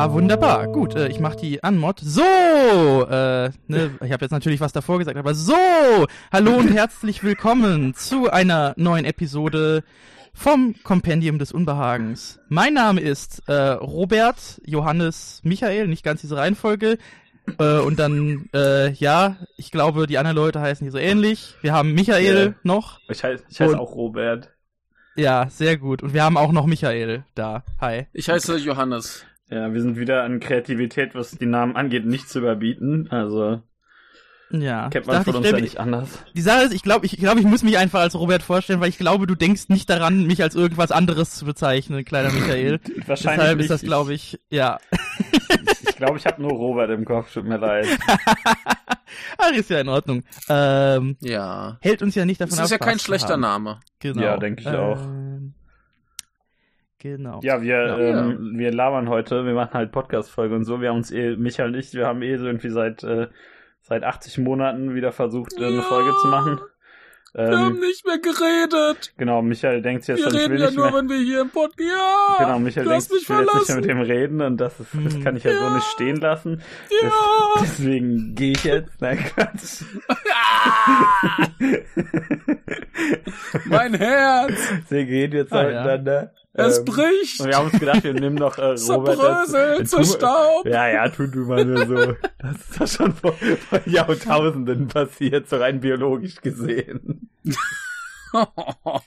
Ja, 0.00 0.14
wunderbar. 0.14 0.66
Gut, 0.68 0.94
äh, 0.94 1.08
ich 1.08 1.20
mache 1.20 1.36
die 1.36 1.62
Anmod. 1.62 2.00
So, 2.02 2.22
äh, 2.22 3.50
ne, 3.68 3.90
ich 4.02 4.10
habe 4.12 4.24
jetzt 4.24 4.30
natürlich 4.30 4.58
was 4.58 4.72
davor 4.72 4.98
gesagt, 4.98 5.18
aber 5.18 5.34
so, 5.34 5.52
hallo 6.32 6.54
und 6.56 6.68
herzlich 6.72 7.22
willkommen 7.22 7.92
zu 7.92 8.30
einer 8.30 8.72
neuen 8.78 9.04
Episode 9.04 9.84
vom 10.32 10.74
Kompendium 10.84 11.38
des 11.38 11.52
Unbehagens. 11.52 12.40
Mein 12.48 12.72
Name 12.72 13.02
ist 13.02 13.42
äh, 13.46 13.52
Robert 13.52 14.62
Johannes 14.64 15.42
Michael, 15.44 15.86
nicht 15.86 16.02
ganz 16.02 16.22
diese 16.22 16.38
Reihenfolge. 16.38 16.96
Äh, 17.58 17.80
und 17.80 17.98
dann, 17.98 18.48
äh, 18.54 18.92
ja, 18.92 19.36
ich 19.58 19.70
glaube, 19.70 20.06
die 20.06 20.16
anderen 20.16 20.36
Leute 20.38 20.62
heißen 20.62 20.82
hier 20.82 20.92
so 20.92 20.98
ähnlich. 20.98 21.56
Wir 21.60 21.74
haben 21.74 21.92
Michael 21.92 22.46
Ja. 22.46 22.54
noch. 22.62 23.00
Ich 23.10 23.22
heiße 23.22 23.44
ich 23.50 23.60
heiß 23.60 23.74
auch 23.74 23.94
Robert. 23.96 24.48
Ja, 25.14 25.48
sehr 25.50 25.76
gut. 25.76 26.02
Und 26.02 26.14
wir 26.14 26.24
haben 26.24 26.38
auch 26.38 26.52
noch 26.52 26.64
Michael 26.64 27.24
da. 27.34 27.64
Hi. 27.82 28.06
Ich 28.14 28.30
heiße 28.30 28.56
Johannes. 28.56 29.26
Ja, 29.50 29.72
wir 29.72 29.80
sind 29.82 29.96
wieder 29.98 30.22
an 30.22 30.38
Kreativität, 30.40 31.14
was 31.14 31.32
die 31.32 31.46
Namen 31.46 31.76
angeht, 31.76 32.06
nicht 32.06 32.28
zu 32.28 32.38
überbieten. 32.38 33.08
Also 33.10 33.60
Ja. 34.52 34.88
kennt 34.90 35.04
Ich 35.04 35.06
man 35.08 35.16
dachte, 35.16 35.32
von 35.32 35.34
ich 35.34 35.38
uns 35.38 35.46
stell 35.48 35.58
ja 35.58 35.64
nicht 35.64 35.78
anders. 35.80 36.08
Die 36.34 36.40
Sache 36.40 36.62
ist, 36.64 36.72
ich 36.74 36.82
glaube, 36.82 37.06
ich, 37.06 37.16
glaube, 37.16 37.40
ich 37.40 37.46
muss 37.46 37.62
mich 37.64 37.76
einfach 37.78 38.00
als 38.00 38.14
Robert 38.14 38.42
vorstellen, 38.42 38.80
weil 38.80 38.88
ich 38.88 38.98
glaube, 38.98 39.26
du 39.26 39.34
denkst 39.34 39.68
nicht 39.68 39.90
daran, 39.90 40.24
mich 40.26 40.42
als 40.42 40.54
irgendwas 40.54 40.92
anderes 40.92 41.32
zu 41.34 41.44
bezeichnen, 41.44 42.04
kleiner 42.04 42.30
Michael. 42.32 42.78
Wahrscheinlich 43.06 43.40
Deshalb 43.40 43.56
nicht. 43.58 43.64
ist 43.64 43.70
das, 43.70 43.82
glaube 43.82 44.14
ich, 44.14 44.40
ja. 44.50 44.78
Ich, 45.32 45.88
ich 45.90 45.96
glaube, 45.96 46.16
ich 46.18 46.26
habe 46.26 46.40
nur 46.40 46.52
Robert 46.52 46.90
im 46.90 47.04
Kopf. 47.04 47.32
Tut 47.32 47.44
mir 47.44 47.58
leid. 47.58 47.86
Ach, 49.38 49.50
ist 49.52 49.68
ja 49.70 49.80
in 49.80 49.88
Ordnung. 49.88 50.22
Ähm, 50.48 51.16
Ja. 51.20 51.78
hält 51.80 52.02
uns 52.02 52.14
ja 52.14 52.24
nicht 52.24 52.40
davon 52.40 52.50
Das 52.50 52.58
ab. 52.60 52.64
ist 52.66 52.70
ja 52.70 52.78
kein 52.78 52.98
schlechter 52.98 53.32
haben. 53.34 53.40
Name. 53.40 53.80
Genau. 53.98 54.22
Ja, 54.22 54.36
denke 54.36 54.62
ich 54.62 54.68
auch. 54.68 54.98
Genau. 57.00 57.40
Ja, 57.42 57.62
wir, 57.62 57.86
Ja. 57.86 57.98
ähm, 57.98 58.52
wir 58.58 58.70
labern 58.72 59.08
heute. 59.08 59.44
Wir 59.46 59.54
machen 59.54 59.72
halt 59.74 59.90
Podcast-Folge 59.90 60.54
und 60.54 60.64
so. 60.64 60.80
Wir 60.82 60.90
haben 60.90 60.98
uns 60.98 61.10
eh, 61.10 61.34
Michael 61.36 61.70
und 61.70 61.76
ich, 61.78 61.94
wir 61.94 62.06
haben 62.06 62.20
eh 62.22 62.36
so 62.36 62.44
irgendwie 62.46 62.68
seit, 62.68 63.02
äh, 63.02 63.28
seit 63.80 64.04
80 64.04 64.36
Monaten 64.38 64.94
wieder 64.94 65.10
versucht, 65.12 65.54
äh, 65.58 65.64
eine 65.64 65.76
Ja. 65.76 65.82
Folge 65.82 66.12
zu 66.20 66.28
machen. 66.28 66.60
Wir 67.32 67.44
haben 67.56 67.74
Ähm, 67.76 67.80
nicht 67.80 68.04
mehr 68.04 68.18
geredet. 68.18 69.12
genau, 69.16 69.40
Michael 69.40 69.82
denkt 69.82 70.04
jetzt, 70.08 70.18
Wir 70.18 70.26
ich 70.26 70.34
reden 70.34 70.54
will 70.54 70.60
ja 70.60 70.66
nicht 70.66 70.76
nur, 70.76 70.90
mehr. 70.90 70.94
wenn 71.00 71.08
wir 71.08 71.16
hier 71.18 71.40
im 71.42 71.50
Podcast. 71.50 71.78
Ja, 71.80 72.44
Genau, 72.44 72.58
Michael 72.58 72.86
denkt, 72.88 73.04
ich 73.04 73.10
will 73.30 73.36
jetzt 73.38 73.54
nicht 73.54 73.68
mehr 73.68 73.76
mit 73.76 73.84
dem 73.88 74.00
reden 74.00 74.40
und 74.42 74.56
das, 74.56 74.80
ist, 74.80 74.88
das 75.04 75.20
kann 75.22 75.36
ich 75.36 75.44
ja, 75.44 75.52
so 75.52 75.64
Ja. 75.64 75.74
nicht 75.76 75.86
stehen 75.86 76.16
lassen. 76.16 76.60
Ja. 77.02 77.10
Deswegen 77.62 78.34
gehe 78.34 78.50
ich 78.52 78.64
jetzt. 78.64 79.00
Nein, 79.00 79.18
Quatsch. 79.18 79.84
Ah, 80.32 81.48
mein 83.66 83.94
Herz. 83.94 84.52
Wir 84.88 85.04
gehen 85.06 85.32
jetzt 85.32 85.52
Ah, 85.52 85.68
ja. 85.70 85.98
Es 86.52 86.78
Ähm, 86.78 86.84
bricht. 86.84 87.40
Und 87.40 87.46
wir 87.48 87.56
haben 87.56 87.70
uns 87.70 87.78
gedacht, 87.78 88.02
wir 88.02 88.12
nehmen 88.14 88.34
noch 88.36 88.58
äh, 88.58 88.62
Robert. 88.88 89.18
Zerbröselt, 89.18 89.80
dazu. 89.82 89.96
Tu- 89.98 90.02
zerstaubt. 90.02 90.66
Ja, 90.66 90.88
ja, 90.88 91.08
tu 91.08 91.26
du 91.28 91.40
mal 91.46 91.64
nur 91.64 91.86
so. 91.86 92.14
Das 92.38 92.56
ist 92.56 92.80
doch 92.80 92.88
schon 92.88 93.14
vor, 93.14 93.32
vor 93.34 93.80
Jahrtausenden 93.86 94.88
passiert, 94.88 95.48
so 95.48 95.56
rein 95.58 95.80
biologisch 95.80 96.36
gesehen. 96.40 97.30
Ah, 98.32 98.46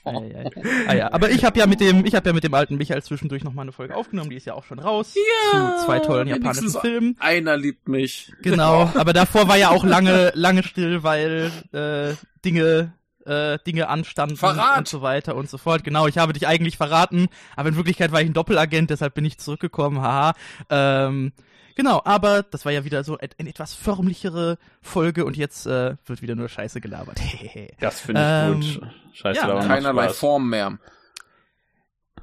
ja, 0.04 0.42
ja. 0.42 0.50
Ah, 0.86 0.94
ja. 0.94 1.12
Aber 1.12 1.30
ich 1.30 1.44
habe 1.46 1.58
ja 1.58 1.66
mit 1.66 1.80
dem, 1.80 2.04
ich 2.04 2.14
habe 2.14 2.28
ja 2.28 2.34
mit 2.34 2.44
dem 2.44 2.52
alten 2.52 2.76
Michael 2.76 3.02
zwischendurch 3.02 3.42
noch 3.42 3.54
mal 3.54 3.62
eine 3.62 3.72
Folge 3.72 3.96
aufgenommen, 3.96 4.28
die 4.28 4.36
ist 4.36 4.44
ja 4.46 4.52
auch 4.54 4.64
schon 4.64 4.78
raus. 4.78 5.14
Ja, 5.52 5.76
zu 5.78 5.86
zwei 5.86 5.98
tollen 6.00 6.28
japanischen 6.28 6.68
Filmen. 6.70 7.16
Einer 7.20 7.56
liebt 7.56 7.88
mich. 7.88 8.32
Genau, 8.42 8.90
aber 8.94 9.12
davor 9.14 9.48
war 9.48 9.56
ja 9.56 9.70
auch 9.70 9.84
lange, 9.84 10.30
lange 10.34 10.62
still, 10.62 11.02
weil 11.04 11.50
äh, 11.72 12.14
Dinge, 12.44 12.92
äh, 13.26 13.58
Dinge 13.66 13.88
anstanden 13.88 14.36
Verrat! 14.36 14.78
und 14.78 14.88
so 14.88 15.02
weiter 15.02 15.34
und 15.36 15.48
so 15.50 15.58
fort. 15.58 15.84
Genau, 15.84 16.06
ich 16.06 16.18
habe 16.18 16.32
dich 16.32 16.46
eigentlich 16.46 16.76
verraten, 16.76 17.28
aber 17.56 17.68
in 17.70 17.76
Wirklichkeit 17.76 18.12
war 18.12 18.20
ich 18.20 18.28
ein 18.28 18.32
Doppelagent, 18.34 18.90
deshalb 18.90 19.14
bin 19.14 19.24
ich 19.24 19.38
zurückgekommen, 19.38 20.00
haha. 20.00 20.34
Ähm, 20.70 21.32
genau, 21.74 22.00
aber 22.04 22.42
das 22.42 22.64
war 22.64 22.72
ja 22.72 22.84
wieder 22.84 23.04
so 23.04 23.18
eine 23.18 23.50
etwas 23.50 23.74
förmlichere 23.74 24.58
Folge 24.82 25.24
und 25.24 25.36
jetzt 25.36 25.66
äh, 25.66 25.96
wird 26.06 26.22
wieder 26.22 26.34
nur 26.34 26.48
Scheiße 26.48 26.80
gelabert. 26.80 27.20
Das 27.80 28.00
finde 28.00 28.20
ich 28.20 28.54
Ähm, 28.54 28.80
gut. 28.80 28.90
Scheiße, 29.14 29.38
ja, 29.40 29.44
aber 29.44 29.54
macht 29.56 29.68
Keinerlei 29.68 30.04
Spaß. 30.04 30.18
Form 30.18 30.48
mehr. 30.50 30.78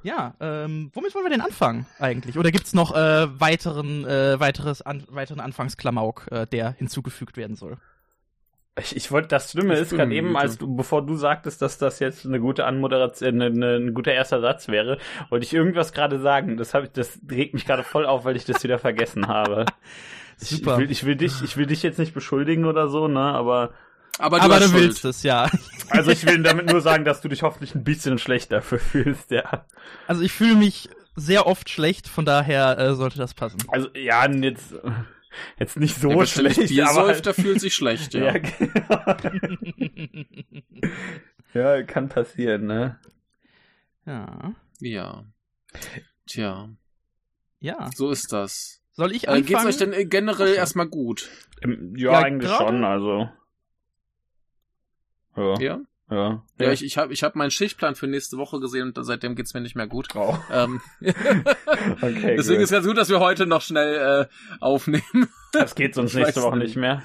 ja, 0.03 0.33
ähm, 0.39 0.89
womit 0.93 1.13
wollen 1.13 1.25
wir 1.25 1.29
denn 1.29 1.41
anfangen 1.41 1.85
eigentlich? 1.99 2.37
Oder 2.37 2.51
gibt's 2.51 2.73
noch 2.73 2.93
äh, 2.95 3.39
weiteren, 3.39 4.05
äh, 4.05 4.39
weiteres 4.39 4.81
an, 4.81 5.05
weiteren 5.09 5.39
Anfangsklamauk, 5.39 6.27
äh, 6.31 6.47
der 6.47 6.71
hinzugefügt 6.73 7.37
werden 7.37 7.55
soll? 7.55 7.77
Ich, 8.79 8.95
ich 8.95 9.11
wollte, 9.11 9.27
das 9.27 9.51
Schlimme 9.51 9.73
Ich 9.73 9.81
ist 9.81 9.91
gerade 9.91 10.13
eben, 10.13 10.37
als 10.37 10.57
du, 10.57 10.73
bevor 10.73 11.05
du 11.05 11.15
sagtest, 11.15 11.61
dass 11.61 11.77
das 11.77 11.99
jetzt 11.99 12.25
eine 12.25 12.39
gute 12.39 12.65
Anmoderation, 12.65 13.41
eine, 13.41 13.45
eine, 13.47 13.75
ein 13.75 13.93
guter 13.93 14.13
erster 14.13 14.39
Satz 14.39 14.69
wäre, 14.69 14.97
wollte 15.29 15.45
ich 15.45 15.53
irgendwas 15.53 15.91
gerade 15.91 16.19
sagen. 16.19 16.55
Das 16.55 16.73
habe 16.73 16.85
ich, 16.85 16.91
das 16.93 17.19
regt 17.29 17.53
mich 17.53 17.65
gerade 17.65 17.83
voll 17.83 18.05
auf, 18.05 18.23
weil 18.23 18.37
ich 18.37 18.45
das 18.45 18.63
wieder 18.63 18.79
vergessen 18.79 19.27
habe. 19.27 19.65
Ich, 20.41 20.49
Super. 20.49 20.75
Ich 20.75 20.79
will, 20.79 20.91
ich 20.91 21.05
will 21.05 21.15
dich, 21.17 21.41
ich 21.43 21.57
will 21.57 21.65
dich 21.65 21.83
jetzt 21.83 21.99
nicht 21.99 22.13
beschuldigen 22.13 22.65
oder 22.65 22.87
so, 22.87 23.09
ne, 23.09 23.19
aber, 23.19 23.71
Aber 24.17 24.39
du 24.39 24.45
aber 24.45 24.59
du 24.61 24.73
willst 24.73 25.03
es, 25.03 25.21
ja. 25.21 25.49
also 25.89 26.09
ich 26.11 26.25
will 26.25 26.41
damit 26.41 26.71
nur 26.71 26.79
sagen, 26.79 27.03
dass 27.03 27.19
du 27.19 27.27
dich 27.27 27.43
hoffentlich 27.43 27.75
ein 27.75 27.83
bisschen 27.83 28.17
schlecht 28.19 28.53
dafür 28.53 28.79
fühlst, 28.79 29.31
ja. 29.31 29.65
Also 30.07 30.21
ich 30.21 30.31
fühle 30.31 30.55
mich 30.55 30.89
sehr 31.15 31.45
oft 31.45 31.69
schlecht, 31.69 32.07
von 32.07 32.25
daher 32.25 32.77
äh, 32.77 32.95
sollte 32.95 33.17
das 33.17 33.33
passen. 33.33 33.59
Also, 33.67 33.89
ja, 33.93 34.27
jetzt, 34.29 34.73
jetzt 35.59 35.77
nicht 35.77 35.95
so 35.95 36.09
beständig 36.09 36.53
schlecht, 36.55 36.69
Bier 36.69 36.89
aber. 36.89 37.05
säuft, 37.07 37.25
der 37.25 37.33
fühlt 37.33 37.59
sich 37.61 37.73
schlecht, 37.73 38.13
ja. 38.15 38.33
ja, 38.33 38.37
genau. 38.37 39.15
ja, 41.53 41.83
kann 41.83 42.09
passieren, 42.09 42.65
ne? 42.67 42.99
ja. 44.05 44.53
Ja. 44.79 45.25
Tja, 46.27 46.69
Ja. 47.59 47.89
so 47.95 48.09
ist 48.09 48.33
das. 48.33 48.81
Soll 48.93 49.11
ich 49.13 49.25
Äh, 49.25 49.27
anfangen? 49.27 49.45
geht's 49.45 49.65
euch 49.65 49.77
denn 49.77 49.93
äh, 49.93 50.05
generell 50.05 50.53
erstmal 50.55 50.87
gut? 50.87 51.29
Ähm, 51.61 51.93
Ja, 51.95 52.13
Ja, 52.13 52.19
eigentlich 52.23 52.49
gerade- 52.49 52.65
schon, 52.65 52.83
also. 52.83 53.29
Ja, 55.37 55.59
Ja? 55.61 55.79
Ja. 56.11 56.43
Ja, 56.59 56.71
ich, 56.71 56.83
ich 56.83 56.97
habe 56.97 57.13
ich 57.13 57.23
hab 57.23 57.35
meinen 57.35 57.51
Schichtplan 57.51 57.95
für 57.95 58.05
nächste 58.07 58.37
Woche 58.37 58.59
gesehen 58.59 58.91
und 58.95 59.03
seitdem 59.03 59.35
geht's 59.35 59.53
mir 59.53 59.61
nicht 59.61 59.75
mehr 59.75 59.87
gut. 59.87 60.09
Oh, 60.15 60.37
Ähm, 60.51 60.81
okay, 61.01 62.35
deswegen 62.37 62.57
gut. 62.59 62.63
ist 62.63 62.71
ganz 62.71 62.85
gut, 62.85 62.97
dass 62.97 63.09
wir 63.09 63.19
heute 63.19 63.45
noch 63.47 63.61
schnell 63.61 64.27
äh, 64.29 64.55
aufnehmen. 64.59 65.29
Das 65.53 65.75
geht 65.75 65.95
sonst 65.95 66.13
Ich 66.15 66.19
nächste 66.23 66.41
Woche 66.43 66.57
nicht. 66.57 66.75
mehr. 66.75 67.03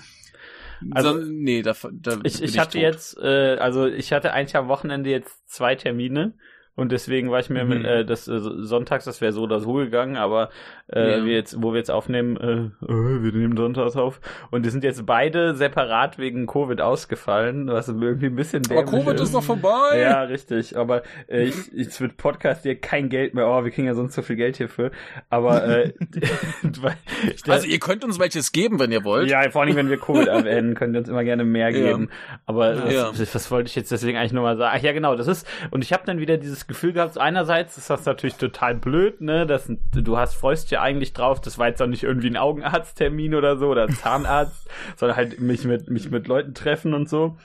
Also- 0.90 1.10
Also, 1.14 1.22
nee, 1.30 1.62
da, 1.62 1.74
da 1.92 2.18
Ich, 2.24 2.42
ich 2.42 2.58
hatte 2.58 2.72
tot. 2.72 2.82
jetzt, 2.82 3.16
äh, 3.18 3.56
also 3.58 3.86
ich 3.86 4.12
hatte 4.12 4.32
eigentlich 4.32 4.56
am 4.56 4.68
Wochenende 4.68 5.08
jetzt 5.10 5.48
zwei 5.50 5.74
Termine 5.74 6.34
und 6.76 6.92
deswegen 6.92 7.30
war 7.30 7.40
ich 7.40 7.50
mir 7.50 7.64
Mhm. 7.64 7.68
mit, 7.70 7.84
äh, 7.84 8.04
das 8.04 8.28
äh, 8.28 8.38
sonntags, 8.38 9.04
das 9.04 9.20
wäre 9.20 9.32
so 9.32 9.42
oder 9.42 9.58
so 9.60 9.72
gegangen, 9.74 10.16
aber 10.16 10.50
äh, 10.92 11.18
Ja. 11.18 11.24
wir 11.24 11.32
jetzt, 11.34 11.60
wo 11.60 11.72
wir 11.72 11.78
jetzt 11.78 11.90
aufnehmen, 11.90 12.36
äh, 12.36 12.84
äh, 12.84 13.22
wir 13.22 13.32
nehmen 13.32 13.56
sonntags 13.56 13.96
auf 13.96 14.20
und 14.52 14.64
die 14.64 14.70
sind 14.70 14.84
jetzt 14.84 15.04
beide 15.06 15.54
separat 15.56 16.18
wegen 16.18 16.46
Covid 16.46 16.80
ausgefallen, 16.80 17.66
was 17.68 17.88
irgendwie 17.88 18.26
ein 18.26 18.36
bisschen 18.36 18.62
Aber 18.70 18.84
dämlich 18.84 19.04
Covid 19.04 19.20
ist 19.20 19.34
doch 19.34 19.42
vorbei. 19.42 19.98
Ja, 20.00 20.22
richtig. 20.22 20.76
Aber 20.76 21.02
äh, 21.28 21.44
ich, 21.44 21.72
ich 21.74 22.00
wird 22.00 22.16
Podcast 22.16 22.62
hier 22.62 22.78
kein 22.80 23.08
Geld 23.08 23.34
mehr. 23.34 23.48
Oh, 23.48 23.64
wir 23.64 23.70
kriegen 23.72 23.86
ja 23.86 23.94
sonst 23.94 24.14
so 24.14 24.22
viel 24.22 24.36
Geld 24.36 24.56
hierfür. 24.58 24.90
Aber 25.30 25.64
äh, 25.66 25.92
Also 27.48 27.66
ihr 27.66 27.78
könnt 27.78 28.04
uns 28.04 28.18
welches 28.18 28.52
geben, 28.52 28.78
wenn 28.78 28.92
ihr 28.92 29.04
wollt. 29.04 29.30
ja, 29.30 29.48
vor 29.50 29.62
allem 29.62 29.76
wenn 29.76 29.88
wir 29.90 29.98
Covid 29.98 30.26
erwähnen, 30.28 30.74
könnt 30.74 30.94
ihr 30.94 31.00
uns 31.00 31.08
immer 31.08 31.24
gerne 31.24 31.44
mehr 31.44 31.70
Ja. 31.70 31.86
geben. 31.88 32.10
Aber 32.46 32.90
Ja. 32.92 33.10
was, 33.10 33.34
was 33.34 33.50
wollte 33.50 33.68
ich 33.68 33.76
jetzt 33.76 33.90
deswegen 33.90 34.18
eigentlich 34.18 34.32
nur 34.32 34.42
mal 34.42 34.56
sagen? 34.56 34.76
Ach 34.78 34.82
ja, 34.82 34.92
genau, 34.92 35.16
das 35.16 35.26
ist 35.26 35.46
und 35.70 35.82
ich 35.84 35.92
habe 35.92 36.02
dann 36.06 36.18
wieder 36.18 36.36
dieses 36.36 36.65
Gefühl 36.66 36.92
gehabt. 36.92 37.18
Einerseits 37.18 37.78
ist 37.78 37.90
das 37.90 38.04
natürlich 38.04 38.36
total 38.36 38.74
blöd, 38.74 39.20
ne? 39.20 39.46
Das, 39.46 39.70
du 39.92 40.18
hast 40.18 40.34
freust 40.34 40.70
ja 40.70 40.82
eigentlich 40.82 41.12
drauf. 41.12 41.40
Das 41.40 41.58
war 41.58 41.68
jetzt 41.68 41.80
auch 41.80 41.86
nicht 41.86 42.02
irgendwie 42.02 42.28
ein 42.28 42.36
Augenarzttermin 42.36 43.34
oder 43.34 43.56
so 43.56 43.68
oder 43.68 43.88
Zahnarzt, 43.88 44.68
sondern 44.96 45.16
halt 45.16 45.40
mich 45.40 45.64
mit 45.64 45.88
mich 45.88 46.10
mit 46.10 46.26
Leuten 46.26 46.54
treffen 46.54 46.94
und 46.94 47.08
so. 47.08 47.36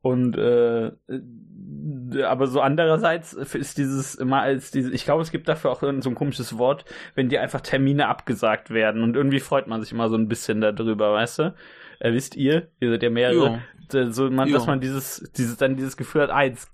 Und 0.00 0.36
äh, 0.36 0.86
äh, 0.86 2.22
aber 2.24 2.46
so 2.46 2.60
andererseits 2.60 3.32
ist 3.32 3.78
dieses 3.78 4.14
immer 4.14 4.42
als 4.42 4.70
diese, 4.70 4.92
ich 4.92 5.04
glaube, 5.04 5.22
es 5.22 5.30
gibt 5.30 5.48
dafür 5.48 5.70
auch 5.70 5.80
so 5.80 5.88
ein 5.88 6.14
komisches 6.14 6.58
Wort, 6.58 6.84
wenn 7.14 7.28
dir 7.28 7.42
einfach 7.42 7.60
Termine 7.60 8.08
abgesagt 8.08 8.70
werden 8.70 9.02
und 9.02 9.16
irgendwie 9.16 9.40
freut 9.40 9.66
man 9.66 9.80
sich 9.80 9.92
immer 9.92 10.08
so 10.08 10.16
ein 10.16 10.28
bisschen 10.28 10.60
darüber, 10.60 11.12
weißt 11.12 11.38
du? 11.40 11.54
Äh, 12.00 12.12
wisst 12.12 12.36
ihr, 12.36 12.68
ihr 12.80 12.90
seid 12.90 13.02
ja 13.02 13.10
mehrere, 13.10 13.60
so 14.10 14.30
man, 14.30 14.48
Jo. 14.48 14.54
dass 14.54 14.66
man 14.66 14.80
dieses, 14.80 15.30
dieses 15.36 15.56
dann 15.56 15.76
dieses 15.76 15.96
Gefühl 15.96 16.22
hat, 16.22 16.30
ah, 16.30 16.42
jetzt, 16.42 16.71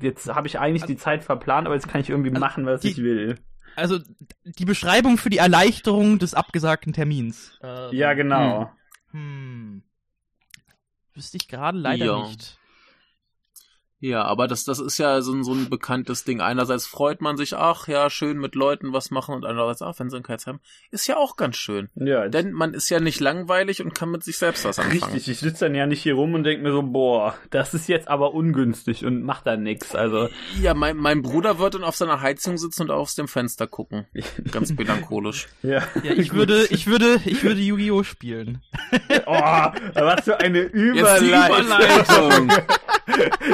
jetzt 0.00 0.28
habe 0.34 0.46
ich 0.46 0.58
eigentlich 0.58 0.84
die 0.84 0.96
Zeit 0.96 1.24
verplant, 1.24 1.66
aber 1.66 1.74
jetzt 1.74 1.88
kann 1.88 2.00
ich 2.00 2.10
irgendwie 2.10 2.30
Also, 2.30 2.40
machen, 2.40 2.66
was 2.66 2.80
die- 2.80 2.88
ich 2.88 2.98
will. 2.98 3.38
Also 3.76 3.98
die 4.44 4.64
Beschreibung 4.64 5.18
für 5.18 5.28
die 5.28 5.36
Erleichterung 5.38 6.18
des 6.18 6.32
abgesagten 6.34 6.92
Termins. 6.94 7.58
Ähm, 7.62 7.90
Ja, 7.92 8.14
genau. 8.14 8.70
Hm. 9.10 9.82
Wüsste 11.14 11.36
ich 11.36 11.48
gerade 11.48 11.76
leider 11.78 12.04
Ja. 12.06 12.26
nicht. 12.26 12.58
Ja, 13.98 14.24
aber 14.24 14.46
das, 14.46 14.64
das 14.64 14.78
ist 14.78 14.98
ja 14.98 15.22
so 15.22 15.32
ein, 15.32 15.42
so 15.42 15.52
ein 15.54 15.70
bekanntes 15.70 16.24
Ding. 16.24 16.42
Einerseits 16.42 16.86
freut 16.86 17.22
man 17.22 17.38
sich, 17.38 17.56
ach 17.56 17.88
ja, 17.88 18.10
schön 18.10 18.36
mit 18.38 18.54
Leuten 18.54 18.92
was 18.92 19.10
machen 19.10 19.34
und 19.34 19.46
andererseits, 19.46 19.80
ach, 19.80 19.98
wenn 19.98 20.10
sie 20.10 20.16
einen 20.16 20.24
Kites 20.24 20.46
haben, 20.46 20.60
ist 20.90 21.06
ja 21.06 21.16
auch 21.16 21.36
ganz 21.36 21.56
schön. 21.56 21.88
Ja, 21.94 22.28
Denn 22.28 22.52
man 22.52 22.74
ist 22.74 22.90
ja 22.90 23.00
nicht 23.00 23.20
langweilig 23.20 23.82
und 23.82 23.94
kann 23.94 24.10
mit 24.10 24.22
sich 24.22 24.36
selbst 24.36 24.66
was 24.66 24.78
anfangen. 24.78 25.14
Richtig, 25.14 25.28
ich 25.28 25.38
sitze 25.38 25.64
dann 25.64 25.74
ja 25.74 25.86
nicht 25.86 26.02
hier 26.02 26.14
rum 26.14 26.34
und 26.34 26.44
denke 26.44 26.62
mir 26.62 26.72
so, 26.72 26.82
boah, 26.82 27.36
das 27.50 27.72
ist 27.72 27.88
jetzt 27.88 28.08
aber 28.08 28.34
ungünstig 28.34 29.04
und 29.06 29.22
macht 29.22 29.46
da 29.46 29.56
nix. 29.56 29.94
Also, 29.94 30.28
Ja, 30.60 30.74
mein, 30.74 30.98
mein 30.98 31.22
Bruder 31.22 31.58
wird 31.58 31.74
dann 31.74 31.84
auf 31.84 31.96
seiner 31.96 32.20
Heizung 32.20 32.58
sitzen 32.58 32.82
und 32.82 32.90
aus 32.90 33.14
dem 33.14 33.28
Fenster 33.28 33.66
gucken. 33.66 34.06
Ganz 34.52 34.72
melancholisch. 34.74 35.48
ja. 35.62 35.82
Ja, 36.02 36.12
ich 36.12 36.34
würde, 36.34 36.66
ich 36.68 36.86
würde, 36.86 37.20
ich 37.24 37.42
würde 37.42 37.60
Yu-Gi-Oh! 37.60 38.02
spielen. 38.02 38.62
Oh, 39.26 39.32
was 39.94 40.24
für 40.24 40.38
eine 40.38 40.64
Jetzt 40.64 40.74
die 40.74 40.78
Überleitung. 40.78 41.64
Überleitung. 41.64 42.52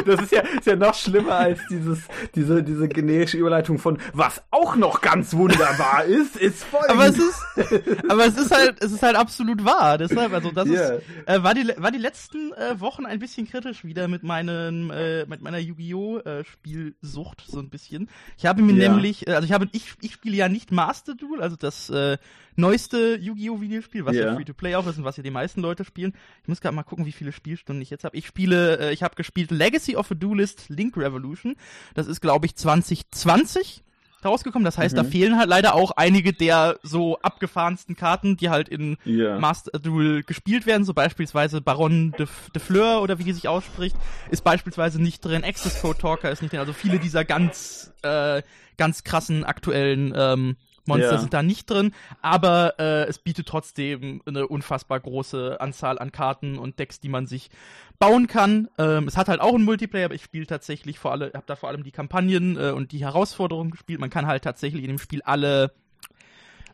Das 0.07 0.21
ist 0.23 0.32
ja, 0.33 0.41
ist 0.41 0.67
ja 0.67 0.77
noch 0.77 0.95
schlimmer 0.95 1.35
als 1.35 1.61
dieses, 1.71 2.01
diese, 2.35 2.63
diese 2.63 2.89
generische 2.89 3.37
Überleitung 3.39 3.79
von, 3.79 3.99
was 4.13 4.43
auch 4.51 4.77
noch 4.77 5.01
ganz 5.01 5.35
wunderbar 5.35 6.05
ist, 6.07 6.37
ist 6.37 6.65
folgendes. 6.65 6.91
Aber 6.91 7.07
es 7.07 7.19
ist, 7.19 8.11
aber 8.11 8.27
es 8.27 8.37
ist 8.37 8.51
halt, 8.51 8.83
es 8.83 8.93
ist 8.93 9.03
halt 9.03 9.17
absolut 9.17 9.65
wahr. 9.65 9.99
Deshalb, 9.99 10.33
also 10.33 10.51
das 10.51 10.69
Ja. 10.69 10.95
ist, 10.95 11.03
äh, 11.27 11.43
war 11.43 11.55
die, 11.55 11.73
war 11.77 11.91
die 11.91 11.99
letzten 11.99 12.53
äh, 12.55 12.81
Wochen 12.81 13.07
ein 13.07 13.19
bisschen 13.19 13.49
kritisch 13.49 13.85
wieder 13.85 14.09
mit 14.09 14.23
meinem, 14.23 14.91
äh, 14.91 15.25
mit 15.27 15.43
meiner 15.43 15.59
Yu-Gi-Oh! 15.59 16.19
Äh, 16.21 16.45
Spielsucht 16.45 17.45
so 17.47 17.59
ein 17.59 17.69
bisschen. 17.71 18.09
Ich 18.39 18.47
habe 18.47 18.63
mir 18.63 18.75
Ja. 18.75 18.89
nämlich, 18.91 19.27
äh, 19.27 19.33
also 19.35 19.45
ich 19.47 19.53
habe, 19.53 19.69
ich, 19.73 19.93
ich 20.01 20.13
spiele 20.13 20.37
ja 20.37 20.49
nicht 20.49 20.73
Master 20.73 21.15
Duel, 21.15 21.43
also 21.43 21.57
das 21.57 21.91
äh, 21.91 22.17
neueste 22.57 23.17
Yu-Gi-Oh! 23.21 23.61
Videospiel, 23.61 24.05
was 24.05 24.17
ja, 24.17 24.27
Ja. 24.27 24.35
Free-to-Play 24.35 24.75
auch 24.77 24.87
ist 24.87 24.99
und 24.99 25.05
was 25.05 25.17
ja 25.17 25.23
die 25.23 25.31
meisten 25.31 25.61
Leute 25.61 25.85
spielen. 25.85 26.13
Ich 26.43 26.49
muss 26.49 26.61
gerade 26.61 26.75
mal 26.77 26.83
gucken, 26.83 27.07
wie 27.07 27.13
viele 27.13 27.33
Spielstunden 27.33 27.81
ich 27.83 27.91
jetzt 27.91 28.05
habe. 28.05 28.17
Ich 28.17 28.27
spiele, 28.27 28.79
äh, 28.79 28.93
ich 28.93 29.03
habe 29.03 29.15
gespielt 29.15 29.51
Legacy 29.51 29.97
of 29.97 30.11
a 30.11 30.15
Duelist 30.15 30.69
Link 30.69 30.97
Revolution. 30.97 31.57
Das 31.95 32.07
ist, 32.07 32.21
glaube 32.21 32.47
ich, 32.47 32.55
2020 32.57 33.83
rausgekommen. 34.25 34.65
Das 34.65 34.79
heißt, 34.79 34.97
da 34.97 35.03
Mhm. 35.03 35.09
fehlen 35.09 35.37
halt 35.39 35.49
leider 35.49 35.75
auch 35.75 35.91
einige 35.93 36.33
der 36.33 36.79
so 36.85 37.19
abgefahrensten 37.23 37.97
Karten, 37.97 38.37
die 38.37 38.51
halt 38.51 38.69
in 38.69 38.97
Ja. 39.05 39.37
Master 39.41 39.79
Duel 39.81 40.23
gespielt 40.23 40.65
werden. 40.65 40.85
So 40.85 40.95
beispielsweise 40.95 41.61
Baron 41.61 42.13
de, 42.13 42.29
de 42.55 42.63
Fleur 42.63 43.03
oder 43.03 43.19
wie 43.19 43.25
die 43.25 43.33
sich 43.33 43.49
ausspricht, 43.49 43.97
ist 44.31 44.45
beispielsweise 44.45 45.03
nicht 45.03 45.25
drin. 45.25 45.43
Access 45.43 45.81
Code 45.83 45.99
Talker 45.99 46.31
ist 46.31 46.41
nicht 46.41 46.53
drin. 46.53 46.61
Also 46.61 46.73
viele 46.73 47.01
dieser 47.01 47.25
ganz, 47.25 47.93
äh, 48.03 48.43
ganz 48.77 49.03
krassen 49.03 49.43
aktuellen 49.43 50.15
ähm, 50.17 50.57
Monster 50.87 51.13
Ja. 51.13 51.19
sind 51.19 51.33
da 51.33 51.43
nicht 51.43 51.71
drin, 51.71 51.93
aber 52.21 52.75
äh, 52.79 53.05
es 53.05 53.19
bietet 53.19 53.47
trotzdem 53.47 54.21
eine 54.27 54.49
unfassbar 54.49 54.99
große 55.01 55.61
Anzahl 55.61 55.99
an 55.99 56.11
Karten 56.13 56.59
und 56.59 56.79
Decks, 56.79 56.99
die 57.01 57.09
man 57.09 57.27
sich 57.27 57.51
bauen 57.99 58.27
kann. 58.27 58.69
Ähm, 58.79 59.07
es 59.07 59.17
hat 59.17 59.29
halt 59.29 59.41
auch 59.41 59.55
einen 59.55 59.65
Multiplayer, 59.65 60.07
aber 60.07 60.15
ich 60.15 60.25
spiele 60.25 60.47
tatsächlich 60.47 60.99
vor 60.99 61.13
allem, 61.13 61.33
habe 61.35 61.45
da 61.47 61.55
vor 61.57 61.69
allem 61.69 61.85
die 61.85 61.93
Kampagnen 61.93 62.57
äh, 62.57 62.71
und 62.71 62.91
die 62.93 62.99
Herausforderungen 63.05 63.71
gespielt. 63.71 64.01
Man 64.01 64.11
kann 64.11 64.27
halt 64.27 64.43
tatsächlich 64.43 64.83
in 64.83 64.89
dem 64.89 64.99
Spiel 64.99 65.23
alle 65.23 65.73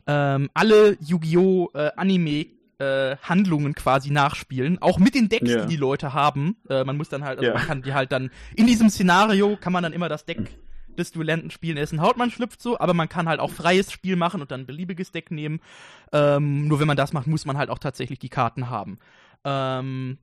ähm, 0.07 0.49
alle 0.53 0.97
Yu-Gi-Oh! 1.01 1.69
Äh, 1.73 1.91
Anime 1.95 2.47
äh, 2.79 3.17
Handlungen 3.23 3.75
quasi 3.75 4.09
nachspielen, 4.09 4.81
auch 4.81 4.97
mit 4.99 5.13
den 5.13 5.27
Decks, 5.29 5.49
Ja. 5.51 5.61
die 5.65 5.67
die 5.67 5.75
Leute 5.75 6.13
haben. 6.13 6.55
Äh, 6.69 6.83
man 6.85 6.95
muss 6.97 7.09
dann 7.09 7.23
halt, 7.25 7.37
also 7.39 7.51
Ja. 7.51 7.57
man 7.57 7.65
kann 7.67 7.81
die 7.81 7.93
halt 7.93 8.11
dann 8.11 8.31
in 8.55 8.65
diesem 8.67 8.89
Szenario 8.89 9.57
kann 9.57 9.73
man 9.73 9.83
dann 9.83 9.93
immer 9.93 10.07
das 10.09 10.25
Deck 10.25 10.39
des 10.97 11.11
Duellanten 11.11 11.51
spielen, 11.51 11.75
dessen 11.75 12.01
Haut 12.01 12.17
man 12.17 12.31
schlüpft 12.31 12.61
so, 12.61 12.79
aber 12.79 12.93
man 12.93 13.09
kann 13.09 13.29
halt 13.29 13.39
auch 13.39 13.51
freies 13.51 13.91
Spiel 13.91 14.15
machen 14.15 14.41
und 14.41 14.51
dann 14.51 14.61
ein 14.61 14.67
beliebiges 14.67 15.11
Deck 15.11 15.31
nehmen. 15.31 15.61
Ähm, 16.11 16.67
nur 16.67 16.79
wenn 16.79 16.87
man 16.87 16.97
das 16.97 17.13
macht, 17.13 17.27
muss 17.27 17.45
man 17.45 17.57
halt 17.57 17.69
auch 17.69 17.79
tatsächlich 17.79 18.19
die 18.19 18.29
Karten 18.29 18.69
haben. 18.69 18.99
Ähm, 19.43 20.17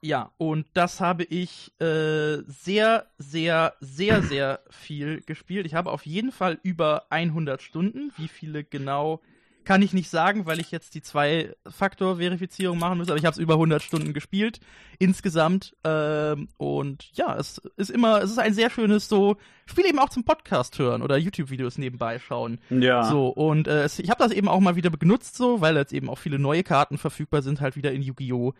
ja, 0.00 0.32
und 0.36 0.66
das 0.74 1.00
habe 1.00 1.24
ich 1.24 1.72
äh, 1.80 2.42
sehr, 2.46 3.06
sehr, 3.16 3.74
sehr, 3.80 4.22
sehr 4.22 4.60
viel 4.68 5.22
gespielt. 5.22 5.64
Ich 5.64 5.74
habe 5.74 5.90
auf 5.90 6.04
jeden 6.04 6.30
Fall 6.30 6.58
über 6.62 7.06
100 7.10 7.62
Stunden. 7.62 8.12
Wie 8.18 8.28
viele 8.28 8.64
genau 8.64 9.22
kann 9.64 9.82
ich 9.82 9.92
nicht 9.92 10.10
sagen, 10.10 10.46
weil 10.46 10.60
ich 10.60 10.70
jetzt 10.70 10.94
die 10.94 11.02
Zwei-Faktor-Verifizierung 11.02 12.78
machen 12.78 12.98
muss, 12.98 13.08
aber 13.08 13.18
ich 13.18 13.24
habe 13.24 13.32
es 13.32 13.38
über 13.38 13.54
100 13.54 13.82
Stunden 13.82 14.12
gespielt 14.12 14.60
insgesamt. 14.98 15.74
Ähm, 15.84 16.48
und 16.56 17.10
ja, 17.14 17.36
es 17.36 17.58
ist 17.76 17.90
immer, 17.90 18.22
es 18.22 18.30
ist 18.30 18.38
ein 18.38 18.54
sehr 18.54 18.70
schönes 18.70 19.08
so 19.08 19.36
Spiel 19.66 19.86
eben 19.86 19.98
auch 19.98 20.10
zum 20.10 20.24
Podcast 20.24 20.78
hören 20.78 21.02
oder 21.02 21.16
YouTube-Videos 21.16 21.78
nebenbei 21.78 22.18
schauen. 22.18 22.60
Ja. 22.68 23.04
So, 23.04 23.28
und 23.28 23.66
äh, 23.66 23.84
es, 23.84 23.98
ich 23.98 24.10
habe 24.10 24.22
das 24.22 24.32
eben 24.32 24.48
auch 24.48 24.60
mal 24.60 24.76
wieder 24.76 24.90
benutzt, 24.90 25.36
so, 25.36 25.60
weil 25.60 25.76
jetzt 25.76 25.92
eben 25.92 26.10
auch 26.10 26.18
viele 26.18 26.38
neue 26.38 26.62
Karten 26.62 26.98
verfügbar 26.98 27.42
sind, 27.42 27.60
halt 27.60 27.76
wieder 27.76 27.92
in 27.92 28.02
Yu-Gi-Oh! 28.02 28.52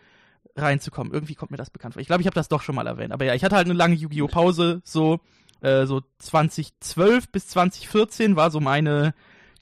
reinzukommen. 0.57 1.11
Irgendwie 1.11 1.35
kommt 1.35 1.51
mir 1.51 1.57
das 1.57 1.69
bekannt 1.69 1.95
vor. 1.95 2.01
Ich 2.01 2.07
glaube, 2.07 2.21
ich 2.21 2.27
habe 2.27 2.35
das 2.35 2.47
doch 2.47 2.61
schon 2.61 2.75
mal 2.75 2.87
erwähnt. 2.87 3.11
Aber 3.11 3.25
ja, 3.25 3.33
ich 3.33 3.43
hatte 3.43 3.55
halt 3.55 3.65
eine 3.65 3.73
lange 3.73 3.95
Yu-Gi-Oh! 3.95 4.27
Pause, 4.27 4.81
so, 4.83 5.19
äh, 5.61 5.85
so 5.85 6.01
2012 6.19 7.29
bis 7.29 7.47
2014 7.49 8.35
war 8.35 8.51
so 8.51 8.59
meine 8.59 9.13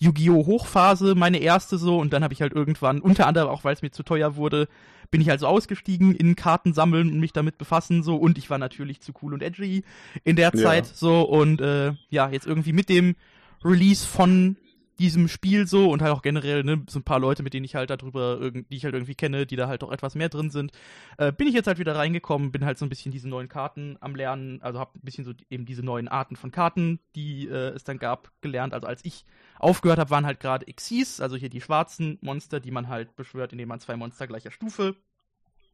Yu-Gi-Oh! 0.03 0.45
Hochphase, 0.45 1.15
meine 1.15 1.37
erste 1.37 1.77
so, 1.77 1.97
und 1.97 2.11
dann 2.13 2.23
habe 2.23 2.33
ich 2.33 2.41
halt 2.41 2.53
irgendwann, 2.53 2.99
unter 2.99 3.27
anderem 3.27 3.49
auch, 3.49 3.63
weil 3.63 3.73
es 3.73 3.81
mir 3.81 3.91
zu 3.91 4.03
teuer 4.03 4.35
wurde, 4.35 4.67
bin 5.11 5.21
ich 5.21 5.29
halt 5.29 5.39
so 5.39 5.47
ausgestiegen 5.47 6.13
in 6.15 6.35
Karten 6.35 6.73
sammeln 6.73 7.11
und 7.11 7.19
mich 7.19 7.33
damit 7.33 7.57
befassen, 7.57 8.03
so, 8.03 8.15
und 8.15 8.37
ich 8.37 8.49
war 8.49 8.57
natürlich 8.57 8.99
zu 9.01 9.13
cool 9.21 9.33
und 9.33 9.41
edgy 9.43 9.83
in 10.23 10.35
der 10.35 10.51
Ja. 10.53 10.61
Zeit, 10.63 10.87
so, 10.87 11.21
und 11.21 11.61
äh, 11.61 11.93
ja, 12.09 12.29
jetzt 12.29 12.47
irgendwie 12.47 12.73
mit 12.73 12.89
dem 12.89 13.15
Release 13.63 14.05
von 14.05 14.57
diesem 14.99 15.27
Spiel 15.27 15.67
so 15.67 15.89
und 15.89 16.01
halt 16.01 16.13
auch 16.13 16.21
generell 16.21 16.63
ne, 16.63 16.83
so 16.87 16.99
ein 16.99 17.03
paar 17.03 17.19
Leute, 17.19 17.43
mit 17.43 17.53
denen 17.53 17.65
ich 17.65 17.75
halt 17.75 17.89
darüber, 17.89 18.51
die 18.51 18.65
ich 18.69 18.83
halt 18.83 18.93
irgendwie 18.93 19.15
kenne, 19.15 19.45
die 19.45 19.55
da 19.55 19.67
halt 19.67 19.83
auch 19.83 19.91
etwas 19.91 20.15
mehr 20.15 20.29
drin 20.29 20.49
sind, 20.49 20.71
äh, 21.17 21.31
bin 21.31 21.47
ich 21.47 21.53
jetzt 21.53 21.67
halt 21.67 21.79
wieder 21.79 21.95
reingekommen, 21.95 22.51
bin 22.51 22.65
halt 22.65 22.77
so 22.77 22.85
ein 22.85 22.89
bisschen 22.89 23.11
diese 23.11 23.27
neuen 23.27 23.49
Karten 23.49 23.97
am 24.01 24.15
Lernen, 24.15 24.61
also 24.61 24.79
habe 24.79 24.97
ein 24.97 25.01
bisschen 25.01 25.25
so 25.25 25.33
eben 25.49 25.65
diese 25.65 25.83
neuen 25.83 26.07
Arten 26.07 26.35
von 26.35 26.51
Karten, 26.51 26.99
die 27.15 27.47
äh, 27.47 27.69
es 27.69 27.83
dann 27.83 27.97
gab, 27.97 28.31
gelernt. 28.41 28.73
Also 28.73 28.87
als 28.87 29.03
ich 29.03 29.25
aufgehört 29.57 29.99
habe, 29.99 30.09
waren 30.11 30.25
halt 30.25 30.39
gerade 30.39 30.65
Xyz, 30.71 31.19
also 31.19 31.35
hier 31.35 31.49
die 31.49 31.61
schwarzen 31.61 32.19
Monster, 32.21 32.59
die 32.59 32.71
man 32.71 32.87
halt 32.87 33.15
beschwört, 33.15 33.51
indem 33.51 33.69
man 33.69 33.79
zwei 33.79 33.95
Monster 33.95 34.27
gleicher 34.27 34.51
Stufe 34.51 34.95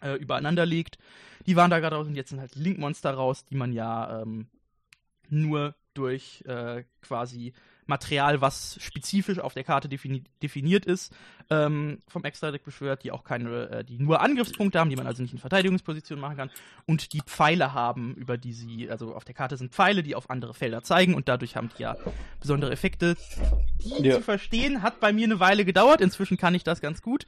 äh, 0.02 0.14
übereinander 0.14 0.66
legt. 0.66 0.98
Die 1.46 1.56
waren 1.56 1.72
da 1.72 1.80
gerade 1.80 1.96
raus 1.96 2.08
und 2.08 2.16
jetzt 2.16 2.30
sind 2.30 2.40
halt 2.40 2.56
Link-Monster 2.56 3.14
raus, 3.14 3.46
die 3.46 3.56
man 3.56 3.74
ja 3.74 4.22
ähm, 4.22 4.48
nur 5.30 5.76
durch 5.94 6.44
äh, 6.48 6.84
quasi 7.02 7.54
Material, 7.90 8.40
was 8.40 8.78
spezifisch 8.82 9.40
auf 9.40 9.54
der 9.54 9.66
Karte 9.66 9.90
defini 9.90 10.24
definiert 10.42 10.86
ist, 10.86 11.14
ähm, 11.50 12.00
vom 12.08 12.24
Extra-Deck 12.24 12.64
beschwört, 12.64 13.04
die 13.04 13.12
auch 13.12 13.24
keine, 13.24 13.70
äh, 13.70 13.84
die 13.84 13.98
nur 13.98 14.22
Angriffspunkte 14.22 14.80
haben, 14.80 14.90
die 14.90 14.96
man 14.96 15.08
also 15.08 15.22
nicht 15.22 15.34
in 15.34 15.40
Verteidigungsposition 15.40 16.20
machen 16.20 16.38
kann 16.38 16.52
und 16.86 17.12
die 17.14 17.22
Pfeile 17.22 17.74
haben, 17.74 18.14
über 18.16 18.38
die 18.38 18.54
sie, 18.54 18.90
also 18.90 19.14
auf 19.14 19.26
der 19.26 19.36
Karte 19.36 19.58
sind 19.58 19.74
Pfeile, 19.74 20.04
die 20.04 20.16
auf 20.16 20.30
andere 20.30 20.54
Felder 20.54 20.84
zeigen 20.84 21.16
und 21.16 21.28
dadurch 21.28 21.56
haben 21.58 21.70
die 21.78 21.82
ja 21.82 21.98
besondere 22.40 22.72
Effekte. 22.72 23.18
Die 23.84 24.04
Ja. 24.08 24.16
zu 24.16 24.22
verstehen 24.22 24.82
hat 24.84 25.00
bei 25.00 25.12
mir 25.12 25.26
eine 25.26 25.40
Weile 25.40 25.66
gedauert, 25.66 26.00
inzwischen 26.02 26.38
kann 26.38 26.56
ich 26.56 26.64
das 26.64 26.80
ganz 26.82 27.02
gut. 27.02 27.26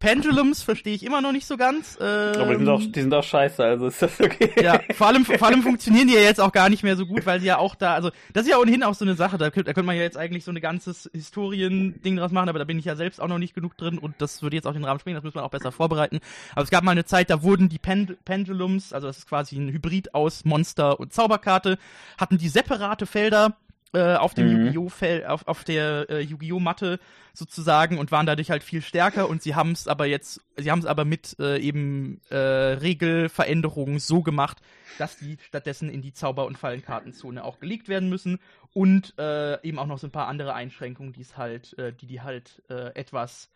Pendulums 0.00 0.62
verstehe 0.62 0.94
ich 0.94 1.04
immer 1.04 1.20
noch 1.20 1.30
nicht 1.30 1.46
so 1.46 1.56
ganz. 1.56 1.96
Ähm, 2.00 2.32
Aber 2.40 2.52
die 2.54 2.56
sind, 2.64 2.68
auch, 2.68 2.80
die 2.80 3.00
sind 3.02 3.14
auch 3.14 3.22
scheiße, 3.22 3.62
also 3.62 3.86
ist 3.86 4.00
das 4.02 4.18
okay. 4.20 4.50
ja, 4.60 4.80
vor 4.94 5.06
allem, 5.08 5.24
vor 5.26 5.46
allem 5.46 5.62
funktionieren 5.62 6.08
die 6.08 6.14
ja 6.14 6.20
jetzt 6.20 6.40
auch 6.40 6.52
gar 6.52 6.68
nicht 6.70 6.82
mehr 6.82 6.96
so 6.96 7.04
gut, 7.06 7.26
weil 7.26 7.38
sie 7.40 7.46
ja 7.46 7.58
auch 7.58 7.74
da, 7.74 7.94
also 7.94 8.10
das 8.32 8.44
ist 8.44 8.50
ja 8.50 8.58
ohnehin 8.58 8.82
auch 8.82 8.94
so 8.94 9.04
eine 9.04 9.14
Sache, 9.14 9.36
da, 9.38 9.50
könnt- 9.50 9.68
da 9.68 9.72
könnte 9.74 9.86
man 9.86 9.94
ja 9.96 10.02
jetzt 10.02 10.16
eigentlich 10.16 10.44
so 10.44 10.50
ein 10.52 10.60
ganzes 10.60 11.08
Historien-Ding 11.12 12.16
draus 12.16 12.32
machen, 12.32 12.48
aber 12.48 12.58
da 12.58 12.64
bin 12.64 12.78
ich 12.78 12.86
ja 12.86 12.96
selbst 12.96 13.20
auch 13.20 13.28
noch 13.28 13.38
nicht 13.38 13.54
genug 13.54 13.76
drin 13.76 13.98
und 13.98 14.14
das 14.18 14.42
würde 14.42 14.56
jetzt 14.56 14.66
auch 14.66 14.72
den 14.72 14.84
Rahmen 14.84 15.00
springen, 15.00 15.16
das 15.16 15.24
muss 15.24 15.34
man 15.34 15.44
auch 15.44 15.50
besser 15.50 15.70
vorbereiten. 15.70 16.20
Aber 16.54 16.64
es 16.64 16.70
gab 16.70 16.82
mal 16.82 16.92
eine 16.92 17.04
Zeit, 17.04 17.28
da 17.30 17.42
wurden 17.42 17.68
die 17.68 17.78
Pend 17.78 18.16
Pendulums, 18.24 18.92
also 18.94 19.06
das 19.06 19.18
ist 19.18 19.28
quasi 19.28 19.56
ein 19.58 19.68
Hybrid 19.70 20.14
aus 20.14 20.44
Monster 20.46 20.98
und 20.98 21.12
Zauberkarte, 21.12 21.78
hatten 22.18 22.38
die 22.38 22.48
separate 22.48 23.04
Felder 23.06 23.54
äh, 23.92 24.14
auf 24.14 24.34
dem 24.34 24.66
Mhm. 24.66 24.72
Yu-Gi-Oh! 24.72 25.26
Auf, 25.26 25.48
auf 25.48 25.64
der 25.64 26.08
äh, 26.08 26.20
Yu-Gi-Oh! 26.20 26.60
Matte 26.60 27.00
sozusagen 27.32 27.98
und 27.98 28.12
waren 28.12 28.26
dadurch 28.26 28.50
halt 28.50 28.62
viel 28.62 28.82
stärker 28.82 29.28
und 29.28 29.42
sie 29.42 29.54
haben 29.54 29.72
es 29.72 29.88
aber 29.88 30.06
jetzt, 30.06 30.40
sie 30.56 30.70
haben 30.70 30.80
es 30.80 30.86
aber 30.86 31.04
mit 31.04 31.36
äh, 31.38 31.58
eben 31.58 32.20
äh, 32.30 32.36
Regelveränderungen 32.36 33.98
so 33.98 34.22
gemacht, 34.22 34.58
dass 34.98 35.16
die 35.16 35.36
stattdessen 35.40 35.88
in 35.90 36.02
die 36.02 36.12
Zauber- 36.12 36.46
und 36.46 36.58
Fallenkartenzone 36.58 37.42
auch 37.44 37.58
gelegt 37.60 37.88
werden 37.88 38.08
müssen 38.08 38.38
und 38.72 39.14
äh, 39.18 39.60
eben 39.66 39.78
auch 39.78 39.86
noch 39.86 39.98
so 39.98 40.06
ein 40.06 40.12
paar 40.12 40.28
andere 40.28 40.54
Einschränkungen, 40.54 41.12
die 41.12 41.22
es 41.22 41.36
halt, 41.36 41.76
äh, 41.78 41.92
die 41.92 42.06
die 42.06 42.20
halt 42.20 42.62
äh, 42.68 42.94
etwas 42.94 43.50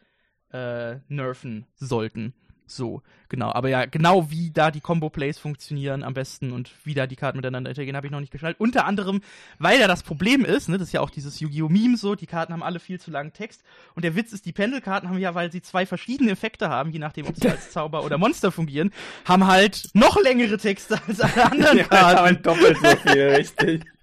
äh, 0.52 0.96
nerven 1.08 1.66
sollten. 1.76 2.34
So, 2.66 3.02
genau. 3.28 3.52
Aber 3.52 3.68
ja, 3.68 3.84
genau 3.84 4.30
wie 4.30 4.50
da 4.50 4.70
die 4.70 4.80
Combo-Plays 4.80 5.38
funktionieren 5.38 6.02
am 6.02 6.14
besten 6.14 6.50
und 6.50 6.70
wie 6.84 6.94
da 6.94 7.06
die 7.06 7.14
Karten 7.16 7.36
miteinander 7.36 7.68
interagieren, 7.70 7.96
habe 7.96 8.06
ich 8.06 8.10
noch 8.10 8.20
nicht 8.20 8.32
geschnallt. 8.32 8.58
Unter 8.58 8.86
anderem, 8.86 9.20
weil 9.58 9.78
ja 9.78 9.86
das 9.86 10.02
Problem 10.02 10.46
ist, 10.46 10.70
ne, 10.70 10.78
das 10.78 10.88
ist 10.88 10.92
ja 10.94 11.00
auch 11.02 11.10
dieses 11.10 11.40
Yu-Gi-Oh! 11.40 11.68
Meme 11.68 11.98
so, 11.98 12.14
die 12.14 12.26
Karten 12.26 12.54
haben 12.54 12.62
alle 12.62 12.80
viel 12.80 12.98
zu 12.98 13.10
langen 13.10 13.34
Text. 13.34 13.62
Und 13.94 14.02
der 14.04 14.16
Witz 14.16 14.32
ist, 14.32 14.46
die 14.46 14.52
Pendelkarten 14.52 15.10
haben 15.10 15.18
ja, 15.18 15.34
weil 15.34 15.52
sie 15.52 15.60
zwei 15.60 15.84
verschiedene 15.84 16.30
Effekte 16.30 16.70
haben, 16.70 16.90
je 16.90 16.98
nachdem, 16.98 17.26
ob 17.26 17.36
sie 17.36 17.50
als 17.50 17.70
Zauber 17.70 18.02
oder 18.02 18.16
Monster 18.16 18.50
fungieren, 18.50 18.92
haben 19.26 19.46
halt 19.46 19.90
noch 19.92 20.18
längere 20.22 20.56
Texte 20.56 20.98
als 21.06 21.20
alle 21.20 21.44
anderen 21.52 21.78
Ja, 21.78 21.84
Karten. 21.84 22.18
aber 22.18 22.32
doppelt 22.32 22.78
so 22.78 23.10
viel, 23.10 23.22
richtig. 23.28 23.84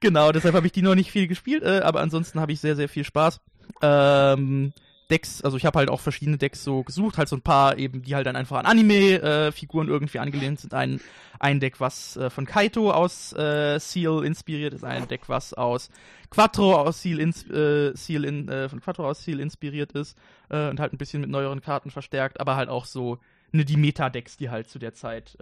Genau, 0.00 0.30
deshalb 0.30 0.54
habe 0.54 0.64
ich 0.66 0.72
die 0.72 0.82
noch 0.82 0.94
nicht 0.94 1.10
viel 1.10 1.26
gespielt, 1.26 1.64
äh, 1.64 1.80
aber 1.80 2.00
ansonsten 2.02 2.38
habe 2.38 2.52
ich 2.52 2.60
sehr, 2.60 2.76
sehr 2.76 2.88
viel 2.88 3.02
Spaß. 3.02 3.40
Ähm, 3.82 4.72
Decks, 5.10 5.42
also 5.42 5.56
ich 5.56 5.64
habe 5.64 5.78
halt 5.78 5.90
auch 5.90 6.00
verschiedene 6.00 6.36
Decks 6.36 6.62
so 6.62 6.82
gesucht, 6.82 7.18
halt 7.18 7.28
so 7.28 7.36
ein 7.36 7.42
paar 7.42 7.78
eben, 7.78 8.02
die 8.02 8.14
halt 8.14 8.26
dann 8.26 8.36
einfach 8.36 8.58
an 8.58 8.66
Anime-Figuren 8.66 9.88
äh, 9.88 9.90
irgendwie 9.90 10.18
angelehnt 10.18 10.60
sind. 10.60 10.74
Ein, 10.74 11.00
ein 11.38 11.60
Deck, 11.60 11.80
was 11.80 12.16
äh, 12.16 12.30
von 12.30 12.44
Kaito 12.44 12.90
aus 12.90 13.32
äh, 13.32 13.78
Seal 13.78 14.24
inspiriert 14.24 14.74
ist, 14.74 14.84
ein 14.84 15.08
Deck, 15.08 15.22
was 15.28 15.54
aus 15.54 15.90
Quattro 16.30 16.76
aus 16.76 17.02
Seal, 17.02 17.20
ins, 17.20 17.48
äh, 17.50 17.96
Seal 17.96 18.24
in, 18.24 18.48
äh, 18.48 18.68
von 18.68 18.80
Quattro 18.80 19.08
aus 19.08 19.24
Seal 19.24 19.40
inspiriert 19.40 19.92
ist 19.92 20.18
äh, 20.50 20.68
und 20.68 20.78
halt 20.80 20.92
ein 20.92 20.98
bisschen 20.98 21.22
mit 21.22 21.30
neueren 21.30 21.60
Karten 21.60 21.90
verstärkt, 21.90 22.40
aber 22.40 22.56
halt 22.56 22.68
auch 22.68 22.84
so 22.84 23.18
ne, 23.52 23.64
die 23.64 23.76
Meta-Decks, 23.76 24.36
die 24.36 24.50
halt 24.50 24.68
zu 24.68 24.78
der 24.78 24.92
Zeit 24.92 25.38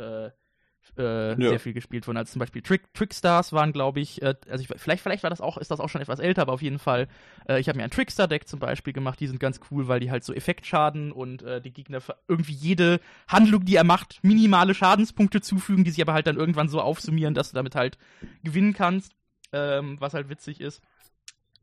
äh, 0.96 1.30
ja. 1.30 1.36
sehr 1.36 1.60
viel 1.60 1.72
gespielt 1.72 2.06
wurden. 2.06 2.16
Also 2.16 2.32
zum 2.32 2.40
Beispiel 2.40 2.62
Trick, 2.62 2.92
Trickstars 2.94 3.52
waren, 3.52 3.72
glaube 3.72 4.00
ich, 4.00 4.22
äh, 4.22 4.34
also 4.48 4.62
ich, 4.62 4.68
vielleicht, 4.80 5.02
vielleicht 5.02 5.22
war 5.22 5.30
das 5.30 5.40
auch, 5.40 5.58
ist 5.58 5.70
das 5.70 5.80
auch 5.80 5.88
schon 5.88 6.00
etwas 6.00 6.18
älter, 6.18 6.42
aber 6.42 6.52
auf 6.52 6.62
jeden 6.62 6.78
Fall, 6.78 7.08
äh, 7.48 7.60
ich 7.60 7.68
habe 7.68 7.78
mir 7.78 7.84
ein 7.84 7.90
Trickstar-Deck 7.90 8.48
zum 8.48 8.60
Beispiel 8.60 8.92
gemacht, 8.92 9.20
die 9.20 9.26
sind 9.26 9.40
ganz 9.40 9.60
cool, 9.70 9.88
weil 9.88 10.00
die 10.00 10.10
halt 10.10 10.24
so 10.24 10.32
Effektschaden 10.32 11.12
und 11.12 11.42
äh, 11.42 11.60
die 11.60 11.72
Gegner 11.72 12.00
irgendwie 12.28 12.54
jede 12.54 13.00
Handlung, 13.28 13.64
die 13.64 13.76
er 13.76 13.84
macht, 13.84 14.20
minimale 14.22 14.74
Schadenspunkte 14.74 15.40
zufügen, 15.40 15.84
die 15.84 15.90
sich 15.90 16.02
aber 16.02 16.14
halt 16.14 16.26
dann 16.26 16.36
irgendwann 16.36 16.68
so 16.68 16.80
aufsummieren, 16.80 17.34
dass 17.34 17.50
du 17.50 17.54
damit 17.54 17.74
halt 17.74 17.98
gewinnen 18.42 18.72
kannst, 18.72 19.12
ähm, 19.52 19.96
was 20.00 20.14
halt 20.14 20.28
witzig 20.28 20.60
ist. 20.60 20.82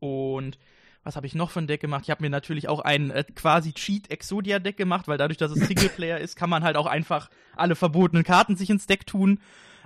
Und 0.00 0.58
was 1.04 1.16
habe 1.16 1.26
ich 1.26 1.34
noch 1.34 1.50
für 1.50 1.60
ein 1.60 1.66
Deck 1.66 1.80
gemacht? 1.80 2.02
Ich 2.04 2.10
habe 2.10 2.22
mir 2.22 2.30
natürlich 2.30 2.68
auch 2.68 2.80
ein 2.80 3.10
äh, 3.10 3.24
quasi 3.34 3.72
Cheat-Exodia-Deck 3.72 4.76
gemacht, 4.76 5.06
weil 5.06 5.18
dadurch, 5.18 5.38
dass 5.38 5.52
es 5.52 5.66
Singleplayer 5.68 6.18
ist, 6.18 6.34
kann 6.34 6.50
man 6.50 6.64
halt 6.64 6.76
auch 6.76 6.86
einfach 6.86 7.30
alle 7.54 7.76
verbotenen 7.76 8.24
Karten 8.24 8.56
sich 8.56 8.70
ins 8.70 8.86
Deck 8.86 9.06
tun. 9.06 9.40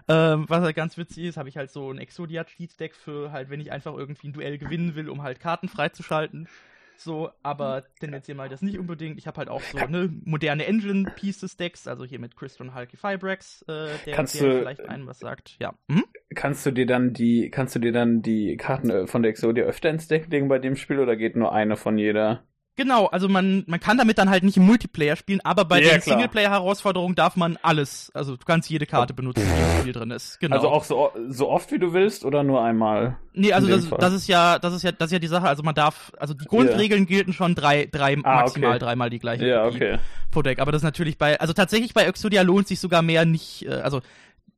Ähm, 0.07 0.47
was 0.49 0.63
halt 0.63 0.75
ganz 0.75 0.97
witzig 0.97 1.25
ist, 1.25 1.37
habe 1.37 1.51
ich 1.51 1.59
halt 1.59 1.71
so 1.71 1.91
ein 1.91 1.99
Exodia-Cheat-Deck 1.99 2.95
für 2.95 3.31
halt, 3.31 3.51
wenn 3.51 3.61
ich 3.61 3.73
einfach 3.73 3.95
irgendwie 3.95 4.29
ein 4.29 4.33
Duell 4.33 4.57
gewinnen 4.57 4.95
will, 4.95 5.11
um 5.11 5.23
halt 5.23 5.41
Karten 5.41 5.69
freizuschalten. 5.69 6.49
So, 6.97 7.31
aber 7.43 7.85
tendenziell 8.01 8.37
mal 8.37 8.49
das 8.49 8.63
nicht 8.63 8.79
unbedingt. 8.79 9.19
Ich 9.19 9.27
habe 9.27 9.39
halt 9.39 9.49
auch 9.49 9.63
so 9.63 9.79
ne, 9.79 10.09
moderne 10.25 10.67
Engine 10.67 11.13
Pieces 11.15 11.57
Decks, 11.57 11.87
also 11.87 12.05
hier 12.05 12.19
mit 12.19 12.37
Crystal 12.37 12.67
und 12.67 12.75
Hulky 12.75 12.97
Fibrex, 12.97 13.63
äh, 13.63 13.91
der, 14.05 14.15
Kannst 14.15 14.41
der 14.41 14.49
du, 14.49 14.59
vielleicht 14.61 14.89
einem 14.89 15.07
was 15.07 15.21
sagt. 15.21 15.57
Ja. 15.61 15.75
Hm? 15.89 16.05
Kannst 16.39 16.65
du 16.65 16.71
dir 16.71 16.87
dann 16.87 17.13
die, 17.15 17.51
kannst 17.51 17.75
du 17.75 17.81
dir 17.81 17.91
dann 17.91 18.23
die 18.23 18.57
Karten 18.57 18.91
äh, 18.91 19.07
von 19.09 19.25
der 19.25 19.31
Exodia 19.31 19.65
öfter 19.65 19.91
ins 19.91 20.07
Deck 20.07 20.29
legen 20.31 20.47
bei 20.47 20.61
dem 20.61 20.77
Spiel 20.77 21.01
oder 21.01 21.17
geht 21.17 21.35
nur 21.35 21.53
eine 21.53 21.77
von 21.77 21.99
jeder? 21.99 22.45
Genau, 22.77 23.07
also 23.07 23.29
man, 23.29 23.65
man 23.67 23.81
kann 23.81 23.99
damit 23.99 24.19
dann 24.19 24.31
halt 24.31 24.45
nicht 24.45 24.57
im 24.57 24.65
Multiplayer 24.65 25.17
spielen, 25.17 25.41
aber 25.43 25.65
bei 25.65 25.83
ja, 25.83 25.95
den 25.95 26.01
Singleplayer-Herausforderungen 26.01 27.17
darf 27.17 27.35
man 27.35 27.59
alles. 27.61 28.13
Also 28.15 28.37
du 28.37 28.45
kannst 28.47 28.71
jede 28.71 28.87
Karte 28.87 29.15
benutzen, 29.15 29.43
die 29.43 29.75
im 29.75 29.81
Spiel 29.81 29.93
drin 29.93 30.13
ist. 30.13 30.39
Genau. 30.39 30.55
Also 30.55 30.69
auch 30.69 30.85
so, 30.85 31.11
so 31.29 31.49
oft 31.49 31.73
wie 31.73 31.81
du 31.81 31.93
willst 31.93 32.25
oder 32.25 32.45
nur 32.45 32.63
einmal? 32.63 33.17
Nee, 33.33 33.53
also 33.53 33.67
das, 33.67 33.91
das 33.91 34.13
ist 34.13 34.29
ja, 34.29 34.61
das 34.61 34.75
ist 34.75 34.85
ja, 34.85 34.93
das 34.93 35.07
ist 35.07 35.13
ja 35.13 35.19
die 35.19 35.27
Sache. 35.27 35.49
Also 35.49 35.65
man 35.65 35.75
darf, 35.75 36.13
also 36.21 36.35
die 36.35 36.45
Grundregeln 36.45 37.01
yeah. 37.01 37.09
gelten 37.09 37.33
schon 37.33 37.57
drei, 37.57 37.87
drei 37.91 38.17
ah, 38.23 38.43
maximal 38.43 38.71
okay. 38.71 38.79
dreimal 38.79 39.11
die 39.11 39.19
gleiche 39.19 39.45
ja, 39.45 39.67
okay. 39.67 39.99
pro 40.31 40.43
Deck. 40.43 40.61
Aber 40.61 40.71
das 40.71 40.83
ist 40.83 40.87
natürlich 40.87 41.19
bei, 41.19 41.41
also 41.41 41.55
tatsächlich 41.55 41.95
bei 41.95 42.05
Exodia 42.05 42.43
lohnt 42.43 42.69
sich 42.69 42.79
sogar 42.79 43.03
mehr 43.03 43.25
nicht, 43.25 43.67
äh, 43.67 43.71
also 43.71 44.03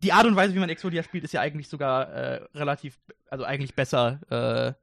die 0.03 0.13
Art 0.13 0.27
und 0.27 0.37
Weise, 0.37 0.55
wie 0.55 0.59
man 0.59 0.69
Exodia 0.69 1.03
spielt, 1.03 1.25
ist 1.25 1.33
ja 1.33 1.41
eigentlich 1.41 1.69
sogar 1.69 2.13
äh, 2.13 2.41
relativ, 2.55 2.99
also 3.29 3.45
eigentlich 3.45 3.75
besser. 3.75 4.21
Äh, 4.77 4.81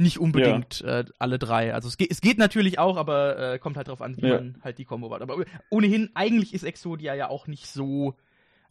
nicht 0.00 0.20
unbedingt 0.20 0.80
ja. 0.80 1.00
äh, 1.00 1.04
alle 1.18 1.38
drei. 1.40 1.74
Also 1.74 1.88
es 1.88 1.96
geht, 1.96 2.10
es 2.10 2.20
geht 2.20 2.38
natürlich 2.38 2.78
auch, 2.78 2.96
aber 2.96 3.54
äh, 3.54 3.58
kommt 3.58 3.76
halt 3.76 3.88
drauf 3.88 4.00
an, 4.00 4.16
wie 4.16 4.26
ja. 4.28 4.34
man 4.36 4.60
halt 4.62 4.78
die 4.78 4.84
Combo 4.84 5.12
hat. 5.12 5.22
Aber 5.22 5.44
ohnehin, 5.70 6.10
eigentlich 6.14 6.54
ist 6.54 6.62
Exodia 6.62 7.14
ja 7.14 7.28
auch 7.28 7.48
nicht 7.48 7.66
so 7.66 8.14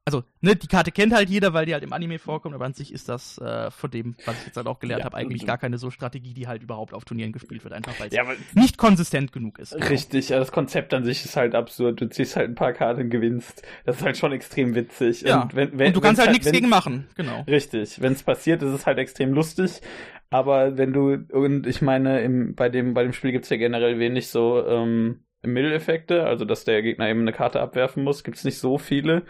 also, 0.07 0.23
ne, 0.39 0.55
die 0.55 0.67
Karte 0.67 0.93
kennt 0.93 1.13
halt 1.13 1.29
jeder, 1.29 1.53
weil 1.53 1.65
die 1.65 1.73
halt 1.73 1.83
im 1.83 1.91
Anime 1.91 2.17
vorkommt, 2.17 2.55
aber 2.55 2.63
an 2.63 2.71
sich 2.71 2.93
ist 2.93 3.09
das 3.09 3.37
äh, 3.39 3.69
von 3.71 3.91
dem, 3.91 4.15
was 4.23 4.39
ich 4.39 4.45
jetzt 4.45 4.55
halt 4.55 4.65
auch 4.65 4.79
gelernt 4.79 5.01
ja, 5.01 5.05
habe, 5.05 5.17
eigentlich 5.17 5.45
gar 5.45 5.57
keine 5.57 5.77
so 5.77 5.91
Strategie, 5.91 6.33
die 6.33 6.47
halt 6.47 6.63
überhaupt 6.63 6.93
auf 6.93 7.03
Turnieren 7.03 7.33
gespielt 7.33 7.65
wird, 7.65 7.73
einfach 7.73 7.99
weil 7.99 8.07
es 8.07 8.13
ja, 8.13 8.23
nicht 8.53 8.77
konsistent 8.77 9.33
genug 9.33 9.59
ist. 9.59 9.75
Richtig, 9.75 10.29
ja, 10.29 10.39
das 10.39 10.53
Konzept 10.53 10.93
an 10.93 11.03
sich 11.03 11.25
ist 11.25 11.35
halt 11.35 11.55
absurd. 11.55 11.99
Du 11.99 12.09
ziehst 12.09 12.37
halt 12.37 12.49
ein 12.49 12.55
paar 12.55 12.71
Karten 12.71 13.09
gewinnst. 13.09 13.63
Das 13.83 13.97
ist 13.97 14.03
halt 14.03 14.15
schon 14.15 14.31
extrem 14.31 14.75
witzig. 14.75 15.23
Ja. 15.23 15.41
Und, 15.41 15.55
wenn, 15.57 15.77
wenn, 15.77 15.87
und 15.87 15.97
du 15.97 15.99
kannst 15.99 16.21
halt, 16.21 16.29
halt 16.29 16.37
nichts 16.37 16.53
gegen 16.53 16.69
machen, 16.69 17.07
genau. 17.15 17.41
Richtig. 17.41 18.01
Wenn 18.01 18.13
es 18.13 18.23
passiert, 18.23 18.63
ist 18.63 18.71
es 18.71 18.85
halt 18.85 18.99
extrem 18.99 19.33
lustig. 19.33 19.81
Aber 20.29 20.77
wenn 20.77 20.93
du, 20.93 21.17
und 21.33 21.67
ich 21.67 21.81
meine, 21.81 22.21
im, 22.21 22.55
bei 22.55 22.69
dem, 22.69 22.93
bei 22.93 23.03
dem 23.03 23.11
Spiel 23.11 23.33
gibt's 23.33 23.49
ja 23.49 23.57
generell 23.57 23.99
wenig 23.99 24.29
so, 24.29 24.65
ähm, 24.65 25.19
Mitteleffekte, 25.53 26.25
also 26.25 26.45
dass 26.45 26.63
der 26.63 26.81
Gegner 26.81 27.09
eben 27.09 27.21
eine 27.21 27.33
Karte 27.33 27.59
abwerfen 27.59 28.03
muss, 28.03 28.23
gibt's 28.23 28.43
nicht 28.43 28.59
so 28.59 28.77
viele. 28.77 29.23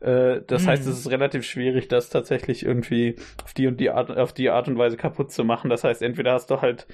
Äh, 0.00 0.40
das 0.46 0.62
mhm. 0.62 0.68
heißt, 0.68 0.86
es 0.86 0.98
ist 0.98 1.10
relativ 1.10 1.44
schwierig, 1.44 1.88
das 1.88 2.10
tatsächlich 2.10 2.64
irgendwie 2.64 3.16
auf 3.44 3.54
die 3.54 3.66
und 3.66 3.78
die 3.78 3.90
Art, 3.90 4.16
auf 4.16 4.32
die 4.32 4.50
Art 4.50 4.68
und 4.68 4.78
Weise 4.78 4.96
kaputt 4.96 5.32
zu 5.32 5.44
machen. 5.44 5.70
Das 5.70 5.84
heißt, 5.84 6.02
entweder 6.02 6.32
hast 6.32 6.50
du 6.50 6.60
halt 6.60 6.86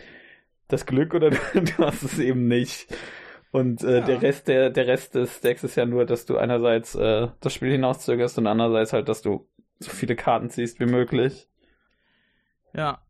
das 0.68 0.86
Glück 0.86 1.14
oder 1.14 1.30
du 1.54 1.78
hast 1.78 2.02
es 2.02 2.18
eben 2.18 2.48
nicht. 2.48 2.94
Und 3.52 3.82
äh, 3.82 3.98
ja. 3.98 4.06
der 4.06 4.22
Rest 4.22 4.48
der 4.48 4.70
der 4.70 4.86
Rest 4.86 5.16
des 5.16 5.40
Decks 5.40 5.64
ist 5.64 5.76
ja 5.76 5.84
nur, 5.84 6.06
dass 6.06 6.26
du 6.26 6.36
einerseits 6.36 6.94
äh, 6.94 7.28
das 7.40 7.52
Spiel 7.52 7.72
hinauszögerst 7.72 8.38
und 8.38 8.46
andererseits 8.46 8.92
halt, 8.92 9.08
dass 9.08 9.22
du 9.22 9.48
so 9.80 9.90
viele 9.90 10.14
Karten 10.14 10.50
ziehst 10.50 10.78
wie 10.78 10.86
möglich. 10.86 11.48
Ja, 12.72 13.00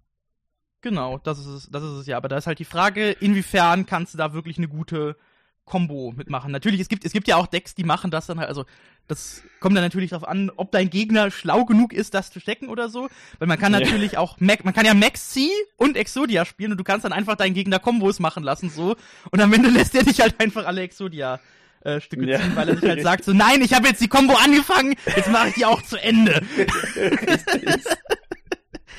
Genau, 0.83 1.19
das 1.19 1.39
ist 1.39 1.47
es, 1.47 1.71
das 1.71 1.83
ist 1.83 1.91
es 1.91 2.07
ja. 2.07 2.17
Aber 2.17 2.29
da 2.29 2.37
ist 2.37 2.47
halt 2.47 2.59
die 2.59 2.65
Frage, 2.65 3.11
inwiefern 3.11 3.87
kannst 3.87 4.15
du 4.15 4.19
da 4.19 4.33
wirklich 4.33 4.59
eine 4.59 4.69
gute 4.69 5.17
Combo 5.65 6.13
mitmachen. 6.17 6.51
Natürlich, 6.51 6.81
es 6.81 6.89
gibt, 6.89 7.05
es 7.05 7.13
gibt 7.13 7.29
ja 7.29 7.37
auch 7.37 7.47
Decks, 7.47 7.75
die 7.75 7.85
machen 7.85 8.11
das 8.11 8.27
dann 8.27 8.39
halt, 8.39 8.49
also 8.49 8.65
das 9.07 9.43
kommt 9.59 9.77
dann 9.77 9.83
natürlich 9.83 10.11
darauf 10.11 10.27
an, 10.27 10.51
ob 10.57 10.71
dein 10.71 10.89
Gegner 10.89 11.31
schlau 11.31 11.65
genug 11.65 11.93
ist, 11.93 12.15
das 12.15 12.31
zu 12.31 12.39
stecken 12.41 12.69
oder 12.69 12.89
so. 12.89 13.09
Weil 13.39 13.49
man 13.49 13.59
kann 13.59 13.73
natürlich 13.73 14.13
ja. 14.13 14.19
auch, 14.21 14.39
Mac, 14.41 14.65
man 14.65 14.73
kann 14.73 14.87
ja 14.87 14.95
Max 14.95 15.31
C 15.31 15.49
und 15.77 15.97
Exodia 15.97 16.45
spielen 16.45 16.73
und 16.73 16.79
du 16.79 16.85
kannst 16.85 17.05
dann 17.05 17.13
einfach 17.13 17.37
deinen 17.37 17.55
Gegner 17.55 17.79
Kombos 17.79 18.21
machen 18.21 18.45
lassen 18.45 18.71
so. 18.71 18.97
Und 19.31 19.41
am 19.41 19.53
Ende 19.53 19.69
lässt 19.71 19.95
er 19.95 20.05
dich 20.05 20.21
halt 20.21 20.41
einfach 20.41 20.65
alle 20.67 20.83
Exodia. 20.83 21.41
Äh, 21.83 22.01
Stücke 22.01 22.27
ja. 22.27 22.39
ziehen, 22.39 22.55
weil 22.57 22.69
er 22.69 22.77
sich 22.77 22.89
halt 22.89 23.03
sagt 23.03 23.25
so, 23.25 23.33
nein, 23.33 23.63
ich 23.63 23.73
habe 23.73 23.89
jetzt 23.89 24.03
die 24.03 24.09
Combo 24.09 24.35
angefangen, 24.35 24.95
jetzt 25.17 25.31
mache 25.31 25.49
ich 25.49 25.55
die 25.55 25.65
auch 25.65 25.81
zu 25.83 25.97
Ende. 25.97 26.43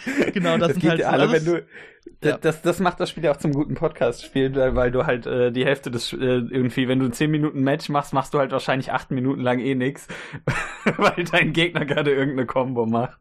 genau, 0.33 0.57
das, 0.57 0.73
das 0.73 0.81
sind 0.81 0.89
halt 0.89 1.03
alle, 1.03 1.31
wenn 1.31 1.45
du 1.45 1.63
ja. 2.23 2.37
Das, 2.37 2.61
das 2.61 2.79
macht 2.79 2.99
das 2.99 3.09
Spiel 3.09 3.23
ja 3.23 3.31
auch 3.31 3.37
zum 3.37 3.51
guten 3.51 3.75
Podcast-Spiel, 3.75 4.55
weil 4.55 4.91
du 4.91 5.05
halt 5.05 5.25
äh, 5.25 5.51
die 5.51 5.65
Hälfte 5.65 5.89
des 5.89 6.13
äh, 6.13 6.17
irgendwie, 6.17 6.87
wenn 6.87 6.99
du 6.99 7.05
ein 7.05 7.13
10 7.13 7.29
Minuten 7.29 7.61
Match 7.61 7.89
machst, 7.89 8.13
machst 8.13 8.33
du 8.33 8.39
halt 8.39 8.51
wahrscheinlich 8.51 8.91
8 8.91 9.11
Minuten 9.11 9.41
lang 9.41 9.59
eh 9.59 9.75
nix, 9.75 10.07
weil 10.97 11.23
dein 11.23 11.53
Gegner 11.53 11.85
gerade 11.85 12.11
irgendeine 12.11 12.45
Combo 12.45 12.85
macht, 12.85 13.19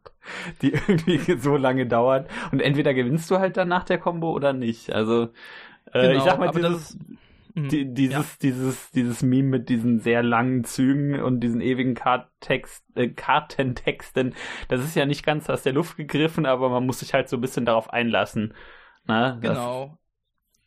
die 0.60 0.72
irgendwie 0.88 1.38
so 1.38 1.56
lange 1.56 1.86
dauert. 1.86 2.30
Und 2.52 2.60
entweder 2.60 2.92
gewinnst 2.92 3.30
du 3.30 3.38
halt 3.38 3.56
dann 3.56 3.68
nach 3.68 3.84
der 3.84 3.98
Combo 3.98 4.32
oder 4.32 4.52
nicht. 4.52 4.92
Also 4.92 5.28
äh, 5.92 6.08
genau, 6.08 6.18
ich 6.18 6.22
sag 6.22 6.38
mal, 6.38 6.50
dieses, 6.50 6.96
mhm. 6.96 7.18
Die, 7.54 7.92
dieses, 7.92 8.12
ja. 8.12 8.36
dieses, 8.42 8.90
dieses 8.90 9.22
Meme 9.22 9.48
mit 9.48 9.68
diesen 9.68 10.00
sehr 10.00 10.22
langen 10.22 10.64
Zügen 10.64 11.20
und 11.20 11.40
diesen 11.40 11.60
ewigen 11.60 11.94
Karttext, 11.94 12.84
äh, 12.94 13.08
Kartentexten, 13.08 14.34
das 14.68 14.82
ist 14.84 14.96
ja 14.96 15.06
nicht 15.06 15.24
ganz 15.24 15.48
aus 15.50 15.62
der 15.62 15.72
Luft 15.72 15.96
gegriffen, 15.96 16.46
aber 16.46 16.68
man 16.68 16.86
muss 16.86 17.00
sich 17.00 17.14
halt 17.14 17.28
so 17.28 17.36
ein 17.36 17.40
bisschen 17.40 17.66
darauf 17.66 17.92
einlassen. 17.92 18.54
Na, 19.04 19.38
genau. 19.40 19.98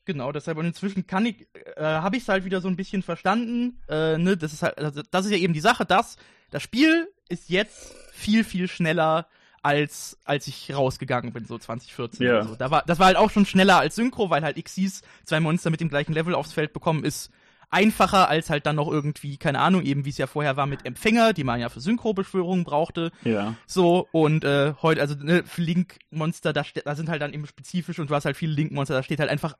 Genau, 0.05 0.33
deshalb 0.33 0.57
und 0.57 0.65
inzwischen 0.65 1.07
kann 1.07 1.25
ich, 1.25 1.47
äh, 1.77 1.83
habe 1.83 2.17
ich 2.17 2.23
es 2.23 2.29
halt 2.29 2.43
wieder 2.43 2.59
so 2.59 2.67
ein 2.67 2.75
bisschen 2.75 3.03
verstanden. 3.03 3.79
Äh, 3.87 4.17
ne, 4.17 4.35
das 4.35 4.51
ist 4.51 4.61
halt, 4.61 4.77
also 4.77 5.01
das 5.09 5.25
ist 5.25 5.31
ja 5.31 5.37
eben 5.37 5.53
die 5.53 5.61
Sache, 5.61 5.85
dass 5.85 6.17
das 6.51 6.61
Spiel 6.61 7.07
ist 7.29 7.49
jetzt 7.49 7.95
viel 8.11 8.43
viel 8.43 8.67
schneller 8.67 9.27
als 9.63 10.19
als 10.25 10.47
ich 10.47 10.73
rausgegangen 10.73 11.33
bin, 11.33 11.45
so 11.45 11.57
2014 11.57 12.25
ja. 12.25 12.33
oder 12.33 12.47
so. 12.47 12.55
Da 12.55 12.69
war, 12.69 12.83
das 12.85 12.99
war 12.99 13.07
halt 13.07 13.17
auch 13.17 13.31
schon 13.31 13.45
schneller 13.45 13.77
als 13.79 13.95
Synchro, 13.95 14.29
weil 14.29 14.43
halt 14.43 14.63
Xyz 14.63 15.01
zwei 15.25 15.39
Monster 15.39 15.69
mit 15.69 15.81
dem 15.81 15.89
gleichen 15.89 16.13
Level 16.13 16.35
aufs 16.35 16.53
Feld 16.53 16.73
bekommen 16.73 17.03
ist 17.03 17.31
einfacher 17.73 18.29
als 18.29 18.49
halt 18.49 18.65
dann 18.65 18.75
noch 18.75 18.89
irgendwie, 18.89 19.37
keine 19.37 19.59
Ahnung, 19.59 19.81
eben 19.81 20.05
wie 20.05 20.09
es 20.09 20.17
ja 20.19 20.27
vorher 20.27 20.55
war 20.55 20.67
mit 20.67 20.85
Empfänger, 20.85 21.33
die 21.33 21.43
man 21.43 21.59
ja 21.59 21.69
für 21.69 21.79
Synchro-Beschwörungen 21.79 22.63
brauchte. 22.63 23.11
Ja. 23.23 23.55
So, 23.65 24.07
und 24.11 24.43
äh, 24.43 24.73
heute, 24.81 25.01
also 25.01 25.15
ne, 25.15 25.43
Link-Monster, 25.57 26.53
da, 26.53 26.63
da 26.85 26.95
sind 26.95 27.09
halt 27.09 27.21
dann 27.23 27.33
eben 27.33 27.47
spezifisch 27.47 27.97
und 27.97 28.11
du 28.11 28.15
hast 28.15 28.25
halt 28.25 28.37
viele 28.37 28.53
Link-Monster, 28.53 28.93
da 28.93 29.01
steht 29.01 29.19
halt 29.19 29.31
einfach 29.31 29.55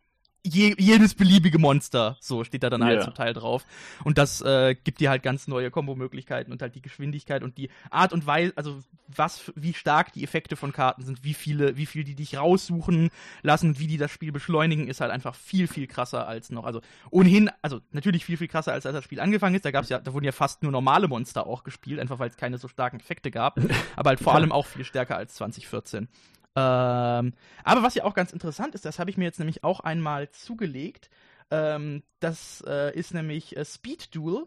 je, 0.46 0.76
jedes 0.78 1.16
beliebige 1.16 1.58
Monster, 1.58 2.18
so 2.20 2.44
steht 2.44 2.64
da 2.64 2.70
dann 2.70 2.84
halt 2.84 2.98
yeah. 2.98 3.06
zum 3.06 3.16
Teil 3.16 3.34
drauf. 3.34 3.66
Und 4.04 4.18
das 4.18 4.42
äh, 4.42 4.76
gibt 4.76 5.00
dir 5.00 5.10
halt 5.10 5.24
ganz 5.24 5.48
neue 5.48 5.72
Kombo-Möglichkeiten 5.72 6.52
und 6.52 6.62
halt 6.62 6.76
die 6.76 6.82
Geschwindigkeit 6.82 7.44
und 7.44 7.58
die 7.58 7.70
Art 7.90 8.14
und 8.14 8.28
Weise, 8.28 8.54
also 8.56 8.84
was, 9.18 9.52
wie 9.56 9.74
stark 9.74 10.14
die 10.14 10.24
Effekte 10.24 10.56
von 10.56 10.72
Karten 10.72 11.04
sind, 11.04 11.24
wie 11.24 11.34
viele, 11.34 11.78
wie 11.78 11.86
viel 11.86 12.04
die 12.04 12.16
dich 12.16 12.38
raussuchen 12.38 13.10
lassen 13.42 13.70
und 13.70 13.80
wie 13.80 13.88
die 13.88 13.98
das 13.98 14.12
Spiel 14.12 14.32
beschleunigen, 14.32 14.88
ist 14.88 15.02
halt 15.02 15.12
einfach 15.12 15.36
viel, 15.36 15.68
viel 15.68 15.88
krasser 15.88 16.28
als 16.28 16.50
noch. 16.50 16.66
Also 16.66 16.82
ohnehin, 17.10 17.50
also 17.62 17.82
natürlich 17.92 18.26
viel, 18.26 18.38
viel 18.38 18.48
krasser 18.48 18.74
als 18.74 18.86
als 18.86 18.96
das 18.96 19.04
Spiel 19.04 19.20
angefangen 19.20 19.56
ist. 19.56 19.66
Da 19.66 19.72
gab's 19.72 19.90
ja, 19.90 20.00
da 20.00 20.14
wurden 20.14 20.26
ja 20.26 20.32
fast 20.32 20.64
nur 20.64 20.72
normale 20.72 21.08
Monster 21.08 21.48
auch 21.48 21.64
gespielt, 21.64 22.00
einfach 22.00 22.20
weil 22.20 22.30
es 22.30 22.38
keine 22.38 22.58
so 22.58 22.68
starken 22.68 23.00
Effekte 23.00 23.32
gab. 23.32 23.60
aber 23.96 24.10
halt 24.10 24.20
vor 24.20 24.36
allem 24.36 24.52
auch 24.52 24.66
viel 24.66 24.86
stärker 24.86 25.18
als 25.18 25.36
2014. 25.36 26.08
Ähm, 26.56 27.34
aber 27.64 27.82
was 27.82 27.96
ja 27.96 28.04
auch 28.04 28.14
ganz 28.14 28.32
interessant 28.32 28.76
ist, 28.76 28.86
das 28.86 29.00
habe 29.00 29.10
ich 29.10 29.18
mir 29.18 29.26
jetzt 29.26 29.40
nämlich 29.40 29.64
auch 29.64 29.80
einmal 29.80 30.30
zugelegt. 30.30 31.10
Ähm, 31.50 32.04
das 32.20 32.64
äh, 32.68 32.98
ist 32.98 33.14
nämlich 33.14 33.58
äh, 33.58 33.66
Speed 33.66 34.16
Duel. 34.16 34.46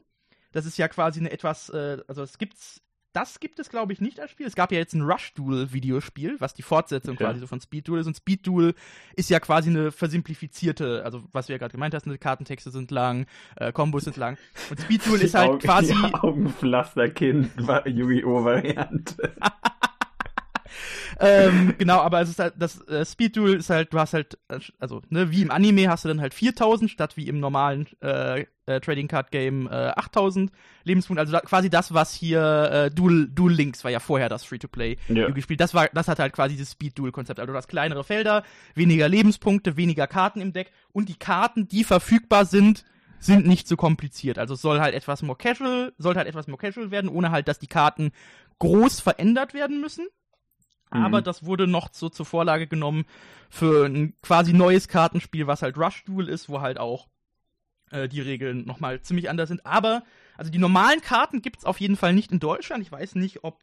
Das 0.53 0.67
ist 0.67 0.79
ja 0.79 0.89
quasi 0.89 1.21
eine 1.21 1.31
etwas, 1.33 1.69
äh, 1.71 1.99
also 2.07 2.23
es 2.23 2.39
gibt's 2.39 2.83
das 3.17 3.41
gibt 3.41 3.59
es, 3.59 3.71
glaube 3.71 3.93
ich, 3.93 4.01
nicht 4.01 4.21
als 4.21 4.31
Spiel. 4.31 4.47
Es 4.47 4.55
gab 4.55 4.71
ja 4.71 4.79
jetzt 4.79 4.93
ein 4.95 5.03
Rush 5.03 5.33
Duel 5.35 5.73
Videospiel, 5.73 6.37
was 6.39 6.53
die 6.55 6.63
Fortsetzung 6.63 7.15
Ja. 7.19 7.27
quasi 7.27 7.41
so 7.41 7.47
von 7.47 7.61
Speed 7.61 7.89
Duel 7.89 8.01
ist. 8.01 8.07
Und 8.07 8.17
Speed 8.17 8.47
Duel 8.47 8.75
ist 9.17 9.31
ja 9.31 9.41
quasi 9.41 9.71
eine 9.71 9.91
versimplifizierte, 9.91 11.03
also 11.05 11.25
was 11.33 11.47
du 11.47 11.53
ja 11.53 11.59
gerade 11.59 11.73
gemeint 11.73 11.95
hast, 11.95 12.07
ne, 12.07 12.19
Kartentexte 12.19 12.71
sind 12.71 12.91
lang, 12.91 13.27
äh, 13.57 13.73
Kombos 13.73 14.05
sind 14.05 14.17
lang. 14.17 14.37
Und 14.71 14.81
Speed 14.81 15.07
Duel 15.07 15.21
ist 15.23 15.35
halt 15.35 15.49
Augen- 15.51 15.59
quasi. 15.61 15.95
Augenpflasterkind 15.95 17.51
Yu-Gi-Oh! 17.87 18.45
Variante. 18.45 19.33
ähm, 21.21 21.75
genau, 21.79 22.01
aber 22.01 22.21
es 22.21 22.31
ist 22.31 22.39
halt, 22.39 22.55
das 22.59 22.81
äh, 22.89 23.05
Speed 23.05 23.37
Duel 23.37 23.57
ist 23.57 23.71
halt, 23.71 23.93
du 23.93 23.99
hast 23.99 24.15
halt, 24.15 24.39
äh, 24.49 24.59
also, 24.79 25.03
ne, 25.09 25.31
wie 25.31 25.43
im 25.43 25.51
Anime 25.51 25.89
hast 25.89 26.05
du 26.05 26.09
dann 26.09 26.21
halt 26.21 26.35
4000 26.35 26.91
statt 26.91 27.17
wie 27.17 27.29
im 27.29 27.41
normalen 27.41 27.87
äh, 28.01 28.45
äh, 28.67 28.81
Trading 28.81 29.09
Card 29.09 29.31
Game 29.31 29.67
äh, 29.69 29.71
8000 29.71 30.51
Lebenspunkte. 30.85 31.21
Also 31.21 31.33
da, 31.33 31.41
quasi 31.41 31.71
das, 31.71 31.95
was 31.95 32.13
hier 32.13 32.71
äh, 32.71 32.91
Duel, 32.91 33.29
Duel 33.29 33.55
Links 33.55 33.85
war 33.85 33.91
ja 33.91 34.01
vorher 34.01 34.29
das 34.29 34.45
Free-to-Play 34.45 34.99
Ja. 35.09 35.31
gespielt. 35.31 35.61
Das 35.61 35.73
war, 35.75 35.89
das 35.93 36.09
hat 36.09 36.19
halt 36.19 36.33
quasi 36.33 36.55
dieses 36.55 36.73
Speed 36.73 36.99
Duel 36.99 37.13
Konzept. 37.13 37.41
Also 37.41 37.53
du 37.53 37.57
hast 37.57 37.69
kleinere 37.69 38.05
Felder, 38.05 38.43
weniger 38.75 39.09
Lebenspunkte, 39.09 39.77
weniger 39.77 40.07
Karten 40.07 40.41
im 40.41 40.53
Deck 40.53 40.73
und 40.93 41.09
die 41.09 41.19
Karten, 41.19 41.69
die 41.69 41.85
verfügbar 41.85 42.45
sind, 42.45 42.85
sind 43.19 43.47
nicht 43.47 43.67
so 43.67 43.77
kompliziert. 43.77 44.39
Also 44.39 44.55
es 44.55 44.63
soll 44.63 44.81
halt 44.81 44.95
etwas 44.95 45.23
more 45.23 45.39
casual, 45.39 45.93
sollte 45.99 46.19
halt 46.19 46.29
etwas 46.29 46.49
more 46.49 46.59
casual 46.59 46.91
werden, 46.91 47.09
ohne 47.09 47.31
halt, 47.31 47.49
dass 47.49 47.59
die 47.59 47.67
Karten 47.67 48.11
groß 48.59 49.01
verändert 49.01 49.55
werden 49.55 49.81
müssen. 49.81 50.07
Aber 50.91 51.21
Mhm. 51.21 51.25
das 51.25 51.45
wurde 51.45 51.67
noch 51.67 51.89
so 51.93 52.09
zur 52.09 52.27
Vorlage 52.27 52.67
genommen 52.67 53.05
für 53.51 53.87
ein 53.87 54.15
quasi 54.23 54.53
neues 54.53 54.89
Kartenspiel, 54.89 55.47
was 55.47 55.63
halt 55.63 55.77
Rush 55.77 56.05
Duel 56.05 56.29
ist, 56.29 56.49
wo 56.49 56.61
halt 56.61 56.79
auch 56.79 57.09
äh, 57.91 58.09
die 58.09 58.21
Regeln 58.21 58.65
nochmal 58.65 59.01
ziemlich 59.03 59.31
anders 59.31 59.49
sind. 59.49 59.65
Aber, 59.65 60.03
also 60.37 60.51
die 60.51 60.59
normalen 60.59 61.01
Karten 61.01 61.43
gibt's 61.43 61.65
auf 61.65 61.81
jeden 61.81 61.97
Fall 61.97 62.13
nicht 62.13 62.33
in 62.33 62.41
Deutschland. 62.41 62.83
Ich 62.83 62.91
weiß 62.91 63.15
nicht, 63.15 63.45
ob 63.45 63.61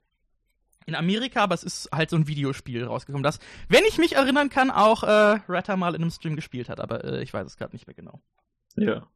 in 0.85 0.95
Amerika, 0.95 1.41
aber 1.43 1.55
es 1.55 1.63
ist 1.63 1.89
halt 1.93 2.09
so 2.09 2.17
ein 2.17 2.27
Videospiel 2.27 2.83
rausgekommen, 2.85 3.23
das, 3.23 3.39
wenn 3.69 3.83
ich 3.87 3.97
mich 3.97 4.15
erinnern 4.17 4.49
kann, 4.49 4.69
auch 4.69 5.03
äh, 5.03 5.39
Ratter 5.47 5.77
mal 5.77 5.95
in 5.95 6.01
einem 6.01 6.11
Stream 6.11 6.35
gespielt 6.35 6.67
hat, 6.67 6.81
aber 6.81 7.03
äh, 7.05 7.23
ich 7.23 7.33
weiß 7.33 7.45
es 7.47 7.55
gerade 7.55 7.73
nicht 7.73 7.87
mehr 7.87 7.93
genau. 7.95 8.21
Ja. 8.75 9.07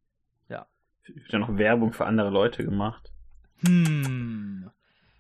Ja. 0.48 0.66
Ich 1.14 1.30
ja 1.32 1.40
noch 1.40 1.58
Werbung 1.58 1.92
für 1.92 2.06
andere 2.06 2.30
Leute 2.30 2.64
gemacht. 2.64 3.12
Hm. 3.66 4.70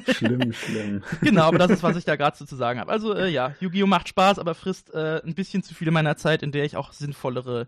Schlimm, 0.10 0.54
schlimm. 0.54 1.04
Genau, 1.22 1.44
aber 1.44 1.58
das 1.58 1.72
ist, 1.72 1.84
was 1.84 1.98
ich 1.98 2.06
da 2.06 2.16
gerade 2.16 2.38
so 2.38 2.46
zu 2.46 2.56
sagen 2.56 2.80
habe. 2.80 2.92
Also, 2.92 3.14
äh, 3.14 3.30
ja, 3.30 3.56
Yu-Gi-Oh! 3.60 3.88
macht 3.88 4.08
Spaß, 4.10 4.40
aber 4.40 4.56
frisst 4.56 4.94
äh, 4.94 5.22
ein 5.24 5.36
bisschen 5.36 5.64
zu 5.64 5.74
viel 5.74 5.92
meiner 5.92 6.18
Zeit, 6.18 6.44
in 6.44 6.52
der 6.52 6.66
ich 6.66 6.78
auch 6.78 6.94
sinnvollere 6.94 7.68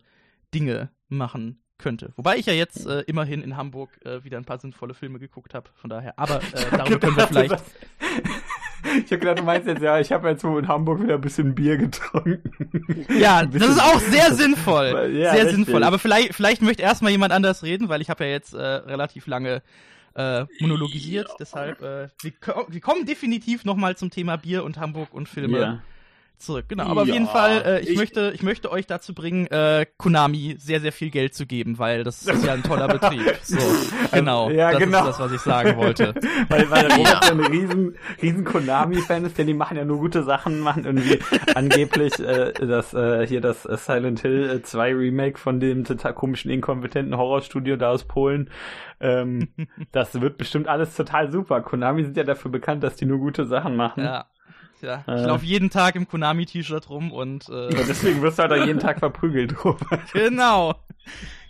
Dinge 0.54 0.90
machen 1.10 1.60
könnte. 1.78 2.14
Wobei 2.16 2.38
ich 2.38 2.46
ja 2.46 2.54
jetzt 2.54 2.86
äh, 2.88 3.02
immerhin 3.02 3.42
in 3.42 3.58
Hamburg 3.58 3.90
äh, 4.06 4.24
wieder 4.24 4.38
ein 4.38 4.46
paar 4.46 4.60
sinnvolle 4.60 4.94
Filme 4.94 5.20
geguckt 5.20 5.54
habe, 5.54 5.70
von 5.76 5.90
daher. 5.90 6.18
Aber 6.18 6.38
äh, 6.38 6.78
darüber 6.78 7.00
können 7.00 7.18
wir 7.18 7.28
vielleicht. 7.28 7.64
Ich 9.06 9.12
hab 9.12 9.22
gedacht, 9.22 9.40
du 9.40 9.44
meinst 9.44 9.68
jetzt, 9.68 9.82
ja, 9.82 10.00
ich 10.00 10.12
habe 10.12 10.30
jetzt 10.30 10.44
wohl 10.44 10.62
in 10.62 10.68
Hamburg 10.68 11.02
wieder 11.02 11.16
ein 11.16 11.22
bisschen 11.22 11.56
Bier 11.56 11.78
getrunken. 11.78 12.42
Ja, 13.18 13.46
das 13.46 13.70
ist 13.70 13.82
auch 13.82 14.00
sehr 14.00 14.34
sinnvoll. 14.34 15.12
Ja, 15.14 15.32
sehr 15.32 15.46
richtig. 15.46 15.56
sinnvoll. 15.56 15.84
Aber 15.84 16.00
vielleicht, 16.00 16.36
vielleicht 16.36 16.62
möchte 16.62 16.84
erstmal 16.84 17.12
jemand 17.12 17.32
anders 17.32 17.64
reden, 17.64 17.90
weil 17.90 18.02
ich 18.02 18.10
habe 18.10 18.26
ja 18.26 18.32
jetzt 18.32 18.54
äh, 18.54 18.62
relativ 18.62 19.26
lange 19.26 19.62
äh, 20.16 20.46
monologisiert. 20.60 21.30
Deshalb, 21.40 21.82
äh, 21.82 22.10
wir, 22.22 22.34
wir 22.68 22.82
kommen 22.82 23.06
definitiv 23.06 23.66
nochmal 23.66 23.98
zum 23.98 24.10
Thema 24.10 24.38
Bier 24.38 24.64
und 24.64 24.78
Hamburg 24.78 25.14
und 25.14 25.30
Filme 25.30 25.60
Ja. 25.60 25.84
Zurück. 26.38 26.66
Genau, 26.68 26.84
aber 26.86 27.02
auf 27.04 27.08
Ja, 27.08 27.14
jeden 27.14 27.28
Fall, 27.28 27.62
äh, 27.66 27.80
ich, 27.82 27.90
ich- 27.92 27.98
möchte, 27.98 28.32
ich 28.36 28.44
möchte 28.44 28.72
euch 28.72 28.86
dazu 28.88 29.14
bringen, 29.14 29.48
äh, 29.48 29.86
Konami 29.98 30.56
sehr, 30.60 30.80
sehr 30.82 30.92
viel 30.92 31.10
Geld 31.10 31.34
zu 31.34 31.46
geben, 31.46 31.80
weil 31.80 32.04
das 32.04 32.24
ist 32.24 32.46
ja 32.46 32.54
ein 32.54 32.64
toller 32.64 32.88
Betrieb. 32.88 33.22
So, 33.44 33.58
genau. 34.12 34.50
Ja, 34.50 34.72
das 34.72 34.80
genau. 34.80 35.00
ist 35.00 35.06
das, 35.08 35.20
was 35.20 35.32
ich 35.34 35.42
sagen 35.42 35.78
wollte. 35.78 36.14
Weil, 36.50 36.70
weil 36.72 36.88
der 36.88 36.98
Robert 36.98 37.24
Ja. 37.26 37.32
ein 37.32 37.40
riesen, 37.40 37.98
riesen 38.22 38.44
Konami-Fan 38.46 39.26
ist, 39.26 39.38
denn 39.38 39.48
die 39.48 39.54
machen 39.54 39.78
ja 39.78 39.86
nur 39.86 39.98
gute 39.98 40.24
Sachen, 40.24 40.60
machen 40.60 40.86
irgendwie 40.86 41.20
angeblich 41.56 42.20
äh, 42.20 42.54
das 42.54 42.94
äh, 42.94 43.26
hier 43.28 43.42
das 43.42 43.66
äh, 43.66 43.78
Silent 43.78 44.22
Hill 44.22 44.50
äh, 44.50 44.62
2 44.62 44.94
Remake 44.96 45.38
von 45.40 45.60
dem 45.60 45.84
total 45.84 46.14
komischen, 46.14 46.52
inkompetenten 46.52 47.18
Horrorstudio 47.18 47.76
da 47.76 47.90
aus 47.90 48.06
Polen. 48.06 48.50
Ähm, 49.00 49.50
das 49.92 50.20
wird 50.22 50.38
bestimmt 50.38 50.68
alles 50.68 50.96
total 50.96 51.32
super. 51.32 51.62
Konami 51.62 52.04
sind 52.04 52.16
ja 52.18 52.24
dafür 52.24 52.52
bekannt, 52.52 52.84
dass 52.84 52.96
die 52.96 53.06
nur 53.06 53.20
gute 53.20 53.46
Sachen 53.46 53.76
machen. 53.76 54.04
Ja. 54.04 54.26
Ja, 54.84 55.04
ich 55.08 55.14
Äh. 55.14 55.26
laufe 55.26 55.46
jeden 55.46 55.70
Tag 55.70 55.96
im 55.96 56.08
Konami-T-Shirt 56.08 56.90
rum 56.90 57.12
und 57.12 57.48
äh, 57.50 57.68
Und 57.68 57.88
deswegen 57.88 58.22
wirst 58.22 58.38
du 58.38 58.44
halt 58.44 58.52
auch 58.52 58.66
jeden 58.66 58.80
Tag 58.80 59.00
verprügelt, 59.00 59.56
Robert. 59.66 60.12
genau. 60.14 60.76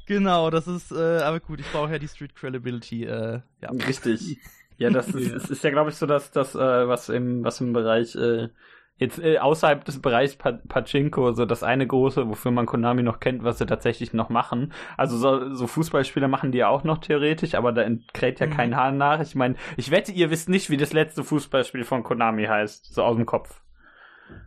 Genau, 0.06 0.50
das 0.50 0.68
ist, 0.68 0.92
äh, 0.92 1.20
aber 1.22 1.40
gut, 1.40 1.60
ich 1.62 1.72
brauche 1.72 1.92
ja 1.92 1.98
die 2.00 2.08
Street 2.08 2.36
Credibility, 2.36 3.06
äh, 3.06 3.40
ja. 3.62 3.70
Richtig. 3.88 4.38
Ja, 4.80 4.90
das 4.90 5.08
ist, 5.10 5.30
Ja. 5.30 5.36
es 5.38 5.50
ist 5.52 5.64
ja, 5.64 5.70
glaube 5.70 5.92
ich, 5.92 5.96
so, 5.96 6.08
dass 6.08 6.32
das, 6.32 6.56
äh, 6.56 6.88
was 6.88 7.08
im, 7.08 7.44
was 7.44 7.62
im 7.62 7.74
Bereich, 7.74 8.16
äh, 8.16 8.50
jetzt 8.98 9.20
äh, 9.20 9.40
außerhalb 9.40 9.84
des 9.86 10.02
Bereichs 10.02 10.36
pa 10.36 10.54
Pachinko, 10.68 11.34
so 11.34 11.46
das 11.46 11.64
eine 11.64 11.86
große, 11.88 12.28
wofür 12.30 12.52
man 12.52 12.66
Konami 12.66 13.04
noch 13.04 13.20
kennt, 13.20 13.44
was 13.44 13.58
sie 13.58 13.66
tatsächlich 13.66 14.14
noch 14.14 14.30
machen. 14.30 14.72
Also 14.98 15.18
so, 15.18 15.54
so 15.54 15.68
Fußballspieler 15.68 16.28
machen 16.28 16.52
die 16.52 16.60
ja 16.60 16.68
auch 16.70 16.84
noch 16.84 17.00
theoretisch, 17.00 17.56
aber 17.56 17.72
da 17.72 17.86
kräht 18.14 18.40
ja 18.40 18.46
Mhm. 18.48 18.52
kein 18.52 18.76
Hahn 18.76 18.98
nach. 18.98 19.20
Ich 19.20 19.36
meine, 19.36 19.56
ich 19.78 19.92
wette, 19.92 20.12
ihr 20.12 20.30
wisst 20.30 20.48
nicht, 20.50 20.70
wie 20.70 20.78
das 20.78 20.94
letzte 20.94 21.24
Fußballspiel 21.24 21.84
von 21.84 22.04
Konami 22.04 22.46
heißt, 22.46 22.94
so 22.94 23.04
aus 23.04 23.16
dem 23.16 23.26
Kopf. 23.26 23.62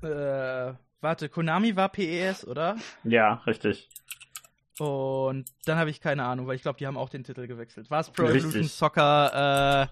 Äh, 0.02 0.72
warte, 1.00 1.28
Konami 1.28 1.76
war 1.76 1.88
PES, 1.90 2.46
oder? 2.46 2.76
Ja, 3.04 3.42
richtig. 3.46 3.88
Und 4.78 5.46
dann 5.64 5.78
habe 5.78 5.90
ich 5.90 6.00
keine 6.00 6.24
Ahnung, 6.24 6.46
weil 6.46 6.56
ich 6.56 6.62
glaube, 6.62 6.78
die 6.78 6.87
haben 6.87 6.98
auch 6.98 7.09
den 7.09 7.24
Titel 7.24 7.46
gewechselt. 7.46 7.90
War 7.90 8.00
es 8.00 8.11
Pro. 8.11 8.24
Evolution 8.24 8.64
Soccer 8.64 9.88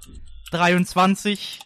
äh, 0.51 0.51
23? 0.51 1.61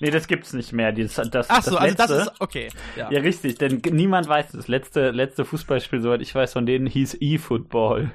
Nee, 0.00 0.10
das 0.10 0.26
gibt's 0.26 0.52
nicht 0.52 0.72
mehr. 0.72 0.92
Das, 0.92 1.14
das, 1.30 1.48
Ach 1.50 1.62
so, 1.62 1.72
das 1.72 1.80
also 1.80 1.96
das 1.96 2.10
letzte- 2.10 2.14
ist 2.32 2.40
okay. 2.40 2.68
Ja. 2.96 3.10
Ja, 3.10 3.20
richtig, 3.20 3.58
denn 3.58 3.80
niemand 3.90 4.28
weiß, 4.28 4.52
das 4.52 4.68
letzte, 4.68 5.10
letzte 5.10 5.44
Fußballspiel, 5.44 6.00
soweit 6.00 6.20
ich 6.22 6.34
weiß, 6.34 6.52
von 6.52 6.66
denen 6.66 6.86
hieß 6.86 7.18
eFootball. 7.20 8.10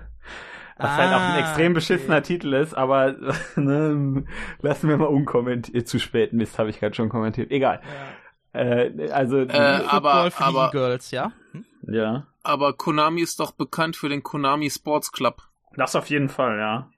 Was 0.78 0.92
halt 0.92 1.14
auch 1.14 1.22
ein 1.22 1.32
Ah, 1.36 1.40
extrem 1.40 1.74
beschissener 1.74 2.18
okay. 2.18 2.26
Titel 2.26 2.54
ist, 2.54 2.74
aber 2.74 3.16
ne, 3.56 4.26
lassen 4.62 4.90
wir 4.90 4.98
mal 4.98 5.06
unkommentiert. 5.06 5.88
Zu 5.88 6.00
spät, 6.00 6.34
Mist, 6.34 6.60
habe 6.60 6.70
ich 6.70 6.80
gerade 6.80 6.94
schon 6.96 7.08
kommentiert. 7.10 7.50
Egal. 7.52 7.82
Ja. 8.54 8.60
Äh, 8.62 9.10
also, 9.12 9.40
Äh, 9.40 9.48
Football 9.48 9.86
aber- 9.88 10.32
für 10.32 10.44
aber- 10.44 10.70
die 10.72 10.78
E-Girls, 10.78 11.12
ja? 11.12 11.32
Hm? 11.52 11.66
ja. 11.88 12.28
Aber 12.44 12.74
Konami 12.74 13.22
ist 13.22 13.40
doch 13.40 13.52
bekannt 13.52 13.96
für 13.96 14.10
den 14.10 14.22
Konami 14.22 14.70
Sports 14.70 15.12
Club. 15.12 15.42
Das 15.78 15.96
auf 15.96 16.10
jeden 16.10 16.30
Fall, 16.30 16.60
ja. 16.60 16.90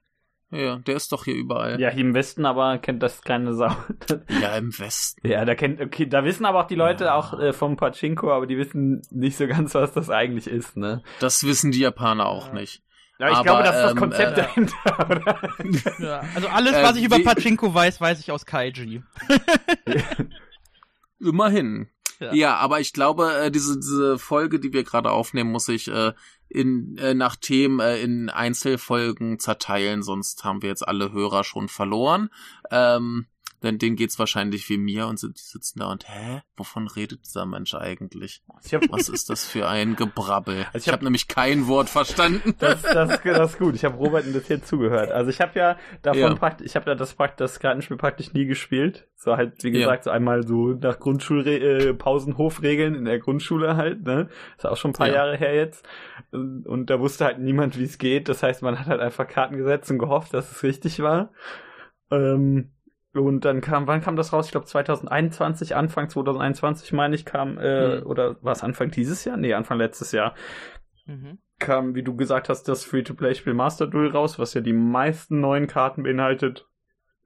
Ja, 0.50 0.76
der 0.76 0.96
ist 0.96 1.12
doch 1.12 1.24
hier 1.24 1.34
überall. 1.34 1.78
Ja, 1.78 1.90
hier 1.90 2.00
im 2.00 2.14
Westen 2.14 2.46
aber 2.46 2.78
kennt 2.78 3.02
das 3.02 3.20
keine 3.22 3.52
Sau. 3.54 3.68
Ja, 4.40 4.56
im 4.56 4.76
Westen. 4.78 5.26
ja, 5.28 5.44
da 5.44 5.54
kennt, 5.54 5.78
okay, 5.80 6.06
da 6.06 6.24
wissen 6.24 6.46
aber 6.46 6.60
auch 6.60 6.66
die 6.66 6.74
Leute 6.74 7.04
Ja. 7.04 7.14
auch 7.16 7.38
äh, 7.38 7.52
vom 7.52 7.76
Pachinko, 7.76 8.32
aber 8.32 8.46
die 8.46 8.56
wissen 8.56 9.02
nicht 9.10 9.36
so 9.36 9.46
ganz, 9.46 9.74
was 9.74 9.92
das 9.92 10.08
eigentlich 10.08 10.46
ist, 10.46 10.76
ne? 10.76 11.02
Das 11.20 11.44
wissen 11.44 11.70
die 11.70 11.80
Japaner 11.80 12.26
auch 12.26 12.52
nicht. 12.52 12.82
Ja, 13.18 13.28
ich 13.30 13.34
Aber, 13.34 13.44
glaube, 13.44 13.62
das 13.64 13.76
ist 13.76 13.82
das 13.82 13.90
ähm, 13.92 13.98
Konzept 13.98 14.38
äh, 14.38 14.42
dahinter, 14.42 15.10
oder? 15.10 15.38
ja. 15.98 16.20
Also 16.34 16.48
alles, 16.48 16.72
Äh, 16.74 16.82
was 16.82 16.96
ich 16.96 17.04
über 17.04 17.18
Pachinko 17.18 17.74
weiß, 17.74 18.00
weiß 18.00 18.20
ich 18.20 18.30
aus 18.32 18.46
Kaiji. 18.46 19.02
Immerhin. 21.20 21.88
Ja. 22.20 22.56
Aber 22.56 22.80
ich 22.80 22.92
glaube, 22.92 23.32
äh, 23.34 23.50
diese, 23.50 23.76
diese 23.78 24.18
Folge, 24.18 24.60
die 24.60 24.72
wir 24.72 24.84
gerade 24.84 25.10
aufnehmen, 25.10 25.52
muss 25.52 25.68
ich 25.68 25.88
äh, 25.88 26.12
in, 26.48 26.96
äh, 26.98 27.14
nach 27.14 27.36
Themen 27.36 27.80
äh, 27.80 28.00
in 28.00 28.30
Einzelfolgen 28.30 29.38
zerteilen, 29.38 30.02
sonst 30.02 30.44
haben 30.44 30.62
wir 30.62 30.68
jetzt 30.68 30.86
alle 30.86 31.12
Hörer 31.12 31.44
schon 31.44 31.68
verloren. 31.68 32.30
Ähm, 32.70 33.26
denn 33.62 33.78
denen 33.78 33.96
geht's 33.96 34.18
wahrscheinlich 34.18 34.68
wie 34.68 34.78
mir 34.78 35.06
und 35.06 35.18
sind, 35.18 35.38
die 35.38 35.42
sitzen 35.44 35.80
da 35.80 35.90
und, 35.90 36.08
hä? 36.08 36.42
Wovon 36.56 36.86
redet 36.88 37.24
dieser 37.24 37.46
Mensch 37.46 37.74
eigentlich? 37.74 38.42
Ich 38.64 38.74
hab, 38.74 38.82
Was 38.90 39.08
ist 39.08 39.30
das 39.30 39.44
für 39.46 39.68
ein 39.68 39.96
Gebrabbel? 39.96 40.66
Also 40.66 40.68
ich 40.78 40.82
ich 40.82 40.88
hab- 40.88 40.94
habe 40.94 41.04
nämlich 41.04 41.28
kein 41.28 41.66
Wort 41.68 41.88
verstanden. 41.88 42.54
Das, 42.58 42.82
das, 42.82 43.20
das 43.22 43.52
ist 43.52 43.58
gut. 43.58 43.74
Ich 43.74 43.84
habe 43.84 43.96
Robert 43.96 44.24
ein 44.26 44.32
bisschen 44.32 44.62
zugehört. 44.64 45.10
Also 45.10 45.30
ich 45.30 45.40
habe 45.40 45.58
ja 45.58 45.76
davon 46.02 46.20
Ja. 46.20 46.34
praktisch, 46.34 46.66
ich 46.66 46.76
habe 46.76 46.90
ja 46.90 46.94
das 46.94 47.16
das 47.36 47.60
Kartenspiel 47.60 47.96
praktisch 47.96 48.32
nie 48.32 48.46
gespielt. 48.46 49.06
So 49.16 49.36
halt, 49.36 49.62
wie 49.64 49.68
Ja. 49.70 49.80
gesagt, 49.86 50.04
so 50.04 50.10
einmal 50.10 50.46
so 50.46 50.68
nach 50.74 50.98
Grundschul 50.98 51.46
äh, 51.46 51.92
in 52.94 53.04
der 53.04 53.18
Grundschule 53.18 53.76
halt, 53.76 54.02
ne? 54.04 54.28
Ist 54.56 54.66
auch 54.66 54.76
schon 54.76 54.90
ein 54.90 54.94
paar 54.94 55.08
Ja. 55.08 55.14
Jahre 55.14 55.36
her 55.36 55.54
jetzt. 55.54 55.86
Und, 56.30 56.66
und 56.66 56.90
da 56.90 57.00
wusste 57.00 57.24
halt 57.24 57.38
niemand, 57.38 57.78
wie 57.78 57.84
es 57.84 57.98
geht. 57.98 58.28
Das 58.28 58.42
heißt, 58.42 58.62
man 58.62 58.78
hat 58.78 58.86
halt 58.86 59.00
einfach 59.00 59.26
Karten 59.26 59.56
gesetzt 59.56 59.90
und 59.90 59.98
gehofft, 59.98 60.32
dass 60.34 60.50
es 60.50 60.62
richtig 60.62 61.00
war. 61.00 61.30
Ähm, 62.10 62.70
und 63.14 63.44
dann 63.44 63.60
kam, 63.60 63.86
wann 63.86 64.00
kam 64.00 64.16
das 64.16 64.32
raus? 64.32 64.46
Ich 64.46 64.52
glaube 64.52 64.66
2021, 64.66 65.74
Anfang 65.74 66.08
2021 66.08 66.92
meine 66.92 67.14
ich, 67.14 67.24
kam, 67.24 67.58
äh, 67.58 67.98
Hm. 68.00 68.06
oder 68.06 68.42
war 68.42 68.52
es 68.52 68.62
Anfang 68.62 68.90
dieses 68.90 69.24
Jahr? 69.24 69.36
Nee, 69.36 69.54
Anfang 69.54 69.78
letztes 69.78 70.12
Jahr 70.12 70.34
Mhm. 71.06 71.38
kam, 71.58 71.94
wie 71.94 72.02
du 72.02 72.14
gesagt 72.16 72.48
hast, 72.48 72.64
das 72.68 72.84
Free-to-Play-Spiel 72.84 73.54
Master 73.54 73.86
Duel 73.86 74.10
raus, 74.10 74.38
was 74.38 74.54
ja 74.54 74.60
die 74.60 74.74
meisten 74.74 75.40
neuen 75.40 75.66
Karten 75.66 76.02
beinhaltet. 76.02 76.66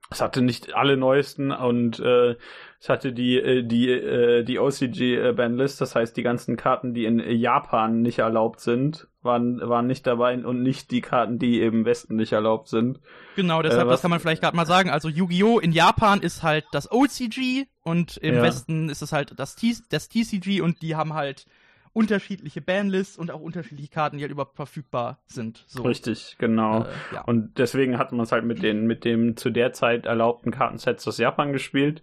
Es 0.09 0.21
hatte 0.21 0.41
nicht 0.41 0.73
alle 0.75 0.95
neuesten 0.97 1.51
und 1.51 1.99
äh, 1.99 2.35
es 2.79 2.89
hatte 2.89 3.13
die 3.13 3.37
äh, 3.37 3.63
die 3.63 3.89
äh, 3.89 4.43
die 4.43 4.59
OCG 4.59 5.31
Banlist, 5.33 5.81
das 5.81 5.95
heißt 5.95 6.15
die 6.15 6.23
ganzen 6.23 6.55
Karten, 6.57 6.93
die 6.93 7.05
in 7.05 7.19
Japan 7.19 8.01
nicht 8.01 8.19
erlaubt 8.19 8.59
sind 8.59 9.07
waren, 9.23 9.59
waren 9.61 9.87
nicht 9.87 10.05
dabei 10.07 10.37
und 10.43 10.61
nicht 10.63 10.91
die 10.91 11.01
Karten, 11.01 11.39
die 11.39 11.61
eben 11.61 11.85
westlich 11.85 12.33
erlaubt 12.33 12.67
sind. 12.67 12.99
Genau, 13.35 13.61
deshalb, 13.61 13.87
Äh, 13.87 13.91
das 13.91 14.01
kann 14.01 14.11
man 14.11 14.19
vielleicht 14.19 14.41
gerade 14.41 14.55
mal 14.55 14.65
sagen. 14.65 14.89
Also 14.89 15.09
Yu-Gi-Oh! 15.09 15.59
in 15.59 15.71
Japan 15.71 16.21
ist 16.21 16.43
halt 16.43 16.65
das 16.71 16.91
OCG 16.91 17.65
und 17.83 18.17
im 18.17 18.35
Ja. 18.35 18.41
Westen 18.43 18.89
ist 18.89 19.01
es 19.01 19.11
halt 19.11 19.33
das, 19.37 19.55
T 19.55 19.75
das 19.89 20.09
TCG 20.09 20.61
und 20.61 20.81
die 20.81 20.95
haben 20.95 21.13
halt 21.13 21.45
unterschiedliche 21.93 22.59
Banlists 22.59 23.17
und 23.17 23.29
auch 23.29 23.39
unterschiedliche 23.39 23.89
Karten, 23.91 24.17
die 24.17 24.23
halt 24.23 24.31
überhaupt 24.31 24.55
verfügbar 24.55 25.19
sind. 25.27 25.63
So. 25.67 25.83
Richtig, 25.83 26.37
genau. 26.39 26.83
Äh, 26.83 26.87
ja. 27.13 27.21
Und 27.21 27.57
deswegen 27.59 27.99
hat 27.99 28.11
man 28.11 28.21
es 28.21 28.31
halt 28.31 28.45
mit 28.45 28.63
den, 28.63 28.87
mit 28.87 29.05
dem 29.05 29.37
zu 29.37 29.51
der 29.51 29.73
Zeit 29.73 30.07
erlaubten 30.07 30.49
Kartensets 30.51 31.07
aus 31.07 31.19
Japan 31.19 31.53
gespielt. 31.53 32.01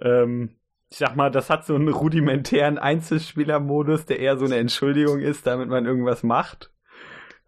Ähm, 0.00 0.50
ich 0.90 0.98
sag 0.98 1.16
mal, 1.16 1.30
das 1.30 1.50
hat 1.50 1.66
so 1.66 1.74
einen 1.74 1.88
rudimentären 1.88 2.78
Einzelspielermodus, 2.78 4.06
der 4.06 4.20
eher 4.20 4.38
so 4.38 4.46
eine 4.46 4.56
Entschuldigung 4.56 5.20
ist, 5.20 5.46
damit 5.46 5.68
man 5.68 5.84
irgendwas 5.86 6.22
macht. 6.22 6.70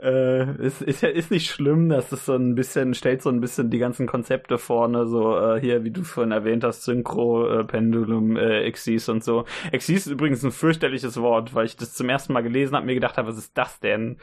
Äh, 0.02 0.56
ist, 0.64 0.80
ist 0.80 1.02
ist 1.02 1.30
nicht 1.30 1.50
schlimm, 1.50 1.90
das 1.90 2.10
ist 2.10 2.24
so 2.24 2.34
ein 2.34 2.54
bisschen, 2.54 2.94
stellt 2.94 3.20
so 3.20 3.28
ein 3.28 3.40
bisschen 3.42 3.68
die 3.68 3.78
ganzen 3.78 4.06
Konzepte 4.06 4.56
vorne, 4.56 5.06
so 5.06 5.38
äh, 5.38 5.60
hier, 5.60 5.84
wie 5.84 5.90
du 5.90 6.04
vorhin 6.04 6.32
erwähnt 6.32 6.64
hast, 6.64 6.84
Synchro, 6.84 7.46
äh, 7.60 7.64
Pendulum, 7.64 8.36
äh, 8.36 8.62
Exis 8.62 9.10
und 9.10 9.22
so. 9.22 9.44
Exis 9.72 10.06
ist 10.06 10.12
übrigens 10.12 10.42
ein 10.42 10.52
fürchterliches 10.52 11.18
Wort, 11.20 11.54
weil 11.54 11.66
ich 11.66 11.76
das 11.76 11.92
zum 11.92 12.08
ersten 12.08 12.32
Mal 12.32 12.42
gelesen 12.42 12.76
habe, 12.76 12.86
mir 12.86 12.94
gedacht 12.94 13.18
habe, 13.18 13.28
was 13.28 13.36
ist 13.36 13.56
das 13.58 13.78
denn? 13.80 14.16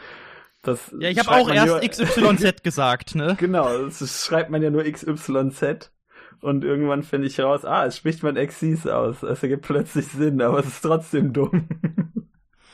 Das 0.63 0.91
ja, 0.99 1.09
ich 1.09 1.19
habe 1.19 1.29
auch 1.31 1.49
erst 1.49 1.67
nur- 1.67 1.79
XYZ 1.81 2.55
gesagt, 2.63 3.13
ne? 3.13 3.37
Genau, 3.39 3.85
das 3.85 4.25
schreibt 4.25 4.49
man 4.49 4.63
ja 4.63 4.71
nur 4.71 4.83
XYZ. 4.83 5.91
Und 6.41 6.63
irgendwann 6.63 7.03
finde 7.03 7.27
ich 7.27 7.39
raus, 7.39 7.65
ah, 7.65 7.85
es 7.85 7.97
spricht 7.97 8.23
man 8.23 8.37
Exis 8.37 8.85
aus. 8.85 9.23
Es 9.23 9.41
ergibt 9.41 9.63
plötzlich 9.63 10.07
Sinn, 10.07 10.41
aber 10.41 10.59
es 10.59 10.67
ist 10.67 10.81
trotzdem 10.81 11.33
dumm. 11.33 11.67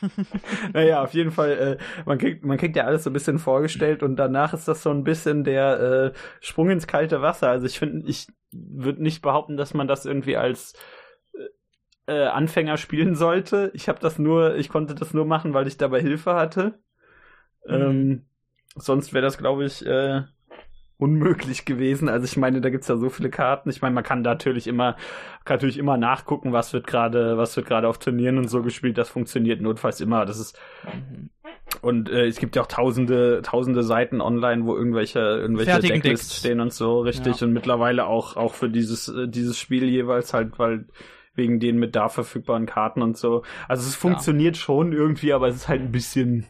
naja, 0.73 1.01
auf 1.01 1.13
jeden 1.13 1.31
Fall, 1.31 1.51
äh, 1.51 1.77
man, 2.05 2.17
kriegt, 2.17 2.43
man 2.43 2.57
kriegt 2.57 2.75
ja 2.75 2.83
alles 2.83 3.03
so 3.03 3.09
ein 3.09 3.13
bisschen 3.13 3.39
vorgestellt 3.39 4.03
und 4.03 4.17
danach 4.17 4.53
ist 4.53 4.67
das 4.67 4.83
so 4.83 4.89
ein 4.89 5.03
bisschen 5.03 5.43
der 5.43 5.79
äh, 5.79 6.13
Sprung 6.41 6.69
ins 6.69 6.87
kalte 6.87 7.21
Wasser. 7.21 7.49
Also 7.49 7.65
ich 7.65 7.79
finde, 7.79 8.07
ich 8.07 8.27
würde 8.51 9.01
nicht 9.01 9.21
behaupten, 9.21 9.57
dass 9.57 9.73
man 9.73 9.87
das 9.87 10.05
irgendwie 10.05 10.37
als 10.37 10.73
äh, 12.07 12.13
äh, 12.13 12.27
Anfänger 12.27 12.77
spielen 12.77 13.15
sollte. 13.15 13.71
Ich 13.73 13.87
habe 13.87 13.99
das 13.99 14.19
nur, 14.19 14.55
ich 14.55 14.69
konnte 14.69 14.95
das 14.95 15.13
nur 15.13 15.25
machen, 15.25 15.53
weil 15.53 15.67
ich 15.67 15.77
dabei 15.77 16.01
Hilfe 16.01 16.35
hatte. 16.35 16.79
Mhm. 17.65 17.73
Ähm, 17.73 18.25
sonst 18.75 19.13
wäre 19.13 19.23
das, 19.23 19.37
glaube 19.37 19.65
ich, 19.65 19.85
äh, 19.85 20.23
unmöglich 21.03 21.65
gewesen. 21.65 22.09
Also 22.09 22.25
ich 22.25 22.37
meine, 22.37 22.61
da 22.61 22.69
gibt's 22.69 22.87
ja 22.87 22.95
so 22.97 23.09
viele 23.09 23.29
Karten. 23.29 23.69
Ich 23.69 23.81
meine, 23.81 23.93
man 23.93 24.03
kann 24.03 24.21
natürlich 24.21 24.67
immer, 24.67 24.93
kann 25.45 25.55
natürlich 25.57 25.77
immer 25.77 25.97
nachgucken, 25.97 26.53
was 26.53 26.73
wird 26.73 26.87
gerade, 26.87 27.37
was 27.37 27.55
wird 27.57 27.67
gerade 27.67 27.87
auf 27.87 27.97
Turnieren 27.97 28.37
und 28.37 28.47
so 28.47 28.61
gespielt. 28.61 28.97
Das 28.97 29.09
funktioniert 29.09 29.61
notfalls 29.61 30.01
immer. 30.01 30.25
Das 30.25 30.39
ist 30.39 30.57
Mhm. 30.85 31.29
und 31.81 32.09
äh, 32.09 32.25
es 32.27 32.37
gibt 32.39 32.55
ja 32.55 32.61
auch 32.61 32.67
tausende, 32.67 33.41
tausende 33.43 33.83
Seiten 33.83 34.21
online, 34.21 34.65
wo 34.65 34.75
irgendwelche, 34.75 35.19
irgendwelche 35.19 35.71
Fertigen 35.71 36.01
Decklists 36.01 36.37
stehen 36.39 36.59
und 36.59 36.73
so, 36.73 36.99
richtig. 37.01 37.39
Ja. 37.39 37.47
Und 37.47 37.53
mittlerweile 37.53 38.05
auch, 38.05 38.35
auch 38.35 38.53
für 38.53 38.69
dieses, 38.69 39.07
äh, 39.07 39.27
dieses 39.27 39.57
Spiel 39.57 39.85
jeweils 39.89 40.33
halt, 40.33 40.59
weil 40.59 40.85
wegen 41.35 41.59
den 41.59 41.77
mit 41.77 41.95
da 41.95 42.09
verfügbaren 42.09 42.65
Karten 42.65 43.01
und 43.01 43.17
so. 43.17 43.43
Also 43.67 43.87
es 43.87 43.95
funktioniert 43.95 44.55
schon 44.55 44.93
irgendwie, 44.93 45.33
aber 45.33 45.47
es 45.47 45.55
ist 45.55 45.67
halt 45.67 45.81
ein 45.81 45.91
bisschen, 45.91 46.45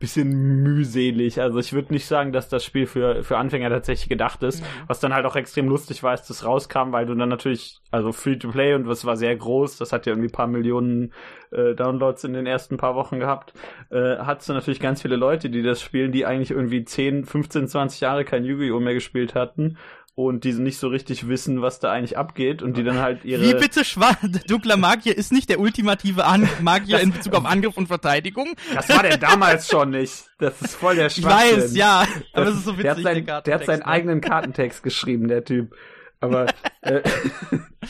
bisschen 0.00 0.62
mühselig. 0.62 1.40
Also 1.40 1.60
ich 1.60 1.72
würde 1.72 1.92
nicht 1.92 2.06
sagen, 2.06 2.32
dass 2.32 2.48
das 2.48 2.64
Spiel 2.64 2.86
für, 2.86 3.22
für 3.22 3.38
Anfänger 3.38 3.70
tatsächlich 3.70 4.08
gedacht 4.08 4.42
ist. 4.42 4.62
Mhm. 4.62 4.66
Was 4.88 4.98
dann 4.98 5.14
halt 5.14 5.26
auch 5.26 5.36
extrem 5.36 5.68
lustig 5.68 6.02
war, 6.02 6.10
als 6.10 6.26
das 6.26 6.44
rauskam, 6.44 6.90
weil 6.90 7.06
du 7.06 7.14
dann 7.14 7.28
natürlich, 7.28 7.78
also 7.92 8.10
Free-to-Play 8.10 8.74
und 8.74 8.86
das 8.86 9.04
war 9.04 9.16
sehr 9.16 9.36
groß, 9.36 9.78
das 9.78 9.92
hat 9.92 10.06
ja 10.06 10.12
irgendwie 10.12 10.28
ein 10.28 10.32
paar 10.32 10.48
Millionen 10.48 11.12
äh, 11.52 11.74
Downloads 11.74 12.24
in 12.24 12.32
den 12.32 12.46
ersten 12.46 12.78
paar 12.78 12.96
Wochen 12.96 13.20
gehabt, 13.20 13.52
äh, 13.90 14.16
hattest 14.18 14.48
du 14.48 14.54
natürlich 14.54 14.80
ganz 14.80 15.02
viele 15.02 15.16
Leute, 15.16 15.50
die 15.50 15.62
das 15.62 15.80
spielen, 15.80 16.10
die 16.10 16.26
eigentlich 16.26 16.50
irgendwie 16.50 16.84
10, 16.84 17.24
15, 17.24 17.68
20 17.68 18.00
Jahre 18.00 18.24
kein 18.24 18.44
Yu-Gi-Oh! 18.44 18.80
mehr 18.80 18.94
gespielt 18.94 19.34
hatten 19.34 19.76
und 20.16 20.44
die 20.44 20.52
nicht 20.54 20.78
so 20.78 20.88
richtig 20.88 21.28
wissen, 21.28 21.60
was 21.60 21.78
da 21.78 21.92
eigentlich 21.92 22.16
abgeht 22.16 22.62
und 22.62 22.76
die 22.78 22.82
dann 22.82 22.98
halt 23.00 23.24
ihre... 23.26 23.42
Wie 23.42 23.52
bitte 23.52 23.84
schwa 23.84 24.16
dunkler 24.48 24.78
Magier 24.78 25.14
ist 25.16 25.30
nicht 25.30 25.50
der 25.50 25.60
ultimative 25.60 26.24
An 26.24 26.48
Magier 26.62 27.00
in 27.00 27.12
Bezug 27.12 27.34
auf 27.34 27.44
Angriff 27.44 27.76
und 27.76 27.86
Verteidigung? 27.86 28.48
Das 28.74 28.88
war 28.88 29.02
der 29.02 29.18
damals 29.18 29.68
schon 29.68 29.90
nicht. 29.90 30.24
Das 30.38 30.60
ist 30.62 30.74
voll 30.74 30.96
der 30.96 31.08
Ich 31.08 31.16
Schwachsinn. 31.16 31.58
weiß, 31.60 31.76
ja, 31.76 32.06
aber 32.32 32.44
Das- 32.46 32.54
es 32.54 32.60
ist 32.60 32.64
so 32.64 32.78
witzig. 32.78 32.82
der 32.84 32.94
hat, 32.96 33.02
sein, 33.02 33.26
der 33.26 33.40
der 33.42 33.54
hat 33.56 33.66
seinen 33.66 33.78
ne? 33.80 33.86
eigenen 33.86 34.20
Kartentext 34.22 34.82
geschrieben, 34.82 35.28
der 35.28 35.44
Typ. 35.44 35.74
Aber, 36.20 36.46
äh, 36.86 37.02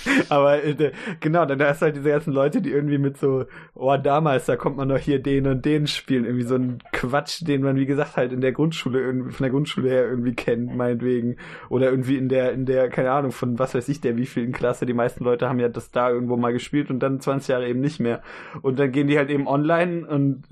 aber 0.28 0.62
äh, 0.64 0.92
genau, 1.20 1.44
dann 1.46 1.58
da 1.58 1.70
ist 1.70 1.82
halt 1.82 1.96
diese 1.96 2.08
ganzen 2.08 2.32
Leute, 2.32 2.60
die 2.60 2.70
irgendwie 2.70 2.98
mit 2.98 3.18
so, 3.18 3.44
oh, 3.74 3.96
damals, 3.96 4.46
da 4.46 4.56
kommt 4.56 4.76
man 4.76 4.88
doch 4.88 4.98
hier 4.98 5.22
den 5.22 5.46
und 5.46 5.64
den 5.64 5.86
spielen. 5.86 6.24
Irgendwie 6.24 6.44
so 6.44 6.56
ein 6.56 6.78
Quatsch, 6.92 7.46
den 7.46 7.62
man, 7.62 7.76
wie 7.76 7.86
gesagt, 7.86 8.16
halt 8.16 8.32
in 8.32 8.40
der 8.40 8.52
Grundschule, 8.52 9.00
irgendwie, 9.00 9.32
von 9.32 9.44
der 9.44 9.50
Grundschule 9.50 9.88
her 9.88 10.08
irgendwie 10.08 10.34
kennt, 10.34 10.74
meinetwegen. 10.74 11.36
Oder 11.68 11.90
irgendwie 11.90 12.16
in 12.16 12.28
der, 12.28 12.52
in 12.52 12.66
der, 12.66 12.88
keine 12.88 13.10
Ahnung, 13.10 13.32
von 13.32 13.58
was 13.58 13.74
weiß 13.74 13.88
ich, 13.88 14.00
der 14.00 14.16
wievielten 14.16 14.52
Klasse. 14.52 14.86
Die 14.86 14.94
meisten 14.94 15.24
Leute 15.24 15.48
haben 15.48 15.60
ja 15.60 15.68
das 15.68 15.90
da 15.90 16.10
irgendwo 16.10 16.36
mal 16.36 16.52
gespielt 16.52 16.90
und 16.90 17.00
dann 17.00 17.20
20 17.20 17.48
Jahre 17.48 17.68
eben 17.68 17.80
nicht 17.80 18.00
mehr. 18.00 18.22
Und 18.62 18.78
dann 18.78 18.92
gehen 18.92 19.06
die 19.06 19.18
halt 19.18 19.30
eben 19.30 19.46
online 19.46 20.06
und 20.06 20.44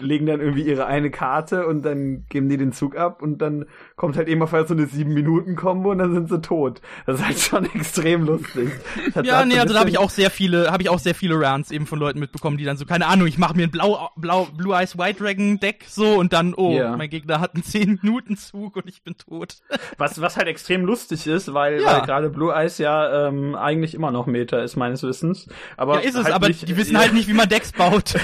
legen 0.00 0.26
dann 0.26 0.40
irgendwie 0.40 0.62
ihre 0.62 0.86
eine 0.86 1.10
Karte 1.10 1.66
und 1.66 1.84
dann 1.84 2.24
geben 2.28 2.48
die 2.48 2.56
den 2.56 2.72
Zug 2.72 2.96
ab 2.96 3.22
und 3.22 3.38
dann 3.38 3.66
kommt 3.96 4.16
halt 4.16 4.28
eben 4.28 4.42
auf 4.42 4.52
einmal 4.52 4.68
so 4.68 4.74
eine 4.74 4.84
7-Minuten-Kombo 4.84 5.90
und 5.90 5.98
dann 5.98 6.12
sind 6.12 6.28
sie 6.28 6.40
tot. 6.40 6.80
Das 7.06 7.20
ist 7.20 7.26
halt 7.26 7.38
schon 7.38 7.64
extrem 7.74 7.91
lustig. 7.96 8.70
Das 9.14 9.26
Ja, 9.26 9.44
nee, 9.44 9.58
also 9.58 9.74
da 9.74 9.80
habe 9.80 9.90
ich 9.90 9.98
auch 9.98 10.10
sehr 10.10 10.30
viele, 10.30 10.70
habe 10.70 10.82
ich 10.82 10.88
auch 10.88 10.98
sehr 10.98 11.14
viele 11.14 11.38
Rants 11.38 11.70
eben 11.70 11.86
von 11.86 11.98
Leuten 11.98 12.18
mitbekommen, 12.18 12.56
die 12.56 12.64
dann 12.64 12.76
so, 12.76 12.84
keine 12.86 13.06
Ahnung, 13.06 13.26
ich 13.26 13.38
mache 13.38 13.56
mir 13.56 13.64
ein 13.64 13.70
blau, 13.70 14.10
blau, 14.16 14.46
Blue 14.56 14.74
Eyes 14.74 14.96
White 14.96 15.22
Dragon 15.22 15.58
Deck 15.60 15.84
so 15.88 16.14
und 16.14 16.32
dann, 16.32 16.54
oh, 16.54 16.72
Ja. 16.76 16.96
mein 16.96 17.10
Gegner 17.10 17.40
hat 17.40 17.54
einen 17.54 17.64
10 17.64 18.00
Minuten 18.02 18.36
Zug 18.36 18.76
und 18.76 18.88
ich 18.88 19.02
bin 19.02 19.16
tot. 19.16 19.56
Was, 19.98 20.20
was 20.20 20.36
halt 20.36 20.48
extrem 20.48 20.84
lustig 20.84 21.26
ist, 21.26 21.52
weil, 21.52 21.80
Ja. 21.80 21.98
weil 21.98 22.02
gerade 22.02 22.30
Blue 22.30 22.52
Eyes 22.52 22.78
ja 22.78 23.28
ähm, 23.28 23.54
eigentlich 23.54 23.94
immer 23.94 24.10
noch 24.10 24.26
Meta 24.26 24.58
ist, 24.60 24.76
meines 24.76 25.02
Wissens. 25.02 25.48
Aber 25.76 25.94
ja, 25.96 26.00
ist 26.08 26.14
es, 26.16 26.24
halt 26.24 26.34
aber 26.34 26.48
nicht, 26.48 26.68
die 26.68 26.76
wissen 26.76 26.94
ja, 26.94 27.00
halt 27.00 27.12
nicht, 27.12 27.28
wie 27.28 27.34
man 27.34 27.48
Decks 27.48 27.72
baut. 27.72 28.14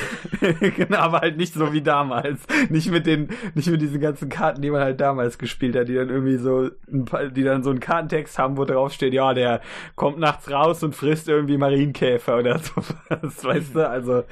genau, 0.77 0.99
aber 0.99 1.21
halt 1.21 1.37
nicht 1.37 1.55
so 1.55 1.73
wie 1.73 1.83
damals. 1.83 2.41
Nicht 2.69 2.91
mit 2.91 3.07
den, 3.07 3.29
nicht 3.55 3.69
mit 3.69 3.81
diesen 3.81 4.01
ganzen 4.01 4.29
Karten, 4.29 4.63
die 4.63 4.71
man 4.71 4.81
halt 4.81 5.01
damals 5.01 5.39
gespielt 5.39 5.77
hat, 5.77 5.89
die 5.89 5.95
dann 5.95 6.09
irgendwie 6.09 6.37
so, 6.39 6.71
paar, 7.07 7.27
die 7.27 7.43
dann 7.45 7.63
so 7.63 7.71
einen 7.71 7.81
Kartentext 7.81 8.39
haben, 8.39 8.57
wo 8.57 8.65
drauf 8.65 8.93
steht, 8.93 9.13
ja, 9.15 9.35
der 9.35 9.58
kommt 9.97 10.19
nachts 10.19 10.51
raus 10.51 10.83
und 10.83 10.95
frisst 10.95 11.29
irgendwie 11.29 11.57
Marienkäfer 11.59 12.39
oder 12.39 12.59
sowas, 12.61 13.45
weißt 13.45 13.75
du? 13.75 13.89
Also, 13.89 14.25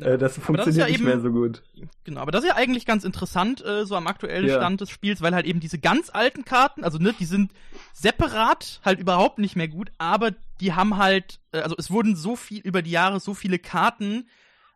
äh, 0.00 0.18
das 0.18 0.38
funktioniert 0.38 0.76
ja 0.76 0.86
nicht 0.86 0.96
eben- 0.96 1.04
mehr 1.04 1.20
so 1.20 1.30
gut. 1.30 1.62
Genau, 2.04 2.20
aber 2.20 2.30
das 2.32 2.42
ist 2.44 2.48
ja 2.50 2.56
eigentlich 2.56 2.84
ganz 2.86 3.04
interessant, 3.04 3.64
äh, 3.64 3.86
so 3.86 3.96
am 3.96 4.06
aktuellen 4.06 4.46
Ja. 4.48 4.56
Stand 4.56 4.80
des 4.80 4.90
Spiels, 4.90 5.22
weil 5.22 5.34
halt 5.34 5.46
eben 5.46 5.60
diese 5.60 5.78
ganz 5.78 6.10
alten 6.12 6.44
Karten, 6.44 6.84
also 6.84 6.98
ne, 6.98 7.14
die 7.18 7.24
sind 7.24 7.52
separat 7.92 8.80
halt 8.84 8.98
überhaupt 9.00 9.38
nicht 9.38 9.56
mehr 9.56 9.68
gut, 9.68 9.90
aber 9.98 10.32
die 10.60 10.72
haben 10.74 10.96
halt, 10.96 11.40
äh, 11.52 11.60
also 11.60 11.74
es 11.78 11.90
wurden 11.90 12.16
so 12.16 12.36
viel 12.36 12.60
über 12.60 12.82
die 12.82 12.90
Jahre 12.90 13.20
so 13.20 13.34
viele 13.34 13.58
Karten 13.58 14.28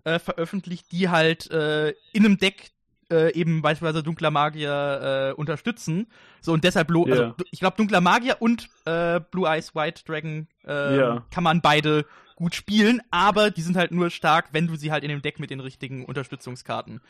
äh, 0.05 0.19
veröffentlicht, 0.19 0.93
die 0.93 1.09
halt 1.09 1.51
äh, 1.51 1.91
in 2.13 2.25
einem 2.25 2.39
Deck 2.39 2.71
äh, 3.11 3.33
eben 3.35 3.63
beispielsweise 3.63 4.03
dunkler 4.03 4.31
Magier 4.31 5.31
äh, 5.31 5.35
unterstützen. 5.35 6.07
So 6.41 6.53
und 6.53 6.65
deshalb, 6.65 6.89
Blo 6.89 7.07
Ja. 7.07 7.13
also 7.15 7.35
ich 7.51 7.61
glaube 7.61 7.77
dunkler 7.77 8.01
Magier 8.01 8.37
und 8.41 8.69
äh, 8.85 9.21
Blue 9.31 9.49
Eyes 9.49 9.75
White 9.75 10.03
Dragon 10.07 10.47
äh, 10.67 10.97
Ja. 10.99 11.25
kann 11.31 11.45
man 11.45 11.61
beide 11.61 12.05
gut 12.37 12.55
spielen, 12.55 13.01
aber 13.11 13.51
die 13.51 13.63
sind 13.63 13.77
halt 13.77 13.93
nur 13.93 14.11
stark, 14.11 14.49
wenn 14.53 14.67
du 14.67 14.75
sie 14.77 14.91
halt 14.91 15.05
in 15.05 15.09
dem 15.11 15.23
Deck 15.23 15.39
mit 15.39 15.51
den 15.51 15.61
richtigen 15.61 16.05
Unterstützungskarten 16.05 17.01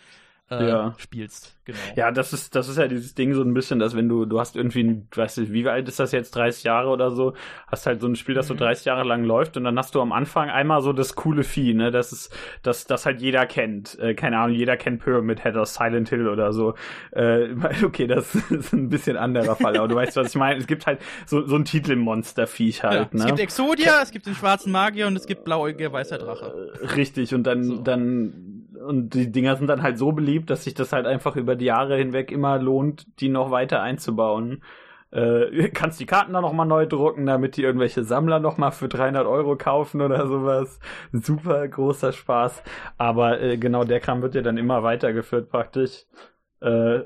äh, 0.51 0.69
Ja. 0.69 0.95
spielst. 0.99 1.53
Genau. 1.67 1.79
Ja, 1.97 2.11
das 2.11 2.35
ist, 2.35 2.55
das 2.55 2.69
ist 2.69 2.77
ja 2.77 2.87
dieses 2.89 3.15
Ding 3.15 3.33
so 3.33 3.41
ein 3.41 3.55
bisschen, 3.55 3.79
dass 3.79 3.97
wenn 3.97 4.07
du, 4.07 4.27
du 4.27 4.39
hast 4.39 4.55
irgendwie, 4.55 4.83
ein, 4.85 5.09
weißt 5.15 5.39
du, 5.39 5.51
wie 5.53 5.67
alt 5.67 5.89
ist 5.89 5.99
das 5.99 6.13
jetzt, 6.13 6.37
30 6.37 6.63
Jahre 6.65 6.91
oder 6.91 7.11
so, 7.11 7.33
hast 7.67 7.87
halt 7.87 8.03
so 8.03 8.07
ein 8.07 8.17
Spiel, 8.17 8.35
das 8.35 8.49
so 8.49 8.53
Mhm. 8.55 8.59
30 8.59 8.85
Jahre 8.85 9.03
lang 9.05 9.25
läuft 9.25 9.57
und 9.57 9.65
dann 9.65 9.79
hast 9.79 9.95
du 9.95 10.03
am 10.03 10.13
Anfang 10.13 10.51
einmal 10.51 10.83
so 10.83 10.93
das 10.93 11.15
coole 11.15 11.43
Vieh, 11.43 11.73
ne, 11.73 11.91
das 11.91 12.13
ist, 12.13 12.37
das, 12.63 12.85
das 12.87 13.07
halt 13.07 13.23
jeder 13.23 13.47
kennt. 13.47 13.99
Äh, 13.99 14.15
keine 14.15 14.37
Ahnung, 14.39 14.55
jeder 14.55 14.77
kennt 14.77 15.03
Pyramid 15.03 15.43
Head 15.43 15.57
aus 15.57 15.73
Silent 15.75 16.11
Hill 16.11 16.29
oder 16.29 16.53
so. 16.53 16.75
Äh, 17.13 17.55
okay, 17.83 18.07
das 18.07 18.35
ist 18.35 18.75
ein 18.75 18.91
bisschen 18.91 19.17
anderer 19.17 19.57
Fall, 19.57 19.79
aber 19.79 19.89
du 19.89 19.95
weißt, 19.95 20.17
was 20.17 20.29
ich 20.29 20.35
meine. 20.37 20.61
Es 20.61 20.67
gibt 20.67 20.87
halt 20.87 21.01
so, 21.25 21.47
so 21.47 21.57
ein 21.57 21.65
Titelmonsterviech 21.65 22.83
Ja, 22.83 22.91
halt, 22.91 23.15
Es 23.15 23.21
ne? 23.21 23.27
gibt 23.29 23.39
Exodia, 23.41 24.03
es 24.03 24.11
gibt 24.11 24.27
den 24.27 24.35
schwarzen 24.35 24.71
Magier 24.71 25.07
und 25.07 25.17
es 25.17 25.27
gibt 25.27 25.45
blauäugige 25.45 25.91
weißer 25.91 26.19
Drache. 26.19 26.73
Richtig, 26.95 27.35
und 27.35 27.45
dann, 27.45 27.65
So. 27.65 27.77
dann, 27.79 28.54
und 28.87 29.11
die 29.15 29.31
Dinger 29.33 29.57
sind 29.57 29.67
dann 29.69 29.83
halt 29.83 29.99
so 29.99 30.13
beliebt, 30.13 30.51
dass 30.51 30.65
sich 30.65 30.75
das 30.75 30.93
halt 30.93 31.07
einfach 31.07 31.37
über 31.37 31.57
die 31.57 31.65
Jahre 31.67 31.97
hinweg 31.97 32.31
immer 32.31 32.59
lohnt, 32.59 33.07
die 33.21 33.29
noch 33.29 33.51
weiter 33.51 33.81
einzubauen. 33.83 34.63
Äh, 35.11 35.69
kannst 35.75 36.01
die 36.01 36.07
Karten 36.07 36.33
dann 36.33 36.43
noch 36.43 36.53
mal 36.53 36.65
neu 36.65 36.87
drucken, 36.87 37.27
damit 37.27 37.57
die 37.57 37.63
irgendwelche 37.63 38.05
Sammler 38.05 38.41
noch 38.41 38.59
mal 38.59 38.71
für 38.73 38.89
300 38.89 39.27
Euro 39.27 39.57
kaufen 39.57 40.01
oder 40.01 40.27
sowas. 40.27 40.81
Super 41.13 41.67
großer 41.69 42.13
Spaß. 42.13 42.63
Aber 42.99 43.41
äh, 43.41 43.57
genau 43.59 43.85
der 43.85 44.01
Kram 44.01 44.23
wird 44.23 44.35
ja 44.35 44.43
dann 44.43 44.57
immer 44.59 44.83
weitergeführt 44.83 45.51
praktisch. 45.51 46.05
Äh, 46.61 47.01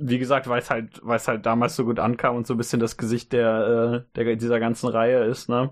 wie 0.00 0.18
gesagt, 0.18 0.48
weil 0.48 0.58
es 0.60 0.70
halt, 0.70 1.00
weil 1.02 1.16
es 1.16 1.26
halt 1.28 1.46
damals 1.46 1.74
so 1.76 1.84
gut 1.84 1.98
ankam 1.98 2.36
und 2.36 2.46
so 2.46 2.54
ein 2.54 2.58
bisschen 2.58 2.78
das 2.80 2.96
Gesicht 2.96 3.32
der, 3.32 4.04
äh, 4.16 4.16
der 4.24 4.36
dieser 4.36 4.60
ganzen 4.60 4.88
Reihe 4.88 5.24
ist, 5.24 5.48
ne? 5.48 5.70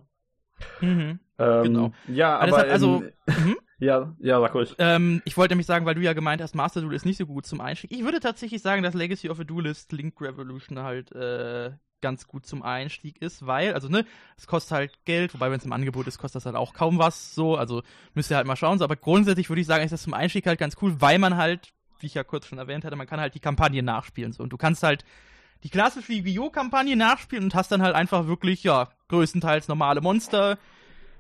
Mhm. 0.81 1.21
Ähm, 1.39 1.63
Genau. 1.63 1.93
Ja, 2.09 2.35
Aber 2.39 2.43
aber 2.45 2.51
deshalb, 2.63 2.73
also- 2.73 3.03
ähm, 3.03 3.13
Mhm. 3.45 3.57
Ja, 3.79 4.15
ja, 4.21 4.41
sag 4.41 4.55
ruhig. 4.55 4.75
Ähm, 4.79 5.21
ich 5.25 5.37
wollte 5.37 5.53
nämlich 5.53 5.67
sagen, 5.67 5.85
weil 5.85 5.95
du 5.95 6.01
ja 6.01 6.15
gemeint 6.15 6.41
hast, 6.41 6.55
Master 6.55 6.81
Duel 6.81 6.95
ist 6.95 7.05
nicht 7.05 7.19
so 7.19 7.27
gut 7.27 7.47
zum 7.47 7.61
Einstieg. 7.61 7.93
Ich 7.93 8.05
würde 8.05 8.21
tatsächlich 8.21 8.63
sagen, 8.63 8.83
dass 8.83 8.95
Legacy 8.95 9.29
of 9.29 9.39
a 9.39 9.45
Duelist 9.45 9.93
Link 9.93 10.19
Revolution 10.21 10.79
halt 10.79 11.13
äh, 11.13 11.73
ganz 12.01 12.27
gut 12.27 12.47
zum 12.47 12.63
Einstieg 12.63 13.21
ist, 13.21 13.47
weil, 13.47 13.75
also 13.75 13.89
ne, 13.89 14.07
es 14.37 14.47
kostet 14.47 14.73
halt 14.73 15.05
Geld, 15.05 15.35
wobei 15.35 15.51
wenn 15.51 15.59
es 15.59 15.65
im 15.65 15.73
Angebot 15.73 16.07
ist, 16.07 16.19
kostet 16.19 16.37
das 16.37 16.47
halt 16.47 16.57
auch 16.57 16.73
kaum 16.73 16.99
was 16.99 17.35
so, 17.35 17.57
also 17.57 17.83
müsst 18.15 18.31
ihr 18.31 18.37
halt 18.37 18.47
mal 18.47 18.57
schauen. 18.57 18.79
So, 18.79 18.85
aber 18.85 18.97
grundsätzlich 18.97 19.51
würde 19.51 19.61
ich 19.61 19.67
sagen, 19.67 19.85
ist 19.85 19.93
das 19.93 20.03
zum 20.03 20.15
Einstieg 20.15 20.47
halt 20.47 20.59
ganz 20.59 20.77
cool, 20.81 21.01
weil 21.01 21.19
man 21.19 21.37
halt, 21.37 21.73
wie 22.01 22.07
ich 22.07 22.15
ja 22.15 22.25
kurz 22.25 22.47
schon 22.47 22.59
erwähnt 22.59 22.85
hatte, 22.85 22.97
man 22.97 23.07
kann 23.07 23.21
halt 23.21 23.35
die 23.35 23.41
Kampagne 23.41 23.83
nachspielen 23.83 24.33
so 24.33 24.43
und 24.43 24.51
du 24.51 24.57
kannst 24.57 24.83
halt 24.83 25.05
die 25.65 25.71
klassische 25.71 26.13
Yu-Gi-Oh! 26.13 26.53
nachspielen 26.95 27.45
und 27.45 27.55
hast 27.55 27.73
dann 27.73 27.83
halt 27.83 27.95
einfach 27.95 28.27
wirklich, 28.27 28.63
ja, 28.63 28.89
größtenteils 29.09 29.69
normale 29.69 30.01
Monster, 30.01 30.59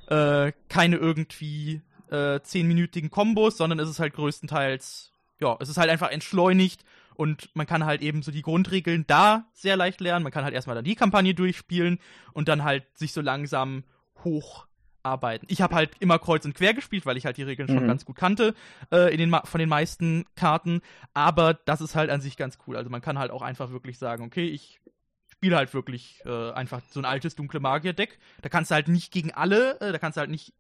äh, 0.09 0.53
keine 0.69 0.97
irgendwie 0.97 1.83
äh, 2.11 2.41
zehnminütigen 2.43 3.11
Kombos, 3.11 3.57
sondern 3.57 3.79
es 3.79 3.89
ist 3.89 4.01
halt 4.01 4.15
größtenteils, 4.15 5.13
ja, 5.41 5.57
es 5.61 5.69
ist 5.69 5.77
halt 5.77 5.91
einfach 5.91 6.11
entschleunigt 6.11 6.85
und 7.17 7.51
man 7.55 7.67
kann 7.67 7.85
halt 7.85 8.03
eben 8.03 8.23
so 8.23 8.31
die 8.31 8.43
Grundregeln 8.43 9.05
da 9.07 9.47
sehr 9.53 9.77
leicht 9.77 10.01
lernen. 10.01 10.23
Man 10.23 10.33
kann 10.33 10.45
halt 10.45 10.55
erstmal 10.55 10.77
dann 10.77 10.85
die 10.85 10.95
Kampagne 10.95 11.35
durchspielen 11.35 11.99
und 12.33 12.49
dann 12.49 12.63
halt 12.63 12.85
sich 12.95 13.13
so 13.13 13.21
langsam 13.21 13.85
hocharbeiten. 14.23 15.49
Ich 15.51 15.63
habe 15.63 15.75
halt 15.75 15.93
immer 16.01 16.19
kreuz 16.19 16.45
und 16.45 16.55
quer 16.55 16.75
gespielt, 16.75 17.07
weil 17.07 17.17
ich 17.17 17.25
halt 17.25 17.39
die 17.39 17.43
Regeln 17.43 17.71
mhm. 17.71 17.79
schon 17.79 17.87
ganz 17.89 18.05
gut 18.05 18.17
kannte 18.17 18.55
äh, 18.93 19.13
in 19.13 19.19
den 19.19 19.35
von 19.45 19.59
den 19.59 19.69
meisten 19.69 20.27
Karten. 20.35 20.83
Aber 21.15 21.55
das 21.55 21.81
ist 21.81 21.95
halt 21.95 22.11
an 22.11 22.21
sich 22.21 22.37
ganz 22.37 22.59
cool. 22.67 22.77
Also 22.77 22.91
man 22.91 23.01
kann 23.01 23.19
halt 23.19 23.31
auch 23.31 23.43
einfach 23.43 23.71
wirklich 23.71 23.99
sagen, 23.99 24.25
okay, 24.25 24.49
ich 24.49 24.81
spiele 25.29 25.57
halt 25.57 25.73
wirklich 25.75 26.21
äh, 26.25 26.53
einfach 26.53 26.83
so 26.91 27.01
ein 27.01 27.05
altes 27.05 27.35
dunkle 27.35 27.61
Magier-Deck. 27.61 28.19
Da 28.43 28.49
kannst 28.49 28.71
du 28.71 28.75
halt 28.75 28.89
nicht 28.89 29.13
gegen 29.13 29.33
alle, 29.33 29.81
äh, 29.81 29.93
da 29.93 29.99
kannst 29.99 30.17
du 30.17 30.21
halt 30.21 30.31
nicht 30.31 30.55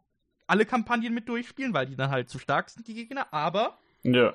alle 0.46 0.64
Kampagnen 0.64 1.14
mit 1.14 1.28
durchspielen, 1.28 1.74
weil 1.74 1.86
die 1.86 1.96
dann 1.96 2.10
halt 2.10 2.30
zu 2.30 2.38
stark 2.38 2.70
sind, 2.70 2.86
die 2.86 2.94
Gegner. 2.94 3.26
Aber 3.32 3.78
ja. 4.02 4.34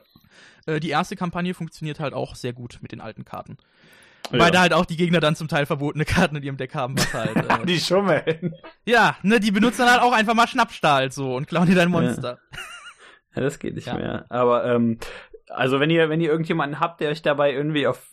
Äh, 0.65 0.79
die 0.79 0.89
erste 0.89 1.15
Kampagne 1.15 1.53
funktioniert 1.53 1.99
halt 1.99 2.13
auch 2.13 2.35
sehr 2.35 2.53
gut 2.53 2.79
mit 2.81 2.91
den 2.91 3.01
alten 3.01 3.25
Karten. 3.25 3.57
Ja. 4.31 4.39
Weil 4.39 4.51
da 4.51 4.61
halt 4.61 4.73
auch 4.73 4.85
die 4.85 4.97
Gegner 4.97 5.19
dann 5.19 5.35
zum 5.35 5.47
Teil 5.47 5.65
verbotene 5.65 6.05
Karten 6.05 6.35
in 6.35 6.43
ihrem 6.43 6.57
Deck 6.57 6.75
haben, 6.75 6.97
was 6.97 7.13
halt. 7.13 7.35
Äh, 7.35 7.65
die 7.65 7.79
schummeln. 7.79 8.55
Ja, 8.85 9.17
ne, 9.23 9.39
die 9.39 9.51
benutzen 9.51 9.79
dann 9.79 9.91
halt 9.91 10.01
auch 10.01 10.13
einfach 10.13 10.33
mal 10.33 10.47
Schnappstahl 10.47 11.11
so 11.11 11.35
und 11.35 11.47
klauen 11.47 11.67
dir 11.67 11.75
dein 11.75 11.89
Monster. 11.89 12.39
Ja, 12.51 12.59
ja 13.35 13.41
das 13.41 13.59
geht 13.59 13.75
nicht 13.75 13.87
ja. 13.87 13.95
mehr. 13.95 14.25
Aber 14.29 14.65
ähm, 14.65 14.99
also 15.49 15.79
wenn 15.79 15.89
ihr, 15.89 16.09
wenn 16.09 16.21
ihr 16.21 16.29
irgendjemanden 16.29 16.79
habt, 16.79 17.01
der 17.01 17.09
euch 17.09 17.21
dabei 17.21 17.53
irgendwie 17.53 17.87
auf 17.87 18.07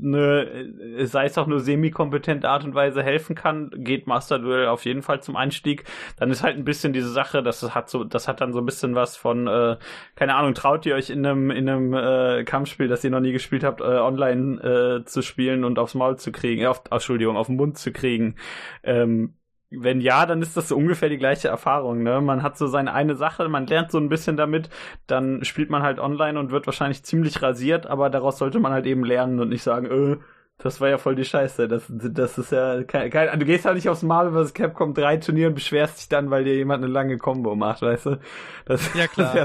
eine, 0.00 1.06
sei 1.06 1.26
es 1.26 1.36
auch 1.38 1.46
nur 1.46 1.60
semi-kompetente 1.60 2.48
Art 2.48 2.64
und 2.64 2.74
Weise 2.74 3.02
helfen 3.02 3.34
kann, 3.34 3.70
geht 3.74 4.06
Master 4.06 4.38
Duel 4.38 4.66
auf 4.66 4.84
jeden 4.84 5.02
Fall 5.02 5.22
zum 5.22 5.36
Einstieg. 5.36 5.84
Dann 6.16 6.30
ist 6.30 6.42
halt 6.42 6.56
ein 6.56 6.64
bisschen 6.64 6.92
diese 6.92 7.10
Sache, 7.10 7.42
das 7.42 7.74
hat 7.74 7.90
so, 7.90 8.04
das 8.04 8.28
hat 8.28 8.40
dann 8.40 8.52
so 8.52 8.60
ein 8.60 8.66
bisschen 8.66 8.94
was 8.94 9.16
von, 9.16 9.46
äh, 9.46 9.76
keine 10.14 10.34
Ahnung, 10.36 10.54
traut 10.54 10.86
ihr 10.86 10.94
euch 10.94 11.10
in 11.10 11.26
einem, 11.26 11.50
in 11.50 11.68
einem 11.68 11.94
äh, 11.94 12.44
Kampfspiel, 12.44 12.88
das 12.88 13.04
ihr 13.04 13.10
noch 13.10 13.20
nie 13.20 13.32
gespielt 13.32 13.64
habt, 13.64 13.80
äh, 13.80 13.84
online 13.84 15.00
äh, 15.00 15.04
zu 15.04 15.22
spielen 15.22 15.64
und 15.64 15.78
aufs 15.78 15.94
Maul 15.94 16.16
zu 16.16 16.32
kriegen, 16.32 16.62
äh, 16.62 16.66
auf, 16.66 16.82
Entschuldigung, 16.90 17.36
auf 17.36 17.48
den 17.48 17.56
Mund 17.56 17.78
zu 17.78 17.92
kriegen. 17.92 18.36
Ähm, 18.82 19.34
wenn 19.70 20.00
ja, 20.00 20.24
dann 20.26 20.40
ist 20.40 20.56
das 20.56 20.68
so 20.68 20.76
ungefähr 20.76 21.08
die 21.08 21.18
gleiche 21.18 21.48
Erfahrung. 21.48 22.02
Ne? 22.02 22.20
Man 22.20 22.42
hat 22.42 22.56
so 22.56 22.66
seine 22.66 22.94
eine 22.94 23.16
Sache, 23.16 23.48
man 23.48 23.66
lernt 23.66 23.90
so 23.90 23.98
ein 23.98 24.08
bisschen 24.08 24.36
damit, 24.36 24.70
dann 25.06 25.44
spielt 25.44 25.70
man 25.70 25.82
halt 25.82 25.98
online 25.98 26.38
und 26.38 26.50
wird 26.50 26.66
wahrscheinlich 26.66 27.04
ziemlich 27.04 27.42
rasiert, 27.42 27.86
aber 27.86 28.10
daraus 28.10 28.38
sollte 28.38 28.60
man 28.60 28.72
halt 28.72 28.86
eben 28.86 29.04
lernen 29.04 29.40
und 29.40 29.50
nicht 29.50 29.62
sagen, 29.62 29.86
äh, 29.86 30.16
das 30.60 30.80
war 30.80 30.88
ja 30.88 30.98
voll 30.98 31.14
die 31.14 31.24
Scheiße. 31.24 31.68
Das, 31.68 31.84
das 31.88 32.36
ist 32.36 32.50
ja 32.50 32.82
kein, 32.82 33.10
kein, 33.10 33.38
du 33.38 33.46
gehst 33.46 33.64
halt 33.64 33.76
nicht 33.76 33.88
aufs 33.88 34.02
Marvel 34.02 34.44
vs. 34.44 34.54
Capcom 34.54 34.92
3 34.92 35.18
Turnier 35.18 35.48
und 35.48 35.54
beschwerst 35.54 35.98
dich 35.98 36.08
dann, 36.08 36.30
weil 36.30 36.42
dir 36.42 36.56
jemand 36.56 36.82
eine 36.82 36.92
lange 36.92 37.16
Combo 37.16 37.54
macht, 37.54 37.82
weißt 37.82 38.06
du? 38.06 38.18
Das 38.64 38.92
ja, 38.94 39.06
klar. 39.06 39.36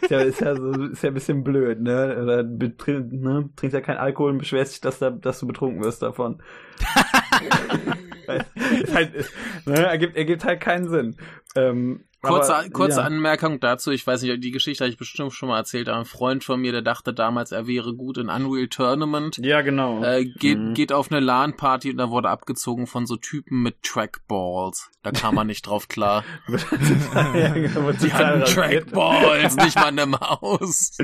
Ist 0.00 0.10
ja, 0.10 0.18
ist 0.18 0.20
ja, 0.20 0.20
ist 0.20 0.40
ja, 0.40 0.56
so, 0.56 0.72
ist 0.84 1.02
ja 1.02 1.10
ein 1.10 1.14
bisschen 1.14 1.44
blöd, 1.44 1.80
ne? 1.80 2.18
Oder 2.20 2.42
ne? 2.42 3.50
trinkst 3.54 3.74
ja 3.74 3.80
kein 3.80 3.98
Alkohol 3.98 4.32
und 4.32 4.38
beschwerst 4.38 4.72
dich, 4.72 4.80
dass, 4.80 4.98
da, 4.98 5.10
dass 5.10 5.38
du 5.38 5.46
betrunken 5.46 5.84
wirst 5.84 6.02
davon. 6.02 6.42
ne, 9.66 9.86
ergibt, 9.86 10.16
ergibt 10.16 10.44
halt 10.44 10.60
keinen 10.60 10.88
Sinn. 10.88 11.16
Ähm, 11.56 12.04
Kurze, 12.20 12.56
aber, 12.56 12.70
kurze 12.70 12.98
ja. 12.98 13.06
Anmerkung 13.06 13.60
dazu, 13.60 13.92
ich 13.92 14.04
weiß 14.04 14.22
nicht, 14.22 14.42
die 14.42 14.50
Geschichte 14.50 14.82
habe 14.82 14.90
ich 14.90 14.98
bestimmt 14.98 15.32
schon 15.32 15.48
mal 15.48 15.58
erzählt, 15.58 15.88
ein 15.88 16.04
Freund 16.04 16.42
von 16.42 16.60
mir, 16.60 16.72
der 16.72 16.82
dachte 16.82 17.14
damals, 17.14 17.52
er 17.52 17.68
wäre 17.68 17.94
gut 17.94 18.18
in 18.18 18.28
Unreal 18.28 18.66
Tournament. 18.66 19.38
Ja, 19.38 19.60
genau. 19.60 20.02
Äh, 20.02 20.24
geht, 20.24 20.58
mhm. 20.58 20.74
geht 20.74 20.92
auf 20.92 21.12
eine 21.12 21.20
LAN-Party 21.20 21.92
und 21.92 21.98
da 21.98 22.10
wurde 22.10 22.28
abgezogen 22.28 22.88
von 22.88 23.06
so 23.06 23.16
Typen 23.16 23.62
mit 23.62 23.84
Trackballs. 23.84 24.90
Da 25.04 25.12
kam 25.12 25.36
man 25.36 25.46
nicht 25.46 25.66
drauf 25.66 25.86
klar. 25.86 26.24
ja, 26.48 27.54
genau, 27.54 27.92
die 27.92 28.12
hatten 28.12 28.44
Trackballs, 28.44 29.56
nicht 29.56 29.76
mal 29.76 29.86
eine 29.86 30.06
Maus. 30.06 30.98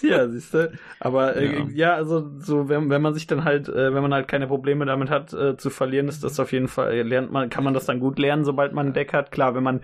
ja, 0.00 0.26
siehst 0.26 0.54
du. 0.54 0.72
Aber 1.00 1.36
äh, 1.36 1.58
ja. 1.58 1.66
ja, 1.72 1.94
also 1.94 2.30
so, 2.38 2.70
wenn, 2.70 2.88
wenn 2.88 3.02
man 3.02 3.12
sich 3.12 3.26
dann 3.26 3.44
halt, 3.44 3.68
äh, 3.68 3.92
wenn 3.94 4.02
man 4.02 4.14
halt 4.14 4.26
keine 4.26 4.46
Probleme 4.46 4.86
damit 4.86 5.10
hat, 5.10 5.34
äh, 5.34 5.58
zu 5.58 5.68
verlieren, 5.68 6.08
ist 6.08 6.24
das 6.24 6.40
auf 6.40 6.52
jeden 6.52 6.68
Fall, 6.68 7.02
lernt 7.02 7.30
man, 7.30 7.50
kann 7.50 7.62
man 7.62 7.74
das 7.74 7.84
dann 7.84 8.00
gut 8.00 8.18
lernen, 8.18 8.46
sobald 8.46 8.72
man 8.72 8.86
ein 8.86 8.92
Deck 8.94 9.12
hat. 9.12 9.30
Klar, 9.32 9.54
wenn 9.54 9.62
man 9.62 9.82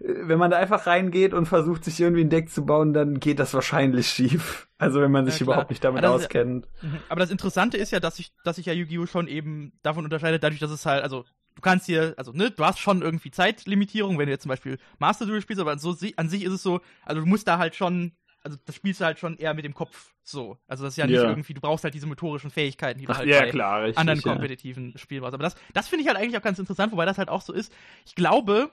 wenn 0.00 0.38
man 0.38 0.50
da 0.50 0.58
einfach 0.58 0.86
reingeht 0.86 1.34
und 1.34 1.46
versucht, 1.46 1.84
sich 1.84 2.00
irgendwie 2.00 2.22
ein 2.22 2.30
Deck 2.30 2.50
zu 2.50 2.66
bauen, 2.66 2.92
dann 2.92 3.20
geht 3.20 3.38
das 3.38 3.54
wahrscheinlich 3.54 4.08
schief. 4.08 4.68
Also 4.78 5.00
wenn 5.00 5.10
man 5.10 5.24
sich 5.24 5.40
ja, 5.40 5.44
überhaupt 5.44 5.70
nicht 5.70 5.82
damit 5.82 6.04
aber 6.04 6.14
auskennt. 6.14 6.66
Ist, 6.66 6.82
mhm. 6.82 6.98
aber 7.08 7.20
das 7.20 7.30
Interessante 7.30 7.76
ist 7.76 7.92
ja, 7.92 8.00
dass 8.00 8.16
sich 8.16 8.32
dass 8.44 8.56
sich 8.56 8.66
ja 8.66 8.72
Yu-Gi-Oh! 8.72 9.06
schon 9.06 9.28
eben 9.28 9.72
davon 9.82 10.04
unterscheidet, 10.04 10.42
dadurch, 10.42 10.60
dass 10.60 10.70
es 10.70 10.84
halt, 10.84 11.02
also 11.02 11.24
du 11.54 11.62
kannst 11.62 11.86
hier, 11.86 12.14
also 12.16 12.32
ne, 12.32 12.50
du 12.50 12.64
hast 12.64 12.78
schon 12.78 13.02
irgendwie 13.02 13.30
Zeitlimitierung, 13.30 14.18
wenn 14.18 14.26
du 14.26 14.32
jetzt 14.32 14.42
zum 14.42 14.50
Beispiel 14.50 14.78
Master 14.98 15.26
Duel 15.26 15.40
spielst, 15.40 15.60
aber 15.60 15.78
so 15.78 15.96
an 16.16 16.28
sich 16.28 16.44
ist 16.44 16.52
es 16.52 16.62
so, 16.62 16.80
also 17.04 17.22
du 17.22 17.26
musst 17.26 17.48
da 17.48 17.58
halt 17.58 17.74
schon, 17.74 18.12
also 18.44 18.58
das 18.64 18.76
spielst 18.76 19.00
du 19.00 19.06
halt 19.06 19.18
schon 19.18 19.36
eher 19.38 19.54
mit 19.54 19.64
dem 19.64 19.74
Kopf 19.74 20.12
so. 20.22 20.58
Also 20.68 20.84
das 20.84 20.92
ist 20.92 20.98
ja 20.98 21.06
nicht 21.06 21.16
ja. 21.16 21.28
irgendwie, 21.28 21.54
du 21.54 21.60
brauchst 21.60 21.84
halt 21.84 21.94
diese 21.94 22.06
motorischen 22.06 22.50
Fähigkeiten, 22.50 23.00
die 23.00 23.06
du 23.06 23.12
Ach, 23.12 23.18
halt 23.18 23.28
ja, 23.28 23.40
bei 23.40 23.50
klar, 23.50 23.82
richtig, 23.82 23.98
anderen 23.98 24.22
kompetitiven 24.22 24.92
ja. 24.92 24.98
Spielen 24.98 25.22
brauchst. 25.22 25.34
Aber 25.34 25.42
das, 25.42 25.56
das 25.72 25.88
finde 25.88 26.02
ich 26.02 26.08
halt 26.08 26.18
eigentlich 26.18 26.36
auch 26.36 26.42
ganz 26.42 26.58
interessant, 26.58 26.92
wobei 26.92 27.06
das 27.06 27.18
halt 27.18 27.28
auch 27.28 27.42
so 27.42 27.52
ist. 27.52 27.72
Ich 28.04 28.14
glaube, 28.14 28.70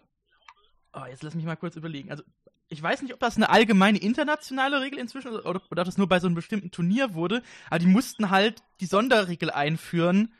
Oh, 0.93 1.05
jetzt 1.09 1.23
lass 1.23 1.33
mich 1.33 1.45
mal 1.45 1.55
kurz 1.55 1.75
überlegen. 1.75 2.11
Also, 2.11 2.23
ich 2.69 2.81
weiß 2.81 3.01
nicht, 3.01 3.13
ob 3.13 3.19
das 3.19 3.35
eine 3.35 3.49
allgemeine 3.49 3.97
internationale 3.97 4.81
Regel 4.81 4.99
inzwischen 4.99 5.29
oder, 5.29 5.45
oder 5.45 5.61
ob 5.69 5.75
das 5.75 5.97
nur 5.97 6.07
bei 6.07 6.19
so 6.19 6.27
einem 6.27 6.35
bestimmten 6.35 6.71
Turnier 6.71 7.13
wurde, 7.13 7.41
aber 7.69 7.79
die 7.79 7.87
mussten 7.87 8.29
halt 8.29 8.63
die 8.79 8.85
Sonderregel 8.85 9.51
einführen, 9.51 10.33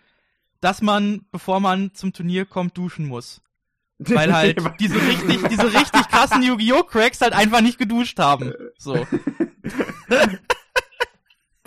dass 0.62 0.82
man, 0.82 1.26
bevor 1.32 1.60
man 1.60 1.94
zum 1.94 2.14
Turnier 2.14 2.46
kommt, 2.46 2.78
duschen 2.78 3.08
muss. 3.08 3.42
Weil 3.98 4.34
halt 4.34 4.62
diese 4.80 4.96
richtig, 4.96 5.48
diese 5.50 5.74
richtig 5.74 6.08
krassen 6.08 6.42
Yu-Gi-Oh! 6.42 6.84
Cracks 6.84 7.22
halt 7.22 7.34
einfach 7.34 7.62
nicht 7.62 7.78
geduscht 7.78 8.20
haben. 8.20 8.54
So. 8.78 8.96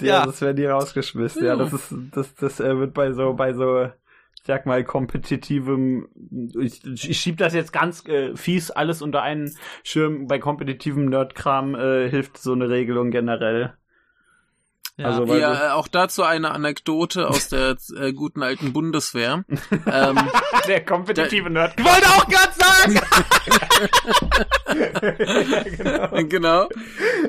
ja, 0.01 0.07
ja, 0.07 0.27
das 0.27 0.41
werden 0.41 0.57
die 0.57 0.67
rausgeschmissen. 0.67 1.45
Ja, 1.45 1.57
das 1.57 1.73
ist, 1.73 1.95
das, 2.13 2.35
das 2.35 2.61
äh, 2.61 2.79
wird 2.79 2.95
bei 2.95 3.13
so, 3.13 3.35
bei 3.35 3.53
so 3.53 3.91
sag 4.47 4.67
mal, 4.67 4.85
kompetitivem, 4.85 6.09
ich, 6.61 6.85
ich 6.85 7.21
schieb 7.21 7.39
das 7.39 7.55
jetzt 7.55 7.73
ganz 7.73 8.07
äh, 8.07 8.37
fies 8.37 8.71
alles 8.71 9.03
unter 9.03 9.23
einen 9.23 9.57
Schirm, 9.83 10.27
bei 10.27 10.39
kompetitivem 10.39 11.07
Nerdkram 11.07 11.75
äh, 11.75 12.09
hilft 12.09 12.39
so 12.39 12.53
eine 12.53 12.69
Regelung 12.69 13.11
generell. 13.11 13.75
Ja, 14.99 15.07
also, 15.09 15.37
ja 15.37 15.75
auch 15.75 15.89
dazu 15.89 16.23
eine 16.23 16.53
Anekdote 16.53 17.29
aus 17.29 17.49
der 17.49 17.77
äh, 17.99 18.15
guten 18.15 18.43
alten 18.43 18.73
Bundeswehr. 18.73 19.45
ähm, 19.87 20.19
der 20.67 20.85
kompetitive 20.87 21.51
Nerd. 21.51 21.75
Ich 21.77 21.85
wollte 21.85 22.09
auch 22.09 22.27
gerade 22.27 22.53
sagen! 22.55 23.01
genau. 26.25 26.29
genau. 26.29 26.69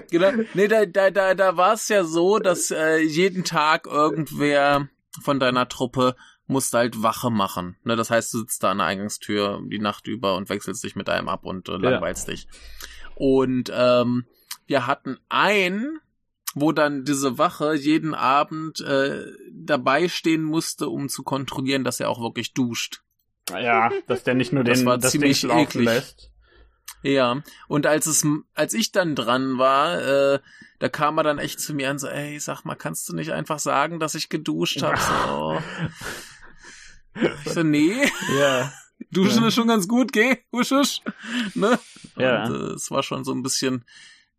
Genau. 0.09 0.31
Nee, 0.53 0.67
da, 0.69 0.85
da, 0.85 1.09
da, 1.11 1.33
da 1.33 1.57
war 1.57 1.73
es 1.73 1.89
ja 1.89 2.05
so, 2.05 2.39
dass 2.39 2.71
äh, 2.71 2.99
jeden 2.99 3.43
Tag 3.43 3.85
irgendwer 3.85 4.87
von 5.21 5.41
deiner 5.41 5.67
Truppe 5.67 6.15
musst 6.47 6.73
halt 6.73 7.03
Wache 7.03 7.29
machen. 7.29 7.77
Ne, 7.83 7.95
das 7.95 8.09
heißt, 8.09 8.33
du 8.33 8.39
sitzt 8.39 8.63
da 8.63 8.71
an 8.71 8.79
der 8.79 8.87
Eingangstür 8.87 9.61
die 9.65 9.79
Nacht 9.79 10.07
über 10.07 10.35
und 10.35 10.49
wechselst 10.49 10.83
dich 10.83 10.95
mit 10.95 11.09
einem 11.09 11.29
ab 11.29 11.45
und 11.45 11.69
äh, 11.69 11.77
langweilst 11.77 12.27
ja. 12.27 12.33
dich. 12.33 12.47
Und 13.15 13.71
ähm, 13.73 14.25
wir 14.65 14.87
hatten 14.87 15.17
einen, 15.29 15.99
wo 16.53 16.71
dann 16.71 17.03
diese 17.03 17.37
Wache 17.37 17.75
jeden 17.75 18.13
Abend 18.13 18.81
äh, 18.81 19.25
dabei 19.51 20.07
stehen 20.07 20.43
musste, 20.43 20.89
um 20.89 21.09
zu 21.09 21.23
kontrollieren, 21.23 21.83
dass 21.83 21.99
er 21.99 22.09
auch 22.09 22.21
wirklich 22.21 22.53
duscht. 22.53 23.01
Ja, 23.49 23.91
dass 24.07 24.23
der 24.23 24.33
nicht 24.33 24.51
nur 24.51 24.63
das 24.63 24.79
den 24.79 24.87
war 24.87 24.97
das 24.97 25.11
ziemlich 25.11 25.41
Ding 25.41 25.51
eklig. 25.51 25.85
lässt. 25.85 26.31
Ja, 27.03 27.41
und 27.67 27.85
als 27.85 28.07
es, 28.07 28.25
als 28.53 28.73
ich 28.73 28.91
dann 28.91 29.15
dran 29.15 29.57
war, 29.57 30.01
äh, 30.01 30.39
da 30.79 30.89
kam 30.89 31.17
er 31.17 31.23
dann 31.23 31.39
echt 31.39 31.59
zu 31.59 31.73
mir 31.73 31.89
und 31.89 31.99
so, 31.99 32.07
ey, 32.07 32.39
sag 32.39 32.65
mal, 32.65 32.75
kannst 32.75 33.07
du 33.09 33.15
nicht 33.15 33.31
einfach 33.31 33.59
sagen, 33.59 33.99
dass 33.99 34.15
ich 34.15 34.29
geduscht 34.29 34.81
habe? 34.81 34.97
So. 35.27 35.61
Ich 37.45 37.51
so, 37.51 37.63
nee. 37.63 37.93
Ja. 38.39 38.71
Duschen 39.11 39.41
ja. 39.41 39.47
ist 39.47 39.55
schon 39.55 39.67
ganz 39.67 39.87
gut, 39.87 40.11
geh, 40.11 40.37
husch, 40.51 40.71
husch. 40.71 41.01
Ne? 41.53 41.79
Ja. 42.17 42.45
Und 42.45 42.55
äh, 42.55 42.73
es 42.73 42.91
war 42.91 43.03
schon 43.03 43.23
so 43.23 43.31
ein 43.31 43.43
bisschen 43.43 43.85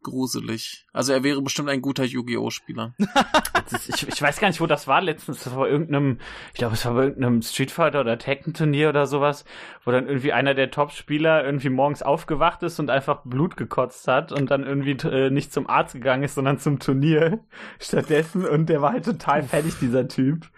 gruselig. 0.03 0.87
Also 0.93 1.13
er 1.13 1.23
wäre 1.23 1.43
bestimmt 1.43 1.69
ein 1.69 1.83
guter 1.83 2.05
Yu-Gi-Oh! 2.05 2.51
Spieler. 2.51 2.95
ich, 3.89 4.07
ich 4.07 4.23
weiß 4.23 4.39
gar 4.39 4.49
nicht, 4.49 4.61
wo 4.61 4.67
das 4.67 4.87
war 4.87 5.01
letztens. 5.01 5.43
Das 5.45 5.53
war 5.53 5.63
bei 5.65 5.71
irgendeinem, 5.71 6.19
ich 6.53 6.59
glaube, 6.59 6.75
es 6.75 6.85
war 6.85 6.95
bei 6.95 7.05
irgendeinem 7.05 7.43
Street 7.43 7.71
Fighter 7.71 8.01
oder 8.01 8.19
Tekken-Turnier 8.19 8.89
oder 8.89 9.07
sowas, 9.07 9.45
wo 9.85 9.91
dann 9.91 10.07
irgendwie 10.07 10.33
einer 10.33 10.55
der 10.55 10.71
Top-Spieler 10.71 11.45
irgendwie 11.45 11.69
morgens 11.69 12.03
aufgewacht 12.03 12.63
ist 12.63 12.79
und 12.79 12.91
einfach 12.91 13.23
Blut 13.25 13.57
gekotzt 13.57 14.07
hat 14.09 14.33
und 14.33 14.51
dann 14.51 14.65
irgendwie 14.65 14.93
äh, 15.09 15.31
nicht 15.31 15.53
zum 15.53 15.69
Arzt 15.69 15.95
gegangen 15.95 16.23
ist, 16.23 16.35
sondern 16.35 16.59
zum 16.59 16.79
Turnier 16.79 17.41
stattdessen. 17.81 18.47
Und 18.47 18.69
der 18.69 18.81
war 18.83 18.93
halt 18.93 19.05
total 19.05 19.43
fertig, 19.43 19.75
dieser 19.81 20.07
Typ. 20.09 20.49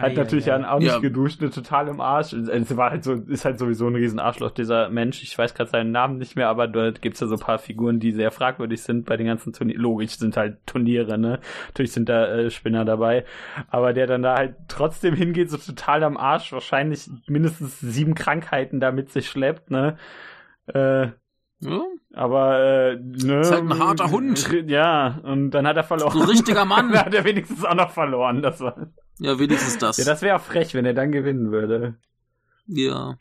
Hat 0.00 0.14
natürlich 0.14 0.46
ja, 0.46 0.56
auch 0.70 0.78
nicht 0.78 0.88
ja. 0.88 0.98
geduscht, 0.98 1.40
ne, 1.40 1.50
total 1.50 1.88
im 1.88 2.00
Arsch. 2.00 2.32
Es 2.32 2.76
war 2.76 2.90
halt 2.90 3.04
so, 3.04 3.14
ist 3.14 3.44
halt 3.44 3.58
sowieso 3.58 3.86
ein 3.86 3.94
riesen 3.94 4.18
Arschloch, 4.18 4.50
dieser 4.50 4.88
Mensch. 4.88 5.22
Ich 5.22 5.36
weiß 5.36 5.54
gerade 5.54 5.70
seinen 5.70 5.92
Namen 5.92 6.18
nicht 6.18 6.36
mehr, 6.36 6.48
aber 6.48 6.68
dort 6.68 7.02
gibt's 7.02 7.20
ja 7.20 7.26
so 7.26 7.34
ein 7.34 7.40
paar 7.40 7.58
Figuren, 7.58 8.00
die 8.00 8.12
sehr 8.12 8.30
fragwürdig 8.30 8.82
sind 8.82 9.06
bei 9.06 9.16
den 9.16 9.26
ganzen 9.26 9.52
Turnieren. 9.52 9.80
Logisch 9.80 10.18
sind 10.18 10.36
halt 10.36 10.58
Turniere, 10.66 11.18
ne? 11.18 11.40
Natürlich 11.68 11.92
sind 11.92 12.08
da 12.08 12.26
äh, 12.26 12.50
Spinner 12.50 12.84
dabei. 12.84 13.24
Aber 13.68 13.92
der 13.92 14.06
dann 14.06 14.22
da 14.22 14.36
halt 14.36 14.56
trotzdem 14.68 15.14
hingeht, 15.14 15.50
so 15.50 15.56
total 15.56 16.02
am 16.04 16.16
Arsch, 16.16 16.52
wahrscheinlich 16.52 17.08
mindestens 17.26 17.80
sieben 17.80 18.14
Krankheiten 18.14 18.80
da 18.80 18.92
mit 18.92 19.10
sich 19.10 19.28
schleppt, 19.28 19.70
ne? 19.70 19.96
Äh, 20.66 21.08
ja. 21.62 21.80
Aber 22.14 22.58
äh, 22.58 22.96
ne, 22.96 23.40
ist 23.40 23.52
halt 23.52 23.62
ein 23.62 23.78
harter 23.78 24.10
Hund. 24.10 24.50
Ja, 24.66 25.20
und 25.22 25.50
dann 25.50 25.66
hat 25.66 25.76
er 25.76 25.84
verloren. 25.84 26.12
So 26.12 26.22
ein 26.22 26.28
richtiger 26.28 26.64
Mann. 26.64 26.88
dann 26.92 27.04
hat 27.04 27.14
er 27.14 27.24
wenigstens 27.24 27.64
auch 27.64 27.74
noch 27.74 27.90
verloren. 27.90 28.42
Das 28.42 28.60
war. 28.60 28.76
Ja, 29.20 29.38
wenigstens 29.38 29.78
das. 29.78 29.98
Ja, 29.98 30.04
das 30.04 30.22
wäre 30.22 30.36
auch 30.36 30.40
frech, 30.40 30.74
wenn 30.74 30.86
er 30.86 30.94
dann 30.94 31.12
gewinnen 31.12 31.52
würde. 31.52 31.94
Ja. 32.66 33.16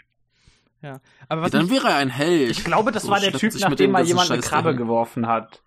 Ja. 0.81 1.01
Aber 1.27 1.41
was 1.41 1.51
ja, 1.51 1.59
dann 1.59 1.67
ich, 1.67 1.73
wäre 1.73 1.89
er 1.89 1.97
ein 1.97 2.09
Held. 2.09 2.51
Ich 2.51 2.63
glaube, 2.63 2.91
das 2.91 3.03
so 3.03 3.09
war 3.09 3.19
der 3.19 3.33
Typ, 3.33 3.53
nachdem 3.59 3.91
mal 3.91 4.05
jemand 4.05 4.31
eine 4.31 4.41
Krabbe 4.41 4.69
dahin. 4.69 4.77
geworfen 4.77 5.27
hat. 5.27 5.61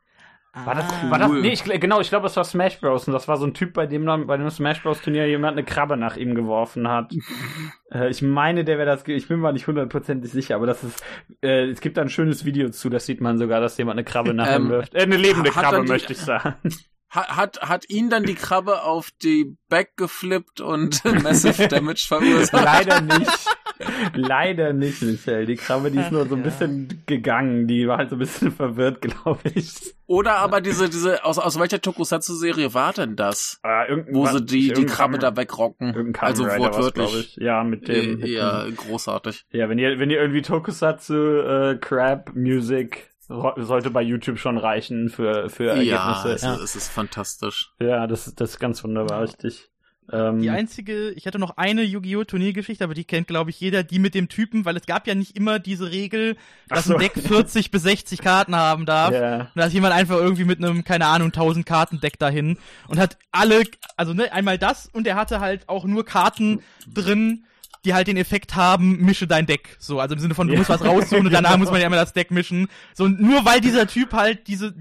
War 0.54 0.74
das, 0.74 0.84
ah, 0.84 1.10
war 1.10 1.18
das, 1.18 1.30
nee, 1.30 1.52
ich, 1.52 1.64
genau, 1.64 2.00
ich 2.00 2.10
glaube, 2.10 2.26
es 2.26 2.36
war 2.36 2.44
Smash 2.44 2.78
Bros. 2.78 3.06
Und 3.06 3.14
das 3.14 3.26
war 3.26 3.38
so 3.38 3.46
ein 3.46 3.54
Typ, 3.54 3.72
bei 3.72 3.86
dem 3.86 4.04
dann, 4.04 4.26
bei 4.26 4.36
dem 4.36 4.50
Smash 4.50 4.82
Bros. 4.82 5.00
Turnier 5.00 5.26
jemand 5.26 5.56
eine 5.56 5.64
Krabbe 5.64 5.96
nach 5.96 6.16
ihm 6.16 6.34
geworfen 6.34 6.88
hat. 6.88 7.14
äh, 7.90 8.10
ich 8.10 8.20
meine, 8.20 8.62
der 8.62 8.76
wäre 8.76 8.86
das, 8.86 9.06
ich 9.06 9.28
bin 9.28 9.40
mir 9.40 9.52
nicht 9.54 9.66
hundertprozentig 9.66 10.30
sicher, 10.30 10.56
aber 10.56 10.66
das 10.66 10.84
ist, 10.84 11.02
äh, 11.42 11.70
es 11.70 11.80
gibt 11.80 11.96
da 11.96 12.02
ein 12.02 12.10
schönes 12.10 12.44
Video 12.44 12.68
zu, 12.68 12.90
das 12.90 13.06
sieht 13.06 13.22
man 13.22 13.38
sogar, 13.38 13.62
dass 13.62 13.78
jemand 13.78 13.96
eine 13.96 14.04
Krabbe 14.04 14.34
nach 14.34 14.46
ähm, 14.54 14.64
ihm 14.64 14.68
wirft. 14.68 14.94
Äh, 14.94 15.02
eine 15.02 15.16
lebende 15.16 15.50
Krabbe, 15.50 15.82
die, 15.82 15.88
möchte 15.88 16.12
ich 16.12 16.18
sagen. 16.18 16.54
Hat, 17.12 17.61
hat 17.61 17.90
ihn 17.90 18.09
dann 18.09 18.22
die 18.22 18.35
Krabbe 18.35 18.85
auf 18.85 19.11
die 19.22 19.59
Back 19.68 19.98
geflippt 19.98 20.62
und 20.62 21.05
Massive 21.22 21.68
Damage 21.68 22.07
verursacht? 22.09 22.64
Leider 22.64 23.03
nicht. 23.03 23.46
Leider 24.14 24.72
nicht, 24.72 25.03
Michelle. 25.03 25.44
Die 25.44 25.57
Krabbe, 25.57 25.90
die 25.90 25.98
ist 25.98 26.11
nur 26.11 26.27
so 26.27 26.37
ein 26.37 26.42
bisschen 26.42 27.03
gegangen. 27.05 27.66
Die 27.66 27.87
war 27.87 27.98
halt 27.98 28.11
so 28.11 28.16
ein 28.16 28.20
bisschen 28.20 28.51
verwirrt, 28.51 29.03
glaube 29.03 29.40
ich. 29.55 29.94
Oder 30.07 30.37
aber 30.37 30.62
diese, 30.62 30.88
diese, 30.88 31.22
aus, 31.25 31.38
aus 31.38 31.59
welcher 31.59 31.83
Tokusatsu-Serie 31.83 32.72
war 32.72 32.94
denn 32.94 33.16
das? 33.16 33.61
Äh, 33.62 34.05
Wo 34.11 34.27
sie 34.27 34.44
die, 34.44 34.72
die 34.72 34.87
Krabbe 34.87 35.18
da 35.18 35.37
wegrocken. 35.37 36.14
Also 36.18 36.44
wortwörtlich. 36.44 37.37
Ja, 37.37 37.62
mit 37.64 37.88
dem. 37.88 38.25
Ja, 38.25 38.66
großartig. 38.75 39.44
Ja, 39.51 39.68
wenn 39.68 39.79
ihr, 39.79 39.98
wenn 39.98 40.11
ihr 40.11 40.20
irgendwie 40.20 40.42
Tokusatsu, 40.42 41.14
äh, 41.14 41.79
Crab, 41.79 42.33
Music, 42.35 43.12
sollte 43.56 43.90
bei 43.90 44.02
YouTube 44.02 44.38
schon 44.38 44.58
reichen 44.58 45.08
für, 45.08 45.48
für 45.48 45.70
Ergebnisse. 45.70 46.28
Ja, 46.28 46.34
es, 46.34 46.42
ja. 46.42 46.54
es 46.56 46.76
ist 46.76 46.88
fantastisch. 46.88 47.72
Ja, 47.80 48.06
das, 48.06 48.34
das 48.34 48.50
ist 48.50 48.58
ganz 48.58 48.82
wunderbar, 48.84 49.22
richtig. 49.22 49.70
Ähm, 50.10 50.42
die 50.42 50.50
einzige, 50.50 51.10
ich 51.10 51.26
hatte 51.26 51.38
noch 51.38 51.56
eine 51.56 51.82
Yu-Gi-Oh! 51.82 52.24
Turniergeschichte, 52.24 52.82
aber 52.82 52.94
die 52.94 53.04
kennt, 53.04 53.28
glaube 53.28 53.50
ich, 53.50 53.60
jeder, 53.60 53.82
die 53.82 53.98
mit 53.98 54.14
dem 54.14 54.28
Typen, 54.28 54.64
weil 54.64 54.76
es 54.76 54.86
gab 54.86 55.06
ja 55.06 55.14
nicht 55.14 55.36
immer 55.36 55.58
diese 55.58 55.90
Regel, 55.90 56.36
dass 56.68 56.86
so. 56.86 56.94
ein 56.94 57.00
Deck 57.00 57.12
40 57.14 57.70
bis 57.70 57.82
60 57.84 58.20
Karten 58.20 58.56
haben 58.56 58.84
darf. 58.84 59.12
Yeah. 59.12 59.40
Und 59.42 59.50
da 59.54 59.66
ist 59.66 59.72
jemand 59.72 59.94
einfach 59.94 60.16
irgendwie 60.16 60.44
mit 60.44 60.58
einem, 60.58 60.82
keine 60.84 61.06
Ahnung, 61.06 61.28
1000 61.28 61.64
Karten 61.64 62.00
Deck 62.00 62.18
dahin 62.18 62.58
und 62.88 62.98
hat 62.98 63.16
alle, 63.30 63.62
also 63.96 64.12
ne, 64.12 64.32
einmal 64.32 64.58
das 64.58 64.88
und 64.92 65.06
er 65.06 65.14
hatte 65.14 65.40
halt 65.40 65.68
auch 65.68 65.84
nur 65.84 66.04
Karten 66.04 66.60
drin, 66.92 67.44
die 67.84 67.94
halt 67.94 68.06
den 68.06 68.16
Effekt 68.16 68.54
haben, 68.54 68.98
mische 69.04 69.26
dein 69.26 69.46
Deck. 69.46 69.76
So, 69.78 70.00
also 70.00 70.14
im 70.14 70.20
Sinne 70.20 70.34
von, 70.34 70.46
du 70.46 70.52
ja. 70.52 70.58
musst 70.58 70.70
was 70.70 70.84
raussuchen 70.84 71.26
und 71.26 71.32
danach 71.32 71.50
genau. 71.52 71.64
muss 71.64 71.70
man 71.70 71.80
ja 71.80 71.86
immer 71.86 71.96
das 71.96 72.12
Deck 72.12 72.30
mischen. 72.30 72.68
So, 72.94 73.08
nur 73.08 73.44
weil 73.44 73.60
dieser 73.60 73.86
Typ 73.86 74.12
halt 74.12 74.46
diese, 74.46 74.74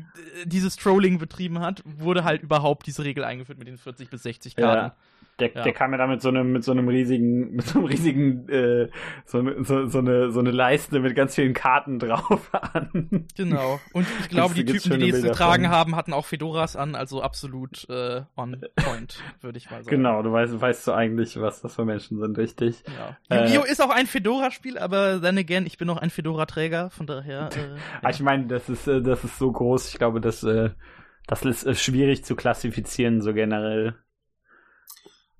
dieses 0.45 0.75
Trolling 0.75 1.17
betrieben 1.17 1.59
hat, 1.59 1.81
wurde 1.85 2.23
halt 2.23 2.43
überhaupt 2.43 2.85
diese 2.87 3.03
Regel 3.03 3.23
eingeführt 3.23 3.57
mit 3.57 3.67
den 3.67 3.77
40 3.77 4.09
bis 4.09 4.23
60 4.23 4.55
Karten. 4.55 4.87
Ja. 4.87 4.95
Der, 5.41 5.51
ja. 5.55 5.63
der 5.63 5.73
kam 5.73 5.91
ja 5.91 5.97
da 5.97 6.05
mit 6.05 6.21
so 6.21 6.29
einem, 6.29 6.51
mit 6.51 6.63
so 6.63 6.71
einem 6.71 6.87
riesigen, 6.87 7.51
mit 7.55 7.65
so 7.65 7.79
einem 7.79 7.87
riesigen, 7.87 8.47
äh, 8.47 8.89
so, 9.25 9.43
so, 9.63 9.87
so, 9.87 9.99
eine, 9.99 10.31
so 10.31 10.39
eine 10.39 10.51
Leiste 10.51 10.99
mit 10.99 11.15
ganz 11.15 11.35
vielen 11.35 11.53
Karten 11.53 11.99
drauf 11.99 12.49
an. 12.73 13.25
Genau. 13.35 13.79
Und 13.93 14.05
ich 14.19 14.29
glaube, 14.29 14.53
die 14.53 14.65
Typen, 14.65 14.99
die 14.99 15.09
es 15.09 15.23
getragen 15.23 15.69
haben, 15.69 15.95
hatten 15.95 16.13
auch 16.13 16.25
Fedoras 16.25 16.75
an, 16.75 16.95
also 16.95 17.21
absolut 17.21 17.89
äh, 17.89 18.21
on 18.37 18.61
point, 18.75 19.23
würde 19.41 19.57
ich 19.57 19.71
mal 19.71 19.83
sagen. 19.83 19.95
Genau, 19.95 20.21
du 20.21 20.31
weißt, 20.31 20.61
weißt 20.61 20.87
du 20.87 20.91
eigentlich, 20.91 21.39
was 21.41 21.61
das 21.61 21.75
für 21.75 21.85
Menschen 21.85 22.19
sind, 22.19 22.37
richtig? 22.37 22.83
Ja. 22.97 23.17
Äh, 23.29 23.45
Yu-Gi-Oh! 23.47 23.63
ist 23.63 23.81
auch 23.81 23.89
ein 23.89 24.07
Fedora-Spiel, 24.07 24.77
aber 24.77 25.21
then 25.21 25.37
again, 25.37 25.65
ich 25.65 25.77
bin 25.77 25.87
noch 25.87 25.97
ein 25.97 26.09
Fedora-Träger, 26.09 26.89
von 26.89 27.07
daher. 27.07 27.49
Äh, 27.55 27.75
ja. 28.03 28.09
Ich 28.09 28.19
meine, 28.21 28.47
das 28.47 28.69
ist, 28.69 28.87
äh, 28.87 29.01
das 29.01 29.23
ist 29.23 29.37
so 29.37 29.51
groß, 29.51 29.89
ich 29.89 29.97
glaube, 29.97 30.21
das, 30.21 30.43
äh, 30.43 30.71
das 31.27 31.43
ist 31.43 31.65
äh, 31.65 31.75
schwierig 31.75 32.23
zu 32.23 32.35
klassifizieren, 32.35 33.21
so 33.21 33.33
generell. 33.33 33.95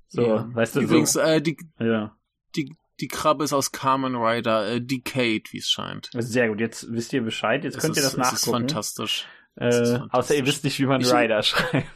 So, 0.08 0.28
ja. 0.28 0.50
weißt 0.54 0.76
du, 0.76 0.82
Übrigens, 0.82 1.14
so. 1.14 1.20
äh, 1.22 1.42
die, 1.42 1.58
ja. 1.80 2.16
die, 2.56 2.76
die 3.00 3.08
Krabbe 3.08 3.44
ist 3.44 3.54
aus 3.54 3.72
Carmen 3.72 4.16
Rider, 4.16 4.68
äh, 4.68 4.82
Decade, 4.82 5.44
wie 5.52 5.58
es 5.58 5.70
scheint. 5.70 6.10
Sehr 6.14 6.50
gut, 6.50 6.60
jetzt 6.60 6.92
wisst 6.92 7.14
ihr 7.14 7.22
Bescheid, 7.24 7.64
jetzt 7.64 7.76
es 7.76 7.82
könnt 7.82 7.98
ist, 7.98 8.04
ihr 8.04 8.04
das 8.04 8.18
nachgucken. 8.18 8.68
Das 8.68 8.88
ist 8.88 8.98
fantastisch. 8.98 9.28
Äh. 9.56 10.00
Außer 10.12 10.36
ihr 10.36 10.46
wisst 10.46 10.64
nicht, 10.64 10.80
wie 10.80 10.86
man 10.86 11.02
ich, 11.02 11.14
Rider 11.14 11.44
schreibt. 11.44 11.88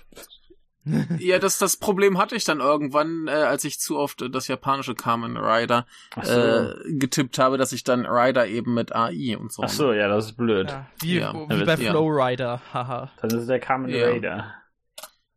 Ja, 1.19 1.39
das, 1.39 1.57
das 1.57 1.77
Problem 1.77 2.17
hatte 2.17 2.35
ich 2.35 2.43
dann 2.43 2.59
irgendwann, 2.59 3.27
äh, 3.27 3.31
als 3.31 3.63
ich 3.63 3.79
zu 3.79 3.97
oft 3.97 4.23
das 4.33 4.47
japanische 4.47 4.95
Carmen 4.95 5.37
Rider 5.37 5.85
so. 6.21 6.31
äh, 6.31 6.75
getippt 6.93 7.39
habe, 7.39 7.57
dass 7.57 7.71
ich 7.71 7.83
dann 7.83 8.05
Rider 8.05 8.47
eben 8.47 8.73
mit 8.73 8.95
AI 8.95 9.37
und 9.37 9.51
so. 9.51 9.63
Ach 9.63 9.69
so, 9.69 9.93
ja, 9.93 10.07
das 10.07 10.25
ist 10.25 10.37
blöd. 10.37 10.69
Ja, 10.69 10.87
wie, 10.99 11.19
ja. 11.19 11.33
wie 11.33 11.63
bei 11.65 11.77
Flow 11.77 12.07
Rider, 12.07 12.61
haha. 12.73 13.11
Das 13.21 13.33
ist 13.33 13.49
der 13.49 13.59
Carmen 13.59 13.91
Rider. 13.91 14.53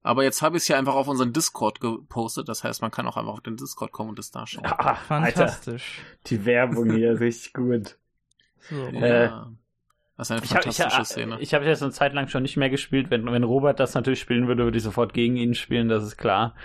Aber 0.02 0.22
jetzt 0.22 0.42
habe 0.42 0.56
ich 0.56 0.62
es 0.62 0.68
ja 0.68 0.78
einfach 0.78 0.94
auf 0.94 1.08
unseren 1.08 1.32
Discord 1.32 1.80
gepostet. 1.80 2.48
Das 2.48 2.64
heißt, 2.64 2.80
man 2.80 2.90
kann 2.90 3.06
auch 3.06 3.16
einfach 3.16 3.32
auf 3.32 3.40
den 3.40 3.56
Discord 3.56 3.92
kommen 3.92 4.11
und 4.11 4.18
das 4.18 4.30
da 4.30 4.46
schauen. 4.46 4.64
Ah, 4.64 4.94
Fantastisch. 4.94 5.98
Alter, 5.98 6.28
die 6.28 6.44
Werbung 6.46 6.90
hier 6.92 7.20
richtig 7.20 7.52
gut. 7.52 7.98
So. 8.70 8.87
Äh, 8.87 9.26
ja. 9.26 9.52
Das 10.18 10.31
ist 10.31 10.33
eine 10.33 10.42
fantastische 10.42 10.88
ich 10.88 10.94
hab, 10.94 11.02
ich, 11.02 11.09
Szene. 11.09 11.40
Ich 11.40 11.54
habe 11.54 11.64
jetzt 11.64 11.81
eine 11.81 11.92
Zeit 11.92 12.12
lang 12.12 12.26
schon 12.26 12.42
nicht 12.42 12.57
mehr 12.57 12.70
gespielt. 12.70 13.09
Wenn, 13.09 13.24
wenn 13.31 13.44
Robert 13.44 13.78
das 13.78 13.94
natürlich 13.94 14.18
spielen 14.18 14.48
würde, 14.48 14.64
würde 14.64 14.76
ich 14.76 14.83
sofort 14.83 15.14
gegen 15.14 15.37
ihn 15.37 15.54
spielen, 15.54 15.88
das 15.88 16.02
ist 16.02 16.16
klar. 16.16 16.57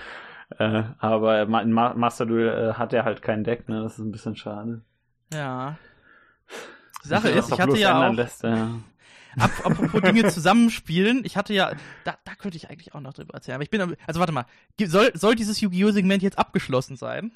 Äh, 0.57 0.83
aber 0.97 1.43
in 1.43 1.71
Master 1.71 2.25
Duel 2.25 2.47
äh, 2.47 2.73
hat 2.73 2.93
er 2.93 3.05
halt 3.05 3.21
kein 3.21 3.43
Deck, 3.43 3.69
ne? 3.69 3.83
Das 3.83 3.93
ist 3.93 3.99
ein 3.99 4.11
bisschen 4.11 4.35
schade. 4.35 4.81
Ja. 5.31 5.77
Die 7.03 7.07
Sache 7.07 7.29
ist, 7.29 7.51
ich 7.51 7.59
hatte 7.59 7.77
ja 7.77 8.09
auch, 8.09 8.13
lässt, 8.13 8.41
ja. 8.41 8.71
apropos 9.37 10.01
Dinge 10.01 10.27
zusammenspielen, 10.29 11.23
ich 11.23 11.37
hatte 11.37 11.53
ja, 11.53 11.73
da, 12.05 12.15
da 12.23 12.33
könnte 12.33 12.57
ich 12.57 12.71
eigentlich 12.71 12.95
auch 12.95 13.01
noch 13.01 13.13
drüber 13.13 13.35
erzählen. 13.35 13.55
Aber 13.55 13.63
ich 13.63 13.69
bin, 13.69 13.95
also 14.07 14.19
warte 14.19 14.33
mal, 14.33 14.45
soll, 14.83 15.11
soll 15.13 15.35
dieses 15.35 15.61
Yu-Gi-Oh! 15.61 15.91
Segment 15.91 16.23
jetzt 16.23 16.39
abgeschlossen 16.39 16.95
sein? 16.95 17.31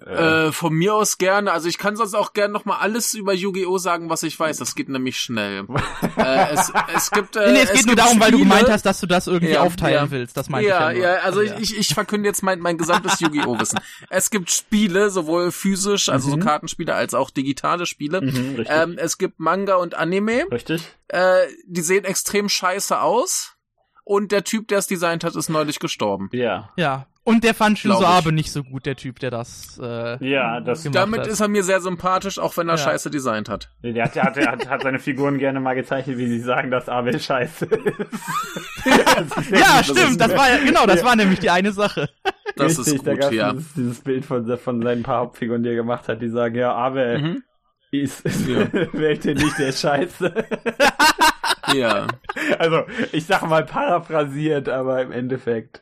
Äh, 0.00 0.52
von 0.52 0.72
mir 0.72 0.94
aus 0.94 1.18
gerne. 1.18 1.52
Also 1.52 1.68
ich 1.68 1.76
kann 1.76 1.96
sonst 1.96 2.14
auch 2.14 2.32
gerne 2.32 2.52
noch 2.52 2.64
mal 2.64 2.78
alles 2.78 3.12
über 3.12 3.34
Yu-Gi-Oh 3.34 3.76
sagen, 3.76 4.08
was 4.08 4.22
ich 4.22 4.38
weiß. 4.40 4.56
Das 4.56 4.74
geht 4.74 4.88
nämlich 4.88 5.18
schnell. 5.18 5.66
äh, 6.16 6.50
es, 6.52 6.72
es 6.94 7.10
gibt. 7.10 7.36
Äh, 7.36 7.46
nee, 7.46 7.52
nee, 7.52 7.58
es, 7.60 7.70
es 7.70 7.76
geht 7.76 7.86
nur 7.86 7.96
darum, 7.96 8.12
Spiele, 8.12 8.24
weil 8.24 8.30
du 8.32 8.38
gemeint 8.38 8.70
hast, 8.70 8.86
dass 8.86 9.00
du 9.00 9.06
das 9.06 9.26
irgendwie 9.26 9.52
ja, 9.52 9.60
aufteilen 9.60 10.06
ja. 10.06 10.10
willst. 10.10 10.36
Das 10.36 10.48
meinte 10.48 10.70
ja, 10.70 10.90
ich 10.90 10.98
ja. 10.98 11.16
Ja, 11.16 11.20
also 11.20 11.42
ja. 11.42 11.58
Ich, 11.58 11.76
ich 11.76 11.94
verkünde 11.94 12.26
jetzt 12.26 12.42
mein, 12.42 12.60
mein 12.60 12.78
gesamtes 12.78 13.20
Yu-Gi-Oh! 13.20 13.60
Wissen. 13.60 13.80
Es 14.08 14.30
gibt 14.30 14.50
Spiele, 14.50 15.10
sowohl 15.10 15.52
physisch, 15.52 16.08
also 16.08 16.28
mhm. 16.28 16.32
so 16.32 16.38
Kartenspiele, 16.38 16.94
als 16.94 17.12
auch 17.12 17.30
digitale 17.30 17.84
Spiele. 17.84 18.22
Mhm, 18.22 18.64
ähm, 18.66 18.94
es 18.96 19.18
gibt 19.18 19.40
Manga 19.40 19.74
und 19.74 19.94
Anime. 19.94 20.46
Richtig. 20.50 20.82
Äh, 21.08 21.40
die 21.66 21.82
sehen 21.82 22.04
extrem 22.04 22.48
scheiße 22.48 22.98
aus. 22.98 23.56
Und 24.04 24.32
der 24.32 24.42
Typ, 24.42 24.68
der 24.68 24.78
es 24.78 24.86
designt 24.86 25.22
hat, 25.22 25.36
ist 25.36 25.48
neulich 25.48 25.78
gestorben. 25.78 26.28
Ja. 26.32 26.70
Ja. 26.76 27.06
Und 27.24 27.44
der 27.44 27.54
fand 27.54 27.78
Shinzo 27.78 28.04
Abe 28.04 28.32
nicht 28.32 28.50
so 28.50 28.64
gut, 28.64 28.84
der 28.84 28.96
Typ, 28.96 29.20
der 29.20 29.30
das. 29.30 29.78
Äh, 29.80 30.28
ja, 30.28 30.60
das 30.60 30.82
Damit 30.90 31.20
hat. 31.20 31.26
ist 31.28 31.38
er 31.38 31.46
mir 31.46 31.62
sehr 31.62 31.80
sympathisch, 31.80 32.40
auch 32.40 32.56
wenn 32.56 32.68
er 32.68 32.74
ja. 32.74 32.82
scheiße 32.82 33.10
designt 33.10 33.48
hat. 33.48 33.70
Nee, 33.80 33.92
der 33.92 34.06
hat, 34.06 34.16
der 34.16 34.24
hat, 34.24 34.36
der 34.36 34.50
hat, 34.50 34.68
hat 34.68 34.82
seine 34.82 34.98
Figuren 34.98 35.38
gerne 35.38 35.60
mal 35.60 35.74
gezeichnet, 35.74 36.18
wie 36.18 36.26
sie 36.26 36.40
sagen, 36.40 36.72
dass 36.72 36.88
Abe 36.88 37.16
scheiße 37.16 37.66
ist. 37.66 37.76
ja, 39.52 39.84
stimmt, 39.84 40.20
das, 40.20 40.34
war 40.34 40.50
ja, 40.50 40.64
genau, 40.64 40.84
das 40.84 41.00
ja. 41.00 41.06
war 41.06 41.14
nämlich 41.14 41.38
die 41.38 41.50
eine 41.50 41.72
Sache. 41.72 42.08
Das 42.54 42.78
Richtig, 42.78 42.96
ist 42.96 43.04
gut, 43.06 43.32
ja. 43.32 43.52
Dieses, 43.54 43.72
dieses, 43.72 44.00
Bild 44.00 44.26
von, 44.26 44.58
von 44.58 44.82
seinen 44.82 45.02
paar 45.02 45.20
Hauptfiguren, 45.20 45.62
die 45.62 45.70
er 45.70 45.74
gemacht 45.74 46.06
hat, 46.08 46.20
die 46.20 46.28
sagen, 46.28 46.54
ja, 46.54 46.74
Abe 46.74 47.18
mhm. 47.18 47.42
ist, 47.92 48.26
ist 48.26 48.46
ja. 48.46 48.70
wählt 48.92 49.24
ihr 49.24 49.34
nicht, 49.34 49.58
der 49.58 49.68
ist 49.68 49.80
scheiße. 49.80 50.34
ja. 51.72 52.08
Also, 52.58 52.82
ich 53.12 53.24
sag 53.24 53.48
mal 53.48 53.64
paraphrasiert, 53.64 54.68
aber 54.68 55.00
im 55.00 55.12
Endeffekt. 55.12 55.80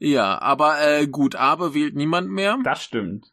Ja, 0.00 0.40
aber 0.40 0.80
äh, 0.80 1.06
gut, 1.06 1.36
Abe 1.36 1.74
wählt 1.74 1.94
niemand 1.94 2.30
mehr. 2.30 2.58
Das 2.64 2.82
stimmt. 2.82 3.26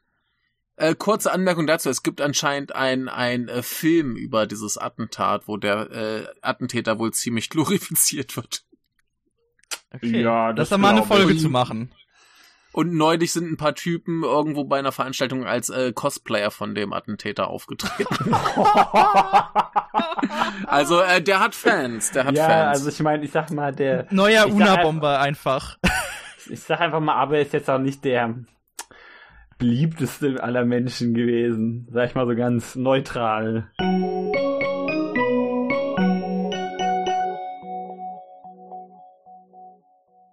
Äh, 0.75 0.95
kurze 0.95 1.31
Anmerkung 1.31 1.65
dazu, 1.65 1.89
es 1.89 2.03
gibt 2.03 2.19
anscheinend 2.21 2.75
ein, 2.75 3.07
ein 3.07 3.47
äh, 3.47 3.63
Film 3.63 4.17
über 4.17 4.45
dieses 4.45 4.77
Attentat, 4.77 5.47
wo 5.47 5.55
der 5.57 5.89
äh, 5.91 6.27
Attentäter 6.41 6.99
wohl 6.99 7.13
ziemlich 7.13 7.49
glorifiziert 7.51 8.35
wird. 8.35 8.63
Okay. 9.93 10.21
Ja, 10.21 10.49
das 10.49 10.57
das 10.57 10.65
ist 10.67 10.71
da 10.73 10.77
mal 10.77 10.89
eine 10.95 11.03
Folge 11.03 11.33
ich. 11.33 11.41
zu 11.41 11.49
machen. 11.49 11.91
Und 12.73 12.93
neulich 12.93 13.31
sind 13.31 13.49
ein 13.49 13.57
paar 13.57 13.73
Typen 13.73 14.23
irgendwo 14.23 14.65
bei 14.65 14.77
einer 14.77 14.91
Veranstaltung 14.91 15.45
als 15.47 15.69
äh, 15.69 15.93
Cosplayer 15.93 16.51
von 16.51 16.75
dem 16.75 16.91
Attentäter 16.93 17.47
aufgetreten. 17.47 18.35
also 20.67 20.99
äh, 21.01 21.21
der 21.21 21.39
hat 21.39 21.55
Fans, 21.55 22.11
der 22.11 22.25
hat 22.25 22.35
ja, 22.35 22.45
Fans. 22.45 22.77
also 22.77 22.89
ich 22.89 22.99
meine, 22.99 23.23
ich 23.23 23.31
sag 23.31 23.49
mal, 23.51 23.73
der. 23.73 24.05
Neuer 24.11 24.47
Una-Bomber 24.47 25.19
einfach. 25.19 25.77
Ich 26.49 26.61
sag 26.61 26.81
einfach 26.81 26.99
mal, 26.99 27.15
aber 27.15 27.37
er 27.37 27.41
ist 27.41 27.53
jetzt 27.53 27.69
auch 27.69 27.79
nicht 27.79 28.05
der 28.05 28.35
beliebteste 29.57 30.41
aller 30.43 30.65
Menschen 30.65 31.13
gewesen. 31.13 31.87
Sag 31.91 32.09
ich 32.09 32.15
mal 32.15 32.27
so 32.27 32.35
ganz 32.35 32.75
neutral. 32.75 33.69